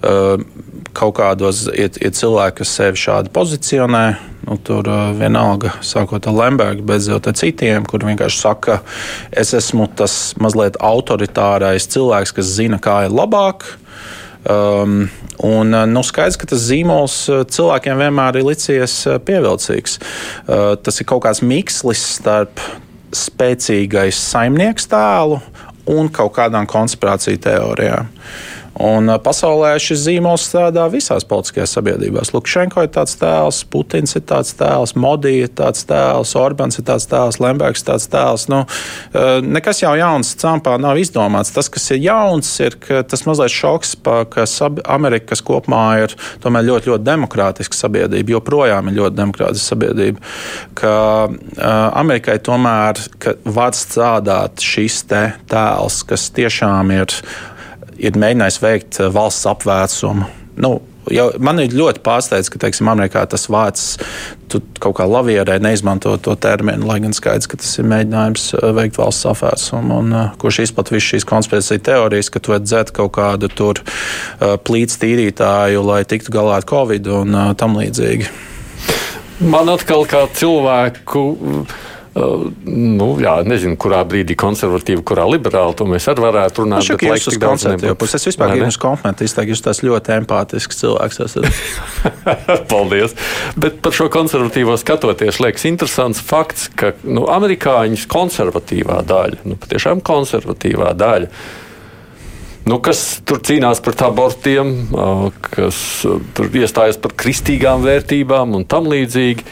Uh, 0.00 0.42
kaut 0.96 1.14
kādos 1.18 1.66
ir, 1.70 1.92
ir 2.00 2.12
cilvēki, 2.16 2.60
kas 2.62 2.74
sevi 2.78 3.00
šādi 3.00 3.32
pozicionē. 3.34 4.04
Nu, 4.48 4.56
tur 4.64 4.88
uh, 4.88 5.10
vienalga, 5.16 5.74
sākot 5.84 6.24
ar 6.26 6.36
Lembergu, 6.36 6.84
beidzot 6.88 7.28
ar 7.28 7.36
citiem, 7.38 7.84
kur 7.86 8.02
vienkārši 8.08 8.40
saka, 8.40 8.80
es 9.30 9.52
esmu 9.56 9.86
tas 9.96 10.32
mazliet 10.40 10.80
autoritārais 10.80 11.86
cilvēks, 11.92 12.34
kas 12.38 12.54
zina, 12.56 12.80
kā 12.82 13.04
ir 13.06 13.14
labāk. 13.14 13.68
Um, 14.40 15.10
un, 15.44 15.74
uh, 15.74 15.84
nu, 15.84 16.00
skaidrs, 16.06 16.38
ka 16.40 16.48
tas 16.48 16.62
zīmols 16.70 17.16
uh, 17.28 17.42
cilvēkiem 17.44 17.98
vienmēr 18.00 18.38
ir 18.40 18.46
licies 18.48 18.94
uh, 19.04 19.18
pievilcīgs. 19.20 19.98
Uh, 20.46 20.76
tas 20.80 21.00
ir 21.00 21.08
kaut 21.10 21.26
kāds 21.26 21.42
mikslis 21.44 22.00
starp 22.16 22.62
spēcīgais 23.12 24.16
saimnieks 24.30 24.88
tēlu 24.88 25.40
un 25.90 26.08
kaut 26.14 26.32
kādām 26.38 26.68
konspirāciju 26.70 27.42
teorijām. 27.44 28.08
Un 28.80 29.12
pasaulē 29.20 29.74
šis 29.82 30.06
zīmols 30.06 30.46
strādā 30.48 30.86
visās 30.92 31.26
politiskajās 31.28 31.74
sabiedrībās. 31.76 32.32
Lukašenko 32.32 32.86
ir 32.86 32.92
tāds 32.94 33.18
tēls, 33.20 33.60
Putins 33.68 34.16
ir 34.16 34.24
tāds 34.28 34.54
tēls, 34.56 34.94
Modi 34.96 35.34
ir 35.42 35.50
tāds 35.56 35.84
tēls, 35.88 36.32
Orbāns 36.40 36.80
ir 36.80 36.86
tāds 36.88 37.04
tēls, 37.10 37.40
Lembergs 37.44 37.84
ir 37.84 37.90
tāds 37.90 38.08
tēls. 38.10 38.46
Nu, 38.52 38.62
nekas 39.44 39.82
jau 39.82 39.92
jauns 40.00 40.32
Trumpā 40.40 40.78
nav 40.80 41.00
izdomāts. 41.00 41.52
Tas, 41.52 41.68
kas 41.72 41.90
ir 41.92 42.00
jauns, 42.06 42.54
ir 42.64 42.78
tas 42.80 43.26
mazliet 43.28 43.52
šoks, 43.52 43.94
pa, 44.00 44.22
ka 44.30 44.46
Amerika, 44.88 45.34
kas 45.34 45.44
kopumā 45.44 45.84
ir 46.06 46.16
tomēr 46.40 46.66
ļoti, 46.70 46.92
ļoti 46.94 47.08
demokrātiska 47.10 47.76
sabiedrība, 47.76 48.36
joprojām 48.38 48.88
ir 48.88 48.98
ļoti 49.02 49.20
demokrātiska 49.20 49.74
sabiedrība, 49.74 50.24
ka 50.80 50.94
Amerikai 52.00 52.40
tomēr 52.44 53.00
var 53.44 53.76
strādāt 53.76 54.64
šis 54.64 55.02
te 55.10 55.24
tēls, 55.50 56.02
kas 56.08 56.30
tiešām 56.36 56.94
ir, 56.96 57.20
ir 58.00 58.20
mēģinājis 58.20 58.62
veikt 58.62 59.00
valsts 59.14 59.48
apvērsumu. 59.50 60.28
Nu, 60.60 60.78
jau, 61.12 61.26
man 61.42 61.60
ir 61.62 61.74
ļoti 61.76 62.02
pārsteigts, 62.04 62.50
ka 62.52 62.60
teiksim, 62.62 62.88
Amerikā 62.90 63.22
tas 63.30 63.46
vārds 63.52 63.86
kaut 64.82 64.96
kā 64.98 65.06
lavierē 65.08 65.58
neizmanto 65.62 66.16
to 66.22 66.34
terminu, 66.40 66.88
lai 66.88 66.98
gan 67.04 67.14
skaidrs, 67.16 67.48
ka 67.50 67.60
tas 67.60 67.72
ir 67.80 67.88
mēģinājums 67.90 68.46
veikt 68.76 68.98
valsts 69.00 69.28
apvērsumu, 69.30 70.00
un 70.02 70.16
uh, 70.16 70.30
kurš 70.40 70.62
izplatīja 70.66 70.98
visas 70.98 71.10
šīs 71.14 71.28
konspirācijas 71.30 71.86
teorijas, 71.86 72.32
ka 72.32 72.42
tu 72.42 72.54
vari 72.54 72.66
dzert 72.66 72.94
kaut 72.96 73.14
kādu 73.18 73.50
tur 73.52 73.82
uh, 73.82 74.56
plīts 74.60 75.00
tīrītāju, 75.02 75.84
lai 75.86 76.02
tiktu 76.08 76.34
galā 76.34 76.60
ar 76.60 76.68
covid 76.68 77.12
un 77.20 77.40
tam 77.60 77.78
līdzīgi. 77.78 78.30
Man 79.40 79.70
atkal 79.72 80.04
kā 80.04 80.26
cilvēku 80.36 81.22
Uh, 82.10 82.48
nu, 82.66 83.12
jā, 83.22 83.36
nezinu, 83.46 83.76
kurā 83.78 84.00
brīdī 84.02 84.34
konservatīvi, 84.34 85.04
kurā 85.06 85.28
liberāli, 85.30 85.76
to 85.78 85.84
mēs 85.86 86.08
arī 86.10 86.24
varētu 86.24 86.64
runāt. 86.64 86.88
Nu, 86.90 86.96
jūs 87.06 87.28
esat 87.28 87.36
koncertos, 87.38 88.14
es 88.18 88.26
vispār 88.26 88.56
gribu 88.56 88.72
komplimentu 88.82 89.28
izteikt, 89.28 89.52
jūs 89.54 89.62
tas 89.62 89.82
ļoti 89.86 90.16
empātisks 90.16 90.82
cilvēks 90.82 91.22
esat. 91.28 91.46
Paldies! 92.72 93.14
Bet 93.54 93.78
par 93.84 93.94
šo 93.94 94.08
konservatīvo 94.10 94.74
skatoties, 94.82 95.38
liekas 95.38 95.68
interesants 95.70 96.18
fakts, 96.26 96.66
ka 96.74 96.96
nu, 97.06 97.28
amerikāņu 97.30 98.02
konservatīvā 98.10 99.00
daļa, 99.06 99.44
nu, 99.46 99.62
patiešām 99.62 100.02
konservatīvā 100.02 100.90
daļa, 100.98 101.30
nu, 102.66 102.82
kas 102.82 103.20
tur 103.22 103.38
cīnās 103.46 103.86
par 103.86 104.02
abortiem, 104.10 104.74
kas 105.46 105.80
tur 106.34 106.50
iestājas 106.50 106.98
par 106.98 107.14
kristīgām 107.22 107.86
vērtībām 107.86 108.58
un 108.58 108.66
tam 108.66 108.90
līdzīgi 108.90 109.46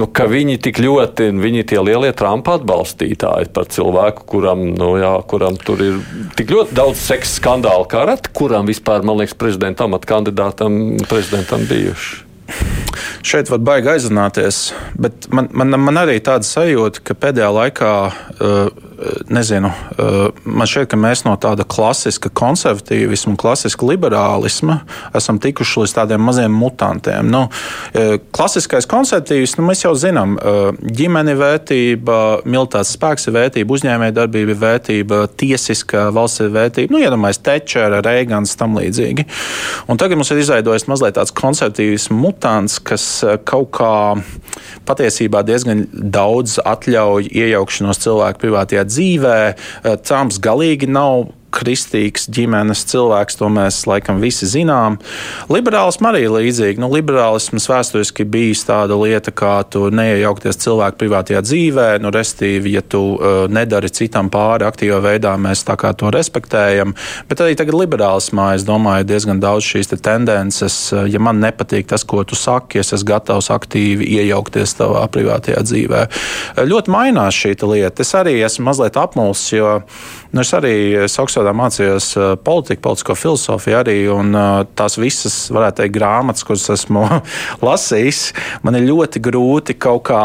nu, 0.00 0.06
ka 0.06 0.26
viņi 0.30 0.58
tik 0.64 0.80
ļoti, 0.82 1.30
viņi 1.40 1.66
tie 1.72 1.80
lielie 1.84 2.12
Trumpa 2.16 2.56
atbalstītāji 2.58 3.50
par 3.54 3.68
cilvēku, 3.72 4.26
kuram, 4.30 4.64
nu, 4.76 4.94
jā, 5.00 5.12
kuram 5.30 5.58
tur 5.60 5.82
ir 5.84 6.00
tik 6.38 6.52
ļoti 6.54 6.76
daudz 6.78 7.02
seksa 7.02 7.40
skandālu, 7.40 7.86
kā 7.90 8.06
reti, 8.08 8.32
kuram 8.36 8.68
vispār, 8.70 9.06
man 9.06 9.20
liekas, 9.20 9.38
prezidenta 9.38 9.86
amata 9.86 10.10
kandidātam, 10.10 10.80
prezidentam 11.10 11.66
bijuši. 11.70 12.26
Šeit 13.26 13.50
var 13.52 13.60
baigi 13.62 13.92
aizrunāties, 13.92 14.60
bet 14.98 15.28
man, 15.34 15.50
man, 15.54 15.76
man 15.78 16.00
arī 16.00 16.16
tāda 16.24 16.46
sajūta, 16.46 17.02
ka 17.04 17.16
pēdējā 17.26 17.50
laikā 17.54 17.90
uh, 18.08 18.89
nezinu, 19.28 19.68
eh, 19.68 20.28
man 20.44 20.68
šķiet, 20.68 20.88
ka 20.90 20.98
mēs 21.00 21.24
no 21.24 21.34
tāda 21.40 21.64
klasiska 21.68 22.30
konservatīvisma, 22.36 23.36
klasiska 23.40 23.86
liberālisma 23.86 24.80
esam 25.16 25.38
tikuši 25.40 25.84
līdz 25.84 25.94
tādiem 25.96 26.24
maziem 26.24 26.52
mutantiem. 26.52 27.30
Nu, 27.30 27.48
eh, 27.94 28.18
klasiskais 28.32 28.88
konservatīvisms, 28.90 29.58
nu, 29.58 29.66
mēs 29.70 29.84
jau 29.84 29.94
zinām, 29.94 30.36
eh, 30.36 30.72
ģimene 31.00 31.36
vērtība, 31.36 32.44
militārs 32.44 32.96
spēks 32.96 33.28
ir 33.28 33.34
vērtība, 33.38 33.76
uzņēmējdarbība 33.76 34.54
ir 34.54 34.60
vērtība, 34.66 35.28
tiesiska 35.28 36.12
valsts 36.12 36.40
ir 36.40 36.50
vērtība. 36.50 36.90
Nu, 36.90 36.98
iedomājieties, 36.98 37.40
Tečera, 37.40 38.02
Reigans, 38.02 38.56
tam 38.56 38.76
līdzīgi. 38.76 39.24
Un 39.88 39.96
tagad 39.96 40.16
mums 40.16 40.30
ir 40.30 40.38
izveidojis 40.38 40.86
mazliet 40.86 41.14
tāds 41.14 41.32
konservatīvisms 41.32 42.10
mutants, 42.10 42.78
kas 42.78 43.24
kaut 43.44 43.70
kā 43.70 44.22
patiesībā 44.86 45.42
diezgan 45.46 45.86
daudz 45.92 46.58
atļauj 46.58 47.30
iejaukšanos 47.30 47.98
cilvēku 48.02 48.42
privātajā 48.44 48.84
dzīvē. 48.90 49.36
Eh, 49.50 49.96
Trumps 50.04 50.40
galīgi 50.42 50.90
nav 50.90 51.28
kristīgs 51.54 52.28
ģimenes 52.32 52.84
cilvēks, 52.90 53.38
to 53.40 53.48
mēs 53.52 53.82
laikam 53.90 54.20
visi 54.22 54.48
zinām. 54.48 54.98
Liberālisms 55.50 56.08
arī 56.10 56.24
ir 56.26 56.34
līdzīgi. 56.34 56.80
Nu, 56.82 56.90
liberālisms 56.92 57.68
vēsturiski 57.70 58.26
bijis 58.28 58.64
tāda 58.68 58.96
lieta, 59.00 59.32
kā 59.34 59.60
neiejaukties 59.70 60.60
cilvēku 60.64 61.00
privātajā 61.00 61.42
dzīvē, 61.44 61.88
nu, 62.02 62.12
restīvi, 62.14 62.74
ja 62.76 62.82
tu 62.82 63.02
uh, 63.14 63.44
nedari 63.50 63.90
citam 63.92 64.30
pāri 64.32 64.66
aktīvā 64.68 65.00
veidā, 65.04 65.34
mēs 65.40 65.64
tā 65.68 65.76
kā 65.80 65.92
to 65.96 66.12
respektējam. 66.14 66.94
Bet 67.30 67.42
arī 67.44 67.56
tagad 67.58 67.78
liberālismā, 67.78 68.52
es 68.56 68.66
domāju, 68.68 69.08
diezgan 69.10 69.42
daudz 69.42 69.66
šīs 69.68 69.92
te 69.92 70.00
tendences. 70.00 70.78
Uh, 70.94 71.04
ja 71.10 71.22
man 71.22 71.42
nepatīk 71.42 71.90
tas, 71.90 72.06
ko 72.06 72.24
tu 72.24 72.38
saki, 72.38 72.80
es 72.82 72.94
esmu 72.94 73.10
gatavs 73.10 73.50
aktīvi 73.52 74.06
iejaukties 74.20 74.76
tavā 74.78 75.06
privātajā 75.12 75.62
dzīvē. 75.66 76.06
Uh, 76.06 76.64
ļoti 76.70 76.92
mainās 76.94 77.36
šī 77.36 77.56
lieta. 77.60 78.04
Es 78.04 78.14
arī 78.16 78.38
esmu 78.44 78.68
mazliet 78.70 78.96
apmulsis, 79.00 79.54
jo 79.56 79.76
nu, 80.32 80.42
es 80.42 80.52
arī 80.56 80.74
Oksfordā 81.04 81.52
mācījos 81.56 82.12
politiku, 82.44 82.82
politisko 82.88 83.16
filozofiju 83.18 83.80
arī, 83.80 83.96
un 84.12 84.34
tās 84.78 84.98
visas, 85.00 85.38
varētu 85.54 85.82
teikt, 85.82 85.96
grāmatas, 85.96 86.46
kuras 86.46 86.68
esmu 86.76 87.06
lasījis, 87.66 88.22
man 88.66 88.78
ir 88.78 88.88
ļoti 88.90 89.22
grūti 89.24 89.78
kaut 89.80 90.06
kā 90.10 90.22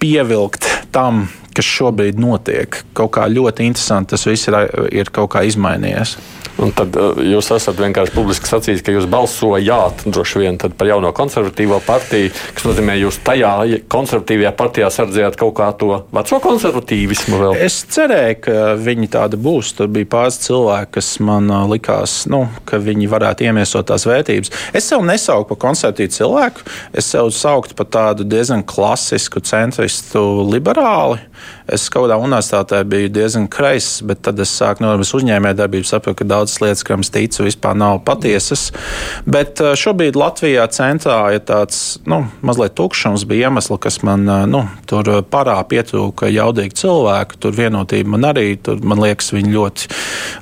pievilkt 0.00 0.68
tam, 0.94 1.26
kas 1.56 1.68
šobrīd 1.68 2.18
notiek. 2.20 2.82
Kaut 2.96 3.14
kā 3.16 3.26
ļoti 3.32 3.68
interesanti 3.68 4.12
tas 4.14 4.26
viss 4.28 4.48
ir, 4.50 4.58
ir 4.92 5.12
kaut 5.14 5.32
kā 5.34 5.44
izmainījies. 5.48 6.16
Un 6.62 6.72
tad 6.76 6.94
uh, 6.96 7.18
jūs 7.20 7.50
esat 7.52 7.76
vienkārši 7.76 8.14
publiski 8.14 8.48
sacījis, 8.48 8.82
ka 8.84 8.94
jūs 8.94 9.08
balsojāt 9.12 10.06
droši 10.08 10.40
vien 10.40 10.56
par 10.56 10.88
jauno 10.88 11.10
konservatīvo 11.16 11.82
partiju, 11.84 12.30
kas 12.56 12.64
nozīmē, 12.64 12.96
jūs 13.00 13.18
tajā 13.26 13.52
konservatīvajā 13.92 14.52
partijā 14.56 14.88
sardzējāt 14.92 15.36
kaut 15.40 15.52
kā 15.58 15.68
to 15.76 15.90
veco 16.16 16.40
konservatīvismu. 16.46 17.40
Vēl. 17.42 17.58
Es 17.66 17.82
cerēju, 17.92 18.38
ka 18.46 18.56
viņi 18.80 19.10
tādi 19.12 19.40
būs. 19.40 19.74
Tur 19.76 19.90
bija 19.92 20.08
pāris 20.16 20.40
cilvēki, 20.46 20.94
kas 20.96 21.10
man 21.24 21.52
uh, 21.52 21.66
likās, 21.68 22.22
nu, 22.32 22.46
ka 22.68 22.80
viņi 22.80 23.10
varētu 23.12 23.50
iemiesot 23.50 23.90
tās 23.90 24.08
vērtības. 24.08 24.52
Es 24.76 24.88
sev 24.88 25.04
nesaucu 25.04 25.50
par 25.52 25.60
konservatīvu 25.68 26.14
cilvēku, 26.16 26.64
es 26.96 27.12
sev 27.12 27.28
sauktu 27.36 27.76
par 27.76 27.90
tādu 27.92 28.24
diezgan 28.24 28.64
klasisku 28.64 29.44
centristu 29.44 30.24
liberāli. 30.48 31.20
Es 31.66 31.88
kaut 31.90 32.06
kādā 32.06 32.16
universitātē 32.22 32.80
biju 32.86 33.10
diezgan 33.12 33.48
kreiss, 33.50 34.00
bet 34.06 34.22
tad 34.24 34.40
es 34.42 34.52
sāku 34.54 34.84
no 34.84 34.92
uzņēmējdarbības, 35.02 35.92
sapratu, 35.92 36.20
ka 36.20 36.28
daudzas 36.46 36.60
lietas, 36.60 36.82
kam 36.82 37.00
es 37.00 37.10
ticu, 37.10 37.44
vispār 37.44 37.76
nav 37.76 38.00
patiesas. 38.04 38.72
Bet 39.26 39.60
eh, 39.60 39.74
šobrīd 39.76 40.16
Latvijā 40.16 40.66
centrā 40.70 41.34
ir 41.34 41.42
tāds 41.46 41.98
nu, 42.06 42.26
mazliet 42.42 42.76
tukšums, 42.76 43.26
bija 43.26 43.50
iemesli, 43.50 43.78
kas 43.80 44.02
man 44.06 44.28
eh, 44.28 44.46
nu, 44.46 44.66
tur 44.86 45.22
parā 45.30 45.58
pietrūka 45.66 46.30
jaudīgi 46.30 46.78
cilvēku, 46.82 47.40
tur 47.40 47.56
vienotība 47.56 48.14
man 48.14 48.28
arī, 48.30 48.56
tur 48.56 48.78
man 48.82 49.02
liekas, 49.02 49.32
viņi 49.34 49.52
ļoti, 49.52 49.90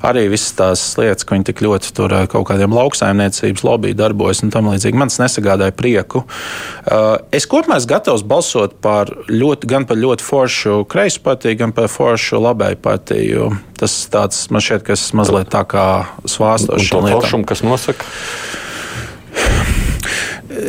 arī 0.05 0.27
visas 0.29 0.53
tās 0.55 0.85
lietas, 0.99 1.25
ka 1.25 1.35
viņi 1.35 1.49
tik 1.49 1.63
ļoti 1.65 1.93
tur 1.97 2.13
eh, 2.13 2.27
kaut 2.29 2.47
kādiem 2.51 2.75
lauksaimniecības 2.75 3.65
lobby 3.65 3.95
darbojas 3.97 4.43
un 4.45 4.53
tam 4.53 4.69
līdzīgi, 4.71 4.99
man 4.99 5.11
tas 5.11 5.21
nesagādāja 5.23 5.73
prieku. 5.75 6.25
Es 7.33 7.47
kopumā 7.49 7.79
esmu 7.79 7.89
gatavs 7.89 8.23
balsot 8.27 8.75
par 8.83 9.09
ļoti, 9.29 9.67
gan 9.69 9.87
par 9.89 9.97
ļoti 9.97 10.25
foršu 10.25 10.83
kreisu 10.89 11.23
partiju, 11.25 11.57
gan 11.63 11.73
par 11.75 11.89
foršu 11.91 12.41
labēju 12.43 12.81
partiju. 12.83 13.49
Tas 13.79 13.95
tāds 14.11 14.45
man 14.53 14.63
šķiet, 14.63 14.85
kas 14.87 15.09
mazliet 15.17 15.49
tā 15.51 15.65
kā 15.67 15.85
Un 16.77 16.89
to 16.91 17.01
foršumu, 17.07 17.47
kas 17.49 17.63
nosaka? 17.65 18.07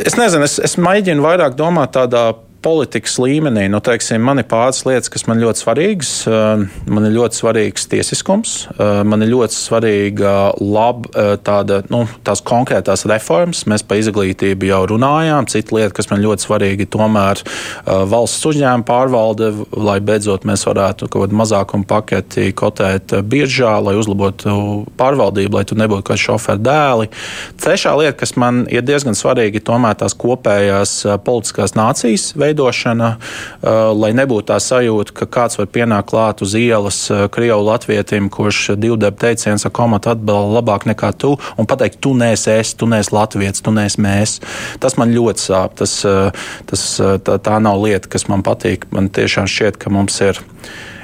Es 0.05 0.17
nezinu, 0.19 0.43
es, 0.47 0.57
es 0.63 0.75
mēģinu 0.81 1.23
vairāk 1.23 1.55
domāt 1.59 1.93
tādā 1.95 2.29
politikas 2.67 3.15
līmenī, 3.21 3.67
nu, 3.71 3.79
teiksim, 3.83 4.23
man 4.27 4.41
ir 4.41 4.47
pāris 4.49 4.81
lietas, 4.83 5.07
kas 5.11 5.23
man 5.29 5.39
ļoti 5.39 5.63
svarīgas. 5.63 6.11
Eh, 6.27 6.63
man 6.91 7.07
ir 7.07 7.15
ļoti 7.15 7.39
svarīgs 7.39 7.87
tiesiskums, 7.87 8.55
eh, 8.73 9.03
man 9.07 9.23
ir 9.23 9.31
ļoti 9.31 9.55
svarīga 9.55 10.33
lab, 10.59 11.07
eh, 11.13 11.35
tāda, 11.47 11.79
nu, 11.93 12.03
tās 12.27 12.43
konkrētās 12.43 13.05
reformas. 13.07 13.63
Mēs 13.71 13.85
par 13.87 14.01
izglītību 14.01 14.67
jau 14.67 14.81
runājām. 14.91 15.47
Cita 15.47 15.75
lieta, 15.77 15.93
kas 15.93 16.09
man 16.11 16.23
ļoti 16.25 16.47
svarīga, 16.47 16.83
ir 16.83 16.91
tomēr 16.91 17.43
valsts 17.85 18.45
uzņēmuma 18.49 18.85
pārvalde, 18.87 19.47
lai 19.77 19.99
beidzot 19.99 20.43
mēs 20.43 20.65
varētu 20.67 21.07
kaut 21.09 21.27
kādu 21.27 21.39
mazākumu 21.39 21.87
paketi 21.87 22.51
kotēt 22.53 23.15
biržā, 23.23 23.77
lai 23.83 23.95
uzlabotu 23.95 24.85
pārvaldību, 24.97 25.53
lai 25.53 25.63
tu 25.63 25.75
nebūtu 25.75 26.03
kā 26.03 26.17
šoferu 26.19 26.59
dēli. 26.59 27.09
Trešā 27.57 27.95
lieta, 27.97 28.17
kas 28.17 28.35
man 28.35 28.65
ir 28.69 28.81
diezgan 28.81 29.15
svarīga, 29.15 29.55
ir 29.55 29.65
tomēr 29.67 29.95
tās 29.95 30.17
kopējās 30.17 31.23
politiskās 31.23 31.77
nācijas 31.77 32.33
veidošana 32.35 32.56
veidošana, 32.57 33.09
uh, 33.17 33.69
lai 33.93 34.11
nebūtu 34.17 34.49
tā 34.49 34.57
sajūta, 34.61 35.13
ka 35.13 35.27
kāds 35.29 35.59
var 35.59 35.69
pienākt 35.69 36.09
klāt 36.09 36.41
uz 36.41 36.55
ielas 36.57 36.99
uh, 37.11 37.27
Krievu 37.29 37.61
latvietim, 37.67 38.29
kurš 38.33 38.77
divdeb 38.77 39.17
teiciens 39.19 39.65
ar 39.65 39.71
komatu 39.71 40.11
atbalsta 40.13 40.57
labāk 40.57 40.87
nekā 40.89 41.11
tu, 41.17 41.35
un 41.57 41.69
pateikt, 41.69 41.99
tu 42.01 42.13
neesi 42.17 42.51
es, 42.57 42.73
tu 42.73 42.89
neesi 42.89 43.13
latviets, 43.13 43.61
tu 43.61 43.73
neesi 43.75 44.01
mēs. 44.01 44.39
Tas 44.81 44.97
man 44.97 45.13
ļoti 45.13 45.43
sāp. 45.43 45.77
Tas, 45.77 45.99
uh, 46.07 46.31
tas, 46.69 46.87
tā, 47.23 47.37
tā 47.37 47.59
nav 47.61 47.81
lieta, 47.83 48.09
kas 48.09 48.27
man 48.31 48.43
patīk. 48.45 48.87
Man 48.91 49.11
tiešām 49.13 49.49
šķiet, 49.49 49.77
ka 49.81 49.93
mums 49.93 50.17
ir. 50.25 50.41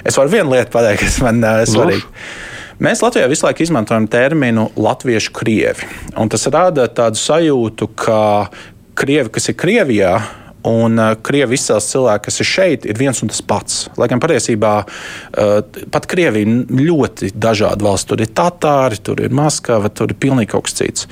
Es 0.03 0.17
varu 0.19 0.33
vienu 0.33 0.55
lietu 0.55 0.73
pateikt, 0.73 1.05
kas 1.05 1.21
man 1.23 1.43
ir 1.43 1.69
svarīga. 1.69 2.09
Mēs 2.83 3.03
Latvijā 3.03 3.27
visu 3.29 3.45
laiku 3.45 3.63
izmantojam 3.63 4.09
terminu 4.11 4.65
latviešu 4.75 5.31
krievi. 5.37 5.85
Tas 6.33 6.47
rada 6.51 6.87
tādu 6.91 7.21
sajūtu, 7.21 7.87
ka 7.95 8.49
krievi, 8.97 9.29
kas 9.33 9.49
ir 9.49 9.57
Krievijā, 9.59 10.13
un 10.69 10.99
uh, 10.99 11.13
krievu 11.23 11.57
izcelsmes 11.57 11.91
cilvēki, 11.93 12.25
kas 12.27 12.39
ir 12.39 12.49
šeit, 12.49 12.87
ir 12.87 12.99
viens 12.99 13.19
un 13.23 13.31
tas 13.31 13.43
pats. 13.45 13.79
Lai 13.99 14.07
gan 14.11 14.21
patiesībā 14.23 14.73
uh, 14.83 15.53
pat 15.93 16.07
Krievija 16.09 16.63
ļoti 16.79 17.33
dažāda 17.35 17.85
valsts. 17.85 18.09
Tur 18.09 18.23
ir 18.23 18.31
Tatāri, 18.35 19.01
tur 19.03 19.21
ir 19.23 19.35
Maskava, 19.35 19.91
tur 19.91 20.13
ir 20.13 20.19
pilnīgi 20.19 20.53
kaut 20.53 20.69
kas 20.69 20.79
cits. 20.79 21.07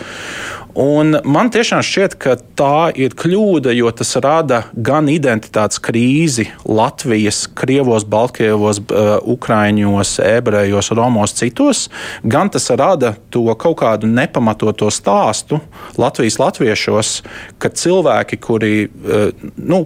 Un 0.78 1.18
man 1.28 1.50
tiešām 1.52 1.82
šķiet, 1.84 2.16
ka 2.22 2.38
tā 2.56 2.92
ir 2.96 3.16
kļūda, 3.18 3.74
jo 3.76 3.90
tas 3.96 4.14
rada 4.24 4.62
gan 4.72 5.10
identitātes 5.12 5.82
krīzi 5.84 6.48
Latvijas, 6.64 7.44
Krievos, 7.58 8.06
Baltkrievos, 8.08 8.80
uh, 8.86 9.18
Ukraiņos, 9.34 10.16
ebrejos, 10.24 10.92
romos, 10.96 11.36
citos, 11.36 11.90
gan 12.24 12.52
tas 12.54 12.70
rada 12.72 13.16
to 13.34 13.44
kaut 13.60 13.82
kādu 13.84 14.08
nepamatoto 14.08 14.88
stāstu 14.94 15.60
Latvijas 16.00 16.40
latviešos, 16.40 17.16
ka 17.60 17.74
cilvēki, 17.76 18.40
kuri 18.40 18.76
uh, 18.88 19.50
nu, 19.58 19.86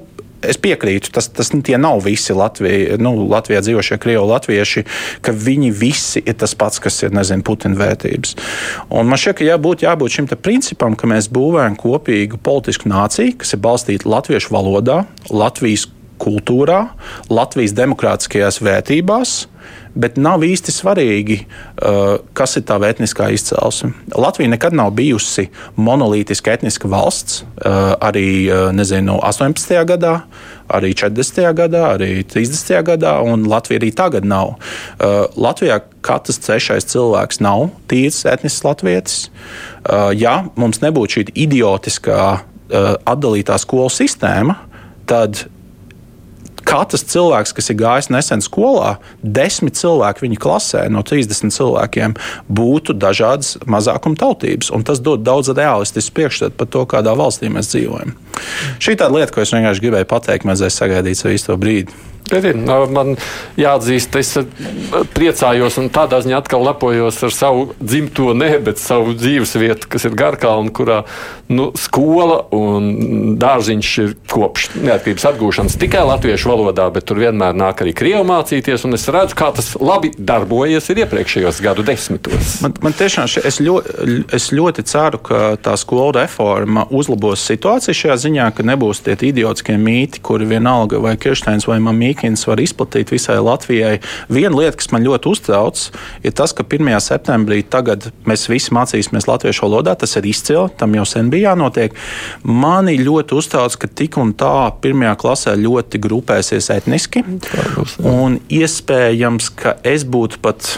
es 0.49 0.59
piekrītu, 0.61 1.11
tas, 1.15 1.29
tas 1.33 1.51
tie 1.53 1.77
nav 1.81 2.03
visi 2.05 2.35
Latvija, 2.35 2.99
nu, 3.01 3.13
Latvijā 3.31 3.61
dzīvošie 3.65 3.97
krievu 4.01 4.27
latvieši, 4.29 4.85
ka 5.25 5.33
viņi 5.35 5.71
visi 5.75 6.23
ir 6.25 6.37
tas 6.39 6.55
pats, 6.57 6.81
kas 6.83 7.01
ir 7.05 7.15
nezinu, 7.15 7.45
Putina 7.45 7.77
vērtības. 7.79 8.35
Un 8.89 9.09
man 9.09 9.21
šķiet, 9.21 9.39
ka 9.39 9.49
jābūt, 9.49 9.85
jābūt 9.85 10.17
šim 10.17 10.29
principam, 10.35 10.95
ka 10.97 11.09
mēs 11.09 11.29
būvējam 11.33 11.77
kopīgu 11.79 12.39
politisku 12.43 12.91
nāciju, 12.91 13.37
kas 13.41 13.55
ir 13.55 13.63
balstīta 13.63 14.09
latviešu 14.09 14.53
valodā, 14.55 15.03
Latvijas 15.29 15.87
kultūrā, 16.21 16.85
Latvijas 17.29 17.75
demokrātiskajās 17.75 18.61
vērtībās 18.63 19.35
bet 19.95 20.17
nav 20.19 20.43
īsti 20.43 20.73
svarīgi, 20.75 21.37
uh, 21.45 22.17
kas 22.35 22.57
ir 22.59 22.65
tā 22.67 22.77
etniskā 22.87 23.29
izcelsme. 23.33 23.93
Latvija 24.15 24.51
nekad 24.51 24.75
nav 24.75 24.91
bijusi 24.97 25.47
monolītiska 25.75 26.53
etniska 26.57 26.89
valsts. 26.91 27.43
Uh, 27.55 27.95
arī 28.03 28.27
uh, 28.49 28.69
nezinu, 28.75 29.17
18. 29.23 29.75
gadā, 29.87 30.17
arī 30.67 30.91
40. 30.97 31.41
gadā, 31.57 31.85
arī 31.95 32.11
30. 32.27 32.75
gadā, 32.87 33.15
un 33.23 33.47
Latvija 33.49 33.79
arī 33.79 33.91
tagad 33.95 34.25
nav. 34.25 34.55
Latvijā 35.37 35.77
katrs 36.05 36.39
trešais 36.41 36.87
cilvēks 36.89 37.41
nav 37.45 37.69
tīrs 37.89 38.23
etnisks 38.29 38.65
latvietis. 38.65 39.17
Ja 40.17 40.35
mums 40.57 40.81
nebūtu 40.81 41.19
šī 41.19 41.25
idiotiskā 41.45 42.21
atdalītā 43.05 43.59
skolu 43.61 43.91
sistēma, 43.93 44.57
tad 45.09 45.45
katrs 46.65 47.05
cilvēks, 47.11 47.53
kas 47.55 47.71
ir 47.71 47.79
gājis 47.79 48.09
nesen 48.13 48.43
skolā, 48.43 48.95
desmit 49.21 49.77
cilvēki 49.79 50.25
viņa 50.25 50.39
klasē 50.41 50.85
no 50.93 51.03
30 51.05 51.53
cilvēkiem 51.55 52.17
būtu 52.49 52.97
dažādas 52.97 53.55
mazākuma 53.69 54.19
tautības. 54.19 54.71
Tas 54.85 55.01
dod 55.03 55.23
daudz 55.25 55.53
realistisku 55.55 56.17
priekšstatu 56.19 56.57
par 56.59 56.71
to, 56.73 56.83
kādā 56.89 57.15
valstī 57.17 57.51
mēs 57.53 57.71
dzīvojam. 57.73 58.15
Šī 58.81 58.97
ir 58.97 59.15
lieta, 59.15 59.31
ko 59.33 59.45
es 59.45 59.53
vienkārši 59.55 59.85
gribēju 59.85 60.09
pateikt, 60.11 60.49
mazliet 60.49 60.75
sagaidīt 60.75 61.21
savu 61.21 61.37
īsto 61.37 61.57
brīdi. 61.59 61.93
Ir, 62.33 62.55
man 62.89 63.13
jāatzīst, 63.59 64.15
es 64.17 64.31
priecājos 65.13 65.77
un 65.77 65.91
tādā 65.93 66.23
ziņā 66.25 66.39
atkal 66.41 66.63
lepojos 66.65 67.19
ar 67.27 67.33
savu 67.33 67.67
dzimto, 67.77 68.31
ne, 68.33 68.55
bet 68.65 68.81
savu 68.81 69.13
dzīves 69.13 69.53
vietu, 69.61 69.89
kas 69.93 70.07
ir 70.07 70.15
Garkalna, 70.17 70.73
kurā 70.73 71.03
nu, 71.53 71.69
skola 71.77 72.39
un 72.55 73.35
dārziņš 73.37 73.91
ir 74.01 74.15
kopš 74.31 74.71
neatkarības 74.79 75.27
atgūšanas 75.29 75.77
tikai 75.81 76.01
latviešu 76.09 76.49
valodā, 76.49 76.87
bet 76.95 77.05
tur 77.05 77.21
vienmēr 77.21 77.53
nāk 77.57 77.85
arī 77.85 77.93
krievu 77.97 78.25
mācīties. 78.31 78.87
Es 78.95 79.07
redzu, 79.11 79.37
kā 79.37 79.51
tas 79.53 79.73
labi 79.77 80.09
darbojies 80.17 80.89
iepriekšējos 80.95 81.61
gadu 81.61 81.85
desmitos. 81.85 82.57
Man, 82.63 82.73
man 82.81 82.95
tiešām 82.97 83.29
še, 83.29 83.43
es, 83.45 83.59
ļoti, 83.61 84.17
es 84.33 84.49
ļoti 84.55 84.85
ceru, 84.89 85.21
ka 85.29 85.41
tā 85.61 85.75
skolu 85.77 86.15
reforma 86.17 86.87
uzlabos 86.89 87.43
situāciju 87.45 87.97
šajā 88.01 88.17
ziņā, 88.25 88.49
ka 88.55 88.65
nebūs 88.65 89.03
tie 89.05 89.17
idiotiskie 89.29 89.77
mīti, 89.81 90.23
kuri 90.25 90.47
vienalga 90.49 91.01
vai 91.03 91.15
Kirsteins 91.19 91.67
vai 91.69 91.81
Mamīka 91.83 92.14
Rīkins 92.15 92.45
var 92.47 92.61
izplatīt 92.63 93.11
visai 93.11 93.37
Latvijai. 93.43 93.99
Viena 94.31 94.55
lieta, 94.55 94.77
kas 94.79 94.91
man 94.93 95.03
ļoti 95.03 95.29
uztrauc, 95.31 95.81
ir 96.23 96.31
tas, 96.35 96.53
ka 96.55 96.63
1. 96.63 96.87
septembrī 97.03 97.61
tagad 97.67 98.09
mēs 98.25 98.47
visi 98.47 98.73
mācīsimies 98.75 99.27
latviešu 99.27 99.65
valodā. 99.67 99.97
Tas 99.99 100.15
ir 100.15 100.25
izcili, 100.29 100.69
tam 100.79 100.95
jau 100.95 101.05
sen 101.05 101.29
bija 101.33 101.51
jānotiek. 101.51 101.95
Mani 102.43 102.95
ļoti 103.01 103.35
uztrauc, 103.35 103.75
ka 103.75 103.91
tik 103.91 104.17
un 104.21 104.33
tā 104.37 104.71
pirmajā 104.81 105.15
klasē 105.19 105.55
ļoti 105.59 106.01
grupēsies 106.01 106.71
etniski. 106.77 107.25
Un 107.99 108.39
iespējams, 108.47 109.51
ka 109.59 109.77
es 109.83 110.07
būtu 110.07 110.39
pat 110.43 110.77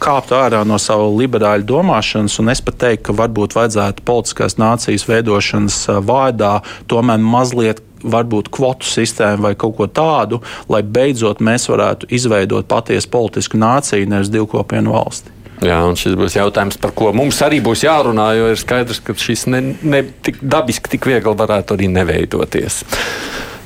kāpt 0.00 0.32
ārā 0.32 0.62
no 0.64 0.78
sava 0.80 1.04
liberāļu 1.12 1.66
domāšanas, 1.68 2.38
un 2.40 2.48
es 2.54 2.62
pat 2.64 2.78
teiktu, 2.80 3.10
ka 3.10 3.16
varbūt 3.20 3.58
vajadzētu 3.58 4.04
politiskās 4.08 4.56
nācijas 4.56 5.04
veidošanas 5.10 5.76
vārdā 6.08 6.54
tomēr 6.88 7.20
mazliet 7.20 7.84
varbūt 8.02 8.50
kvotu 8.54 8.88
sistēmu 8.88 9.48
vai 9.48 9.54
kaut 9.58 9.76
ko 9.78 9.88
tādu, 9.90 10.40
lai 10.72 10.82
beidzot 10.82 11.42
mēs 11.44 11.68
varētu 11.70 12.10
izveidot 12.14 12.68
patiesu 12.70 13.10
politisku 13.12 13.60
nāciju, 13.60 14.08
nevis 14.10 14.32
divkopienu 14.32 14.94
valsti. 14.96 15.36
Jā, 15.60 15.82
un 15.84 15.96
šis 16.00 16.14
būs 16.16 16.38
jautājums, 16.38 16.78
par 16.80 16.94
ko 16.96 17.10
mums 17.12 17.36
arī 17.44 17.58
būs 17.60 17.84
jārunā, 17.84 18.30
jo 18.38 18.48
ir 18.48 18.60
skaidrs, 18.60 19.02
ka 19.04 19.12
šis 19.12 19.44
ne, 19.52 19.60
ne 19.84 20.04
tik 20.24 20.40
dabiski, 20.40 20.88
tik 20.94 21.08
viegli 21.10 21.36
varētu 21.36 21.76
arī 21.76 21.90
neveidoties. 21.92 22.80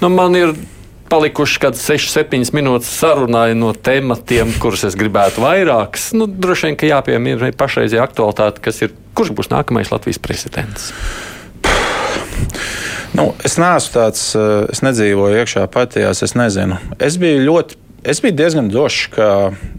Nu, 0.02 0.10
man 0.10 0.34
ir 0.34 0.56
palikuši 1.14 1.60
kaut 1.62 1.76
kādas 1.76 1.84
6-7 1.86 2.50
minūtes 2.56 2.90
sarunai 2.98 3.52
no 3.58 3.70
tematiem, 3.76 4.56
kurus 4.58 4.82
es 4.88 4.98
gribētu 4.98 5.44
vairāk. 5.44 6.00
Nu, 6.18 6.26
droši 6.26 6.70
vien, 6.70 6.78
ka 6.80 6.90
jāpiemina 6.90 7.52
pašreizējā 7.54 8.02
aktualitāte, 8.08 8.64
kas 8.64 8.82
ir, 8.82 8.94
kurš 9.14 9.30
būs 9.38 9.52
nākamais 9.54 9.92
Latvijas 9.94 10.18
prezidents. 10.22 10.90
Nu, 13.14 13.30
es 13.46 13.54
neesmu 13.62 13.94
tāds, 13.94 14.22
eh, 14.34 14.66
es 14.74 14.82
nedzīvoju 14.82 15.38
iekšā 15.42 15.68
partijās, 15.70 16.22
es 16.26 16.34
nezinu. 16.34 16.80
Es 16.98 17.18
biju 17.20 17.46
ļoti 17.46 17.80
Es 18.04 18.20
biju 18.20 18.34
diezgan 18.36 18.66
drošs, 18.68 19.06
ka 19.14 19.26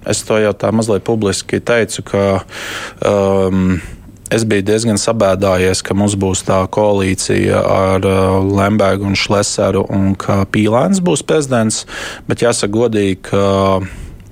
es 0.09 0.23
to 0.25 0.39
jau 0.41 0.53
tā 0.57 0.71
mazliet 0.73 1.03
publiski 1.05 1.59
teicu, 1.61 2.01
ka 2.01 2.23
um, 3.05 3.75
es 4.33 4.41
biju 4.49 4.65
diezgan 4.65 4.97
sabēdājies, 4.97 5.83
ka 5.85 5.93
mums 5.93 6.15
būs 6.17 6.41
tā 6.47 6.63
koalīcija 6.65 7.59
ar 7.61 8.07
uh, 8.09 8.39
Lembergu 8.41 9.05
un 9.05 9.13
Šleseru 9.13 9.85
un 9.93 10.15
ka 10.17 10.39
Pīlēns 10.49 11.03
būs 11.05 11.21
prezidents. 11.21 11.83
Bet 12.25 12.41
jāsaka 12.41 12.73
godīgi, 12.73 13.19
ka 13.29 13.45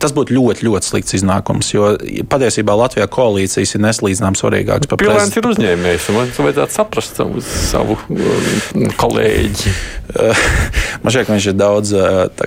tas 0.04 0.14
būtu 0.16 0.36
ļoti, 0.36 0.68
ļoti 0.68 0.90
slikts 0.90 1.18
iznākums. 1.20 1.72
Jo 1.74 1.94
patiesībā 2.30 2.76
Latvijā 2.78 3.08
koalīcijas 3.12 3.76
ir 3.78 3.84
neslīdzinām 3.86 4.38
svarīgākas 4.40 4.92
par. 4.92 5.00
Pilēns 5.02 5.36
ir 5.40 5.50
uzņēmējs, 5.54 6.10
un 6.12 6.20
man 6.20 6.32
vajadzētu 6.36 6.76
saprast 6.76 7.20
savu, 7.20 7.44
savu 7.44 7.98
um, 8.12 8.90
kolēģi. 9.00 9.76
man 11.04 11.14
šķiet, 11.14 11.28
ka 11.28 11.34
viņš 11.34 11.48
ir 11.50 11.56
daudz 11.58 11.94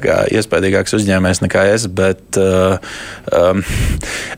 kā, 0.04 0.18
iespaidīgāks 0.36 0.96
uzņēmējs 0.98 1.42
nekā 1.46 1.64
es, 1.72 1.86
bet 1.88 2.38
uh, 2.40 2.76
um, 3.32 3.62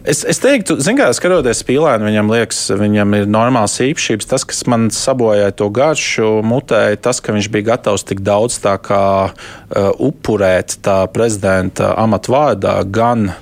es, 0.06 0.22
es 0.22 0.40
teiktu, 0.42 0.78
kā, 0.98 1.10
skatoties 1.16 1.64
Pilēnu, 1.68 2.08
viņam 2.08 2.32
liekas, 2.32 2.62
viņam 2.78 3.18
ir 3.18 3.30
normāls 3.30 3.74
īpašības. 3.84 4.30
Tas, 4.30 4.46
kas 4.48 4.64
man 4.70 4.88
sabojāja 4.94 5.56
to 5.58 5.68
garšu 5.74 6.38
mutē, 6.46 6.84
tas, 7.02 7.20
ka 7.24 7.34
viņš 7.36 7.50
bija 7.52 7.72
gatavs 7.74 8.06
tik 8.08 8.22
daudz 8.24 8.60
tā 8.62 8.78
kā 8.80 9.04
uh, 9.28 9.67
upurēt 9.76 10.78
tā 10.84 11.02
prezidenta 11.12 11.92
amatu 12.00 12.32
vārdā, 12.32 12.78
gan 12.84 13.32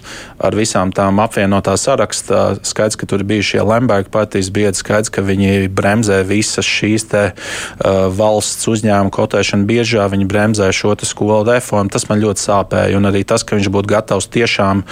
ar 0.43 0.57
visām 0.59 0.91
tām 0.95 1.21
apvienotā 1.23 1.77
sarakstā. 1.79 2.59
Skaidrs, 2.67 2.99
ka 2.99 3.09
tur 3.09 3.23
bija 3.27 3.45
šie 3.53 3.63
Lemberga 3.63 4.11
partijas 4.13 4.51
biedri, 4.51 4.77
skaidrs, 4.79 5.13
ka 5.15 5.25
viņi 5.27 5.69
bremzē 5.73 6.23
visas 6.27 6.67
šīs 6.67 7.07
te, 7.13 7.25
uh, 7.31 8.09
valsts 8.11 8.67
uzņēmuma 8.71 9.15
kotēšanu 9.15 9.69
biežā, 9.69 10.09
viņi 10.13 10.29
bremzē 10.31 10.73
šo 10.75 10.97
skolu 11.07 11.45
reformu. 11.47 11.93
Tas 11.93 12.09
man 12.11 12.23
ļoti 12.23 12.43
sāpēja. 12.43 12.99
Un 12.99 13.09
arī 13.13 13.23
tas, 13.29 13.47
ka 13.47 13.59
viņš 13.59 13.71
būtu 13.73 13.93
gatavs 13.95 14.31
tiešām 14.33 14.83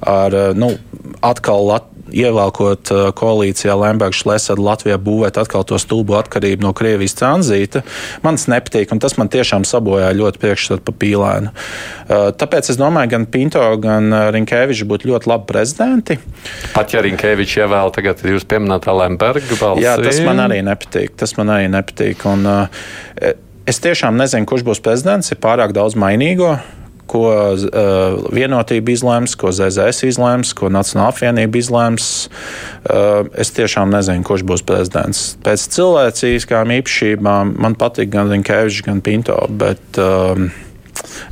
ar, 0.00 0.40
nu, 0.56 0.72
atkal 1.20 1.66
Latviju 1.68 1.98
ievelkot 2.14 2.92
uh, 2.92 3.02
koalīcijā 3.16 3.74
Lembergs 3.78 4.22
Šlesada 4.22 4.62
Latvijā 4.62 4.98
būvēt 5.02 5.40
atkal 5.40 5.64
to 5.68 5.78
stulbu 5.80 6.16
atkarību 6.18 6.66
no 6.66 6.72
Krievijas 6.76 7.16
tranzīta, 7.18 7.82
man 8.24 8.38
tas 8.38 8.48
nepatīk, 8.52 8.92
un 8.94 9.02
tas 9.02 9.18
man 9.20 9.30
tiešām 9.32 9.66
sabojāja 9.68 10.16
ļoti 10.18 10.42
priekšstatu 10.42 10.84
pa 10.86 10.94
pīlēnu. 11.02 11.52
Uh, 11.52 12.28
tāpēc 12.38 12.72
es 12.72 12.80
domāju, 12.80 13.12
gan 13.16 13.26
Pinto, 13.32 13.64
gan 13.82 14.08
uh, 14.12 14.28
Rinkēvičs 14.34 14.86
būtu 14.88 15.12
ļoti 15.12 15.32
labi 15.32 15.48
prezidenti. 15.50 16.18
Pat 16.74 16.94
ja 16.94 17.02
Rinkēvičs 17.04 17.58
ievēl 17.62 17.92
tagad 17.96 18.24
jūs 18.24 18.48
pieminētā 18.48 18.94
Lemberga 18.96 19.60
balsi. 19.60 19.84
Jā, 19.84 19.98
tas 20.00 20.22
man 20.24 20.44
arī 20.46 20.62
nepatīk. 20.66 21.14
Tas 21.18 21.36
man 21.38 21.52
arī 21.56 21.68
nepatīk. 21.72 22.24
Un, 22.30 22.48
uh, 22.48 23.36
es 23.68 23.82
tiešām 23.84 24.16
nezinu, 24.18 24.48
kurš 24.48 24.64
būs 24.66 24.82
prezidents, 24.84 25.32
ir 25.34 25.40
pārāk 25.42 25.76
daudz 25.76 25.98
mainīgo 25.98 26.56
ko 27.08 27.24
uh, 27.32 28.28
vienotība 28.34 28.92
izlems, 28.94 29.34
ko 29.38 29.52
ZZS 29.54 30.06
izlems, 30.08 30.54
ko 30.56 30.70
Nacionāla 30.72 31.12
apvienība 31.14 31.60
izlems. 31.60 32.28
Uh, 32.84 33.26
es 33.38 33.52
tiešām 33.56 33.92
nezinu, 33.94 34.26
kurš 34.28 34.46
būs 34.48 34.64
prezidents. 34.68 35.26
Pēc 35.44 35.68
cilvēcīskām 35.74 36.76
īpašībām 36.78 37.56
man 37.58 37.76
patīk 37.78 38.12
gan 38.14 38.32
Rinkevičs, 38.32 38.84
gan 38.86 39.04
Pinto. 39.04 39.40
Bet, 39.48 39.84
uh, 40.00 40.48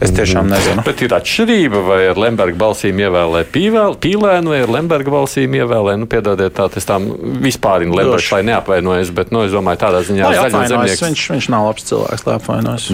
Es 0.00 0.12
tiešām 0.14 0.48
nezinu. 0.50 0.82
Bet 0.86 1.00
ir 1.02 1.14
atšķirība, 1.16 1.80
vai 1.86 1.98
ar 2.10 2.20
Lemberga 2.20 2.58
balsīm 2.60 3.00
ievēlē 3.02 3.42
pīlēnu, 3.50 4.52
vai 4.52 4.60
ar 4.62 4.72
Lemberga 4.72 5.12
balsīm 5.14 5.56
ievēlē, 5.58 5.96
nu, 6.00 6.08
piedodiet, 6.10 6.54
tā 6.56 6.68
tas 6.72 6.86
tām 6.88 7.08
vispār 7.42 7.86
ir 7.86 7.94
Lembergs, 7.94 8.30
lai 8.34 8.42
neapvainojas, 8.46 9.12
bet, 9.16 9.32
nu, 9.34 9.46
es 9.48 9.54
domāju, 9.56 9.82
tādā 9.86 10.04
ziņā 10.06 10.32
zaļo 10.36 10.64
zemnieks. 10.70 11.04
Viņš, 11.08 11.28
viņš 11.34 11.50
nav 11.56 11.70
labs 11.70 11.88
cilvēks, 11.90 12.26
lai 12.28 12.36
apvainojas. 12.38 12.90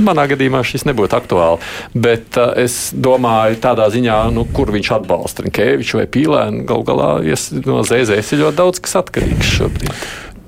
Manā 0.00 0.24
gadījumā 0.30 0.62
šis 0.64 0.86
nebūtu 0.88 1.16
aktuāli. 1.18 1.60
Bet 1.92 2.38
uh, 2.40 2.54
es 2.60 2.90
domāju, 2.96 3.58
tādā 3.62 3.88
ziņā, 3.92 4.18
nu, 4.32 4.46
kur 4.56 4.72
viņš 4.72 4.92
atbalsta 4.98 5.44
Rinkēviču 5.46 6.00
vai 6.00 6.06
Pīlēnu. 6.12 6.64
Galu 6.68 6.86
galā 6.88 7.10
yes, 7.26 7.50
no 7.66 7.82
ZZS 7.86 8.36
ir 8.36 8.44
ļoti 8.46 8.60
daudz 8.62 8.82
kas 8.84 8.96
atkarīgs 9.02 9.56
šobrīd. 9.58 9.92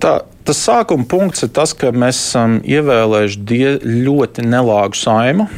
Tā, 0.05 0.19
tas 0.45 0.61
sākuma 0.61 1.07
punkts 1.09 1.45
ir 1.47 1.53
tas, 1.57 1.73
ka 1.77 1.93
mēs 1.95 2.19
esam 2.21 2.59
ievēlējuši 2.65 3.45
die, 3.49 3.75
ļoti 3.85 4.45
nelāgu 4.49 4.99
saimu. 5.01 5.49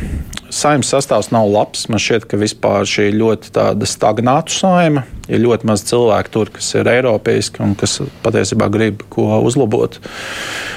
Saimnes 0.57 0.89
sastāvs 0.89 1.29
nav 1.35 1.49
labs. 1.53 1.87
Man 1.93 2.01
šķiet, 2.01 2.25
ka 2.31 2.39
vispār 2.41 2.89
šī 2.89 3.11
ir 3.11 3.19
ļoti 3.21 3.53
stagnāta 3.89 4.55
saima. 4.55 5.05
Ir 5.27 5.43
ļoti 5.43 5.69
maz 5.69 5.83
cilvēku 5.89 6.33
tur, 6.33 6.53
kas 6.55 6.71
ir 6.79 6.89
eiropeiski 6.89 7.63
un 7.65 7.75
kas 7.79 7.99
patiesībā 8.25 8.69
grib 8.73 9.03
ko 9.13 9.41
uzlabot. 9.45 9.99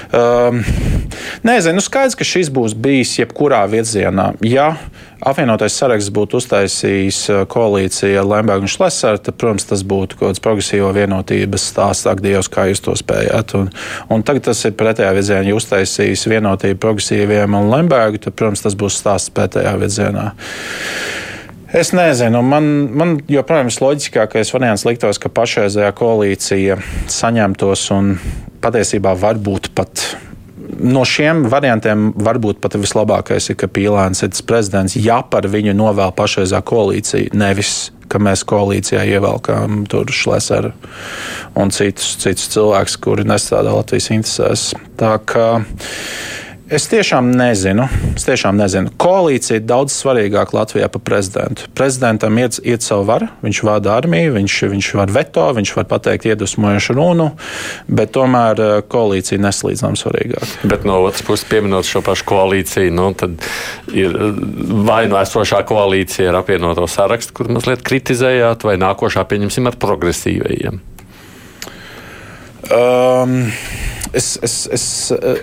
Um, 0.10 0.64
nezinu, 1.46 1.78
nu 1.78 1.86
skaidrs, 1.86 2.18
ka 2.18 2.26
šis 2.26 2.50
būs 2.54 2.74
bijis 2.74 3.14
jebkurā 3.20 3.62
virzienā. 3.70 4.32
Ja 4.42 4.72
apvienotais 5.26 5.76
saraksts 5.76 6.12
būtu 6.16 6.40
uztaisījis 6.40 7.20
koalīciju 7.52 8.22
ar 8.22 8.28
Lembergu 8.28 8.68
un 8.68 8.72
Šlesaru, 8.72 9.22
tad, 9.24 9.38
protams, 9.42 9.68
tas 9.70 9.84
būtu 9.88 10.20
kaut 10.20 10.32
kāds 10.32 10.44
progresīvo 10.44 10.92
vienotības 10.96 11.68
stāsts, 11.72 12.08
ak, 12.10 12.24
Dievs, 12.24 12.50
kā 12.52 12.70
jūs 12.70 12.84
to 12.86 12.96
spējāt. 13.00 13.56
Un, 13.60 13.70
un 14.14 14.26
tagad 14.26 14.50
tas 14.50 14.64
ir 14.68 14.76
pretējā 14.80 15.12
virzienā. 15.18 15.44
Ja 15.50 15.58
uztaisīs 15.58 16.28
vienotību 16.30 16.80
progresīviem 16.84 17.58
un 17.60 17.72
Lembergu, 17.74 18.22
tad, 18.24 18.38
protams, 18.40 18.64
tas 18.66 18.78
būs 18.80 19.00
stāsts 19.02 19.34
pretējā 19.36 19.76
virzienā. 19.82 20.30
Es 21.70 21.92
nezinu, 21.94 22.42
man, 22.42 22.66
man 22.98 23.12
joprojām 23.30 23.68
visloģiskākais 23.70 24.50
variants 24.56 24.88
liktos, 24.88 25.20
ka 25.22 25.30
pašreizējā 25.30 25.92
koalīcija 26.00 26.80
saņemtos 27.14 27.84
un 27.94 28.16
patiesībā 28.64 29.14
varbūt 29.20 29.70
pat. 29.78 30.08
No 30.78 31.06
šiem 31.08 31.46
variantiem 31.50 32.12
varbūt 32.20 32.60
pat 32.64 32.78
vislabākais 32.80 33.50
ir, 33.52 33.58
ka 33.60 33.70
Pīlāns 33.72 34.22
ir 34.26 34.34
prezidents, 34.48 34.98
ja 35.00 35.22
par 35.26 35.48
viņu 35.50 35.74
novēl 35.78 36.14
pašreizā 36.18 36.62
koalīcija, 36.66 37.34
nevis 37.38 37.90
ka 38.10 38.22
mēs 38.22 38.44
koalīcijā 38.50 39.04
ievelkām 39.18 39.84
tur 39.90 40.10
Šleseru 40.14 40.74
un 41.60 41.74
citus, 41.74 42.16
citus 42.22 42.50
cilvēkus, 42.54 42.98
kuri 43.04 43.26
nestrādā 43.30 43.74
Latvijas 43.76 44.10
interesēs. 44.16 44.66
Tā 45.00 45.16
kā 45.30 45.50
Es 46.70 46.86
tiešām 46.86 47.32
nezinu. 47.34 47.88
Es 48.14 48.28
tiešām 48.28 48.60
nezinu. 48.60 48.92
Koalīcija 49.02 49.58
ir 49.58 49.64
daudz 49.66 49.96
svarīgāka 49.96 50.54
Latvijā 50.54 50.86
par 50.94 51.02
prezidentu. 51.02 51.66
Prezidentam 51.74 52.36
iet, 52.38 52.60
iet 52.62 52.84
savu 52.86 53.08
varu, 53.08 53.26
viņš 53.42 53.62
vada 53.66 53.96
armiju, 53.98 54.36
viņš, 54.36 54.58
viņš 54.76 54.90
var 55.00 55.10
veto, 55.16 55.48
viņš 55.58 55.72
var 55.80 55.88
pateikt 55.90 56.28
iedvesmojošu 56.30 56.94
runu, 56.94 57.32
bet 57.90 58.14
tomēr 58.14 58.62
eh, 58.62 58.74
koalīcija 58.86 59.42
neslīdzām 59.42 59.98
svarīgāk. 59.98 60.54
Bet 60.70 60.86
no 60.86 61.00
otras 61.08 61.26
puses, 61.26 61.48
pieminot 61.50 61.90
šo 61.90 62.04
pašu 62.06 62.28
koalīciju, 62.30 62.94
nu, 62.94 63.08
tad 63.18 63.42
ir 63.90 64.14
vai 64.86 65.02
nu 65.10 65.18
esošā 65.18 65.64
koalīcija 65.66 66.30
ar 66.30 66.44
apvienoto 66.44 66.86
sarakstu, 66.86 67.34
kur 67.40 67.50
mazliet 67.58 67.82
kritizējāt, 67.82 68.68
vai 68.70 68.78
nākošā 68.78 69.26
pieņemsim 69.26 69.72
ar 69.74 69.80
progresīvajiem. 69.82 70.78
Um, 72.70 73.36
es, 74.14 74.36
es, 74.46 74.62
es, 74.70 74.88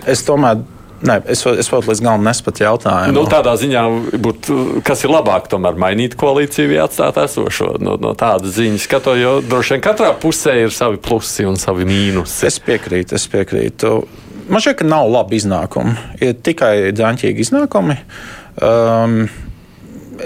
es 0.07 0.23
tomēr 0.23 0.63
Nē, 1.05 1.19
es, 1.29 1.43
es 1.45 1.67
vēl 1.69 1.83
līdz 1.85 2.01
galam 2.01 2.23
nespēju 2.25 2.63
jautājumu. 2.65 3.13
Nu, 3.13 3.25
tādā 3.29 3.53
ziņā, 3.59 3.83
būt, 4.23 4.49
kas 4.87 5.03
ir 5.05 5.13
labāk, 5.13 5.45
tomēr 5.51 5.77
mainīt 5.77 6.15
koalīciju 6.17 6.71
vai 6.71 6.79
atstāt 6.87 7.19
esošo. 7.21 7.75
No, 7.83 7.97
no 8.01 8.15
tādas 8.17 8.55
ziņas 8.57 8.87
skatot, 8.89 9.19
jo 9.21 9.35
droši 9.45 9.75
vien 9.75 9.83
katrā 9.85 10.09
pusē 10.17 10.55
ir 10.63 10.73
savi 10.73 10.97
plusi 11.01 11.45
un 11.45 11.59
savi 11.61 11.85
mīnusi. 11.89 12.47
Es 12.49 12.57
piekrītu, 12.65 13.17
es 13.19 13.27
piekrītu. 13.29 13.93
Man 14.49 14.63
šķiet, 14.63 14.79
ka 14.81 14.89
nav 14.89 15.11
labi 15.11 15.37
iznākumi. 15.37 15.93
Ir 16.23 16.37
tikai 16.41 16.73
dāņķīgi 16.97 17.45
iznākumi. 17.45 17.99
Um, 18.63 19.19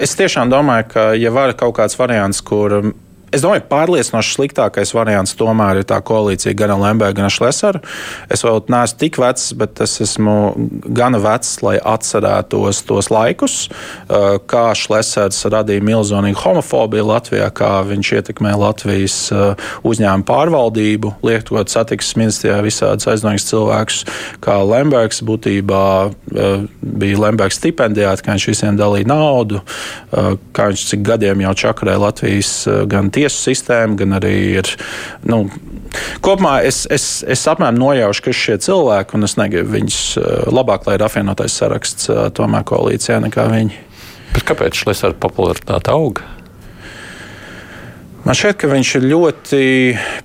es 0.00 0.16
tiešām 0.16 0.52
domāju, 0.52 0.88
ka, 0.94 1.08
ja 1.18 1.34
var 1.34 1.52
kaut 1.58 1.76
kāds 1.82 1.98
variants, 2.00 2.40
kur 2.40 2.80
Es 3.32 3.40
domāju, 3.40 3.62
ka 3.64 3.70
pārliecinoši 3.70 4.34
sliktākais 4.36 4.90
variants 4.92 5.32
tomēr 5.38 5.78
ir 5.80 5.86
tā 5.88 5.96
koalīcija 6.04 6.52
gan 6.52 6.74
ar 6.74 6.80
Lembergu, 6.82 7.16
gan 7.16 7.30
ar 7.30 7.32
Šlesaru. 7.32 7.80
Es 8.28 8.42
vēl 8.44 8.58
neesmu 8.68 8.98
tik 9.00 9.16
vecs, 9.22 9.46
bet 9.56 9.80
es 9.80 9.94
esmu 10.04 10.34
gana 10.92 11.16
vecs, 11.22 11.54
lai 11.64 11.78
atcerētos 11.80 12.82
tos 12.84 13.08
laikus, 13.08 13.54
kā 14.52 14.64
Šlesars 14.76 15.40
radīja 15.48 15.84
milzīgu 15.88 16.34
homofobiju 16.42 17.06
Latvijā, 17.08 17.48
kā 17.56 17.70
viņš 17.88 18.10
ietekmē 18.18 18.52
Latvijas 18.60 19.16
uzņēmumu 19.80 20.28
pārvaldību, 20.28 21.14
lietot 21.24 21.72
satiksmes 21.72 22.20
ministrijā 22.20 22.60
visādus 22.66 23.08
aizdomīgus 23.14 23.48
cilvēkus, 23.48 24.02
kā 24.44 24.58
Lembergs 24.60 25.22
būtībā 25.24 25.86
bija 26.28 27.24
Lembergs 27.24 27.56
stipendijāts, 27.62 28.20
kā 28.20 28.36
viņš 28.36 28.48
visiem 28.52 28.76
dalīja 28.76 29.08
naudu, 29.08 29.64
kā 30.12 30.68
viņš 30.68 30.86
cik 30.92 31.08
gadiem 31.08 31.46
jau 31.46 31.56
čakarēja 31.64 32.04
Latvijas 32.04 32.54
gan 32.92 33.08
tiesu 33.08 33.21
tiesu 33.22 33.46
sistēma, 33.48 33.96
gan 34.02 34.18
arī 34.18 34.34
ir. 34.58 34.72
Nu, 35.26 35.44
kopumā 36.24 36.58
es, 36.66 36.82
es, 36.92 37.06
es 37.24 37.46
apmēram 37.50 37.78
nojaušu, 37.80 38.26
ka 38.26 38.36
šie 38.36 38.58
cilvēki, 38.66 39.16
un 39.16 39.28
es 39.28 39.38
negribu 39.40 39.76
viņus 39.78 40.02
eh, 40.18 40.28
labāk, 40.52 40.86
lai 40.88 40.98
ir 40.98 41.06
apvienotais 41.06 41.56
saraksts 41.62 42.10
eh, 42.10 42.28
tomēr 42.36 42.66
koalīcijā 42.68 43.22
nekā 43.24 43.48
viņi. 43.54 43.80
Bet 44.32 44.46
kāpēc 44.48 44.84
šis 44.84 45.04
ar 45.08 45.16
popularitāti 45.20 45.92
aug? 45.92 46.22
Man 48.22 48.38
šķiet, 48.38 48.60
ka 48.60 48.68
viņš 48.70 48.90
ir 49.00 49.08
ļoti, 49.10 49.62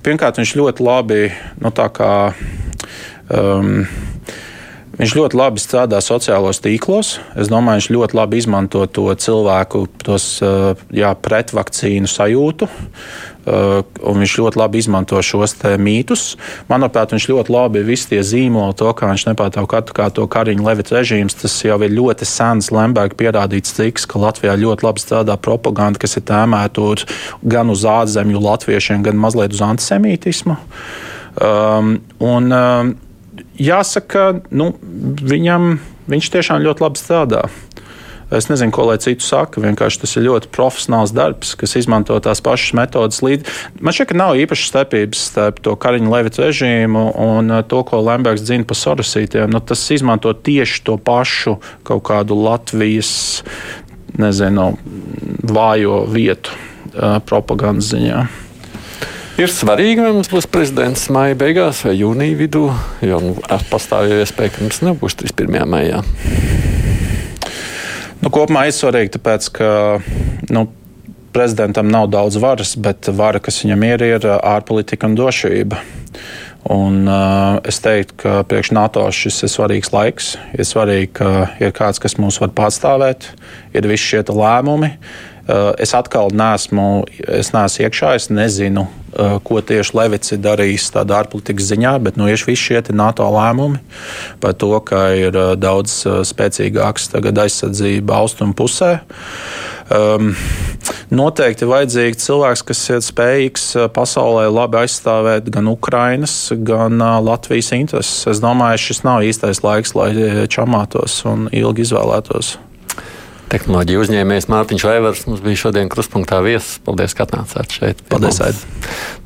pirmkārt, 0.06 0.38
viņš 0.38 0.54
ļoti 0.60 0.84
labi, 0.86 1.24
nu 1.64 1.72
tā 1.74 1.88
kā. 1.90 2.12
Um, 3.28 3.88
Viņš 4.98 5.14
ļoti 5.14 5.38
labi 5.38 5.62
strādā 5.62 6.00
sociālos 6.02 6.58
tīklos. 6.64 7.18
Es 7.38 7.52
domāju, 7.52 7.84
viņš 7.84 7.88
ļoti 7.94 8.18
labi 8.18 8.40
izmanto 8.42 8.82
to 8.90 9.06
cilvēku 9.14 9.86
tos, 10.02 10.42
eh, 10.42 10.74
jā, 10.90 11.14
pretvakcīnu 11.14 12.10
sajūtu. 12.10 12.66
Eh, 13.48 13.84
un 14.04 14.18
viņš 14.20 14.34
ļoti 14.42 14.60
labi 14.60 14.82
izmanto 14.82 15.22
šos 15.24 15.54
mītus. 15.80 16.36
Manuprāt, 16.68 17.14
viņš 17.14 17.28
ļoti 17.30 17.50
labi 17.54 17.84
visu 17.86 18.10
tie 18.10 18.20
zīmoli, 18.20 18.76
to, 18.76 18.92
kā 18.92 19.08
viņš 19.08 19.28
nepārtrauc 19.30 19.70
katru 19.70 19.94
kā 19.94 20.12
to 20.12 20.28
Kariņu 20.28 20.66
Levita 20.66 20.98
režīms. 20.98 21.38
Tas 21.40 21.62
jau 21.62 21.78
ir 21.84 21.94
ļoti 21.94 22.26
sens 22.26 22.72
Lemberga 22.72 23.16
pierādīts 23.16 23.76
triks, 23.78 24.06
ka 24.06 24.20
Latvijā 24.20 24.58
ļoti 24.58 24.84
labi 24.84 25.00
strādā 25.00 25.38
propaganda, 25.38 26.00
kas 26.00 26.18
ir 26.18 26.24
tēmēta 26.24 27.06
gan 27.44 27.70
uz 27.70 27.86
ārzemju 27.86 28.42
latviešiem, 28.42 29.04
gan 29.04 29.16
mazliet 29.16 29.54
uz 29.54 29.62
antisemītismu. 29.62 30.58
Um, 31.38 32.02
un, 32.20 32.52
um, 32.52 32.96
jāsaka, 33.62 34.42
nu, 34.52 34.72
viņam, 34.82 35.78
viņš 36.12 36.34
tiešām 36.38 36.64
ļoti 36.66 36.86
labi 36.86 37.02
strādā. 37.02 37.48
Es 38.28 38.50
nezinu, 38.52 38.74
ko 38.76 38.84
lai 38.90 38.98
citu 39.00 39.24
saka. 39.24 39.62
Vienkārši 39.64 40.02
tas 40.02 40.14
ir 40.20 40.26
ļoti 40.26 40.50
profesionāls 40.52 41.14
darbs, 41.16 41.54
kas 41.56 41.78
izmanto 41.80 42.18
tās 42.20 42.42
pašas 42.44 42.74
metodas. 42.76 43.22
Līdz. 43.24 43.48
Man 43.80 43.96
šķiet, 43.96 44.10
ka 44.10 44.18
nav 44.20 44.36
īpašas 44.42 44.72
starpības 44.74 45.22
starp 45.30 45.62
to 45.64 45.78
Kariņa 45.80 46.12
Levita 46.12 46.44
režīmu 46.44 47.06
un 47.24 47.54
uh, 47.54 47.62
to, 47.64 47.80
ko 47.88 48.02
Lembergs 48.04 48.44
zina 48.50 48.68
par 48.68 48.80
sorosītiem. 48.80 49.48
Nu, 49.54 49.64
tas 49.64 49.86
izmanto 49.96 50.34
tieši 50.36 50.84
to 50.90 50.98
pašu 51.00 51.56
kaut 51.88 52.04
kādu 52.10 52.36
Latvijas 52.36 53.14
nezinu, 54.20 54.74
vājo 55.48 56.02
vietu 56.12 56.52
uh, 56.52 57.22
propagandas 57.24 57.94
ziņā. 57.94 58.26
Ir 59.38 59.52
svarīgi, 59.54 60.02
vai 60.02 60.16
mums 60.16 60.32
būs 60.34 60.48
prezidents 60.50 61.04
maija 61.14 61.36
beigās 61.38 61.84
vai 61.86 61.92
jūnija 61.94 62.38
vidū, 62.40 62.64
jo 63.06 63.20
nu, 63.22 63.36
pastāv 63.70 64.08
jau 64.10 64.18
iespēja, 64.24 64.56
ka 64.56 64.64
mums 64.66 64.80
nebūs 64.82 65.14
31. 65.20 65.68
maijā. 65.70 66.00
Nu, 68.24 68.32
kopumā 68.34 68.64
ir 68.66 68.74
svarīgi, 68.74 69.14
tāpēc, 69.14 69.52
ka 69.60 69.70
nu, 70.50 70.66
prezidentam 71.38 71.86
nav 71.94 72.10
daudz 72.16 72.40
varas, 72.42 72.74
bet 72.82 73.12
vara, 73.14 73.38
kas 73.38 73.62
viņam 73.62 73.86
ir, 73.86 74.08
ir 74.10 74.28
ārpolitika 74.40 75.06
un 75.06 75.20
drošība. 75.20 75.86
Un, 76.74 77.04
uh, 77.06 77.62
es 77.62 77.78
teiktu, 77.86 78.18
ka 78.18 78.36
priekš 78.50 78.74
NATO 78.74 79.06
šis 79.14 79.44
ir 79.46 79.54
svarīgs 79.54 79.94
laiks. 79.94 80.34
Ir 80.58 80.66
svarīgi, 80.66 81.14
ka 81.22 81.32
ir 81.62 81.78
kāds, 81.78 82.02
kas 82.02 82.18
mūs 82.18 82.42
var 82.42 82.58
pārstāvēt, 82.58 83.30
ir 83.78 83.88
visi 83.94 84.16
šie 84.16 84.26
lēmumi. 84.34 84.96
Uh, 85.48 85.72
es 85.80 85.94
atkal 85.96 86.34
neesmu, 86.36 87.06
es 87.28 87.54
neesmu 87.56 87.88
iekšā, 87.88 88.16
es 88.20 88.28
nezinu, 88.28 88.88
Eh, 89.18 89.40
ko 89.44 89.62
tieši 89.64 89.96
Levits 89.98 90.34
ir 90.36 90.42
darījis 90.44 90.92
tādā 90.94 91.22
ārpolitikas 91.24 91.72
ziņā, 91.72 91.94
bet 92.06 92.20
nu, 92.20 92.28
visi 92.28 92.60
šie 92.60 92.82
NATO 92.92 93.26
lēmumi 93.32 93.80
par 94.44 94.54
to, 94.60 94.76
ka 94.86 95.08
ir 95.18 95.32
eh, 95.32 95.54
daudz 95.58 95.96
eh, 96.06 96.20
spēcīgāks 96.28 97.10
aizsardzība 97.16 98.20
austrumu 98.20 98.54
pusē. 98.58 99.00
Um, 99.88 100.34
noteikti 101.10 101.64
ir 101.64 101.72
vajadzīgs 101.72 102.28
cilvēks, 102.28 102.66
kas 102.68 102.84
ir 102.92 103.02
spējīgs 103.08 103.66
pasaulē 103.96 104.50
labi 104.52 104.82
aizstāvēt 104.84 105.48
gan 105.56 105.72
Ukrainas, 105.72 106.36
gan 106.52 107.00
Latvijas 107.00 107.72
intereses. 107.72 108.26
Es 108.28 108.44
domāju, 108.44 108.84
šis 108.90 109.06
nav 109.08 109.24
īstais 109.24 109.64
laiks, 109.64 109.96
lai 109.96 110.12
čamātos 110.52 111.22
un 111.32 111.48
ilgi 111.56 111.88
izvēlētos. 111.88 112.58
Tehnoloģija 113.48 114.02
uzņēmējs 114.04 114.50
Mārtiņš 114.52 114.84
Vaivars 114.84 115.22
mums 115.30 115.40
bija 115.40 115.60
šodien 115.62 115.88
kruspunktā 115.88 116.42
viesis. 116.44 116.82
Paldies, 116.84 117.14
ka 117.16 117.24
atnācāt 117.24 117.72
šeit. 117.72 118.02
Paldies, 118.12 118.42
Aid. 118.44 118.60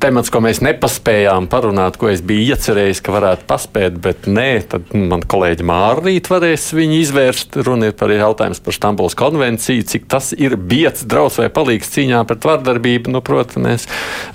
Temats, 0.02 0.30
ko 0.30 0.38
mēs 0.44 0.60
nepaspējām 0.62 1.48
parunāt, 1.50 1.98
ko 1.98 2.06
es 2.10 2.22
biju 2.26 2.54
iecerējis, 2.54 3.00
ka 3.02 3.14
varētu 3.16 3.46
paspēt, 3.50 3.96
bet 4.02 4.28
nē, 4.30 4.46
tad 4.70 4.94
man 4.94 5.24
kolēģi 5.26 5.66
Mārīt 5.66 6.30
varēs 6.30 6.68
viņu 6.78 7.00
izvērst. 7.00 7.58
Runa 7.66 7.90
ir 7.90 7.96
par 7.98 8.14
jautājumu 8.14 8.62
par 8.62 8.76
Stambuls 8.78 9.18
konvenciju, 9.18 9.88
cik 9.90 10.06
tas 10.14 10.30
ir 10.38 10.54
biets, 10.54 11.02
draudz 11.02 11.40
vai 11.42 11.50
palīgs 11.54 11.90
cīņā 11.96 12.22
pret 12.30 12.46
vardarbību. 12.46 13.10
Nu, 13.16 13.24
protams, 13.26 13.58
mēs 13.66 13.88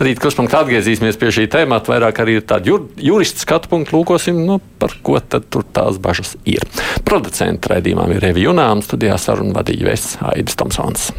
rīt 0.04 0.20
kruspunktā 0.24 0.66
atgriezīsimies 0.66 1.20
pie 1.20 1.32
šī 1.40 1.48
tēmata, 1.56 1.94
vairāk 1.96 2.20
arī 2.26 2.42
tādu 2.44 2.74
jur, 2.74 2.86
juristu 3.00 3.46
skatu 3.46 3.72
punktu 3.72 3.96
lūkosim, 3.96 4.44
nu, 4.48 4.60
par 4.84 5.00
ko 5.00 5.16
tad 5.24 5.48
tur 5.52 5.64
tās 5.64 6.00
bažas 6.04 6.36
ir. 6.44 6.68
Producenta 7.08 7.76
raidījumā 7.76 8.10
ir 8.12 8.24
Revi 8.28 8.48
Junām, 8.48 8.84
studijā 8.84 9.16
sarunu 9.22 9.56
vadīja 9.56 9.77
Vēsts 9.86 10.18
Aidis 10.22 10.56
Tomsons. 10.56 11.12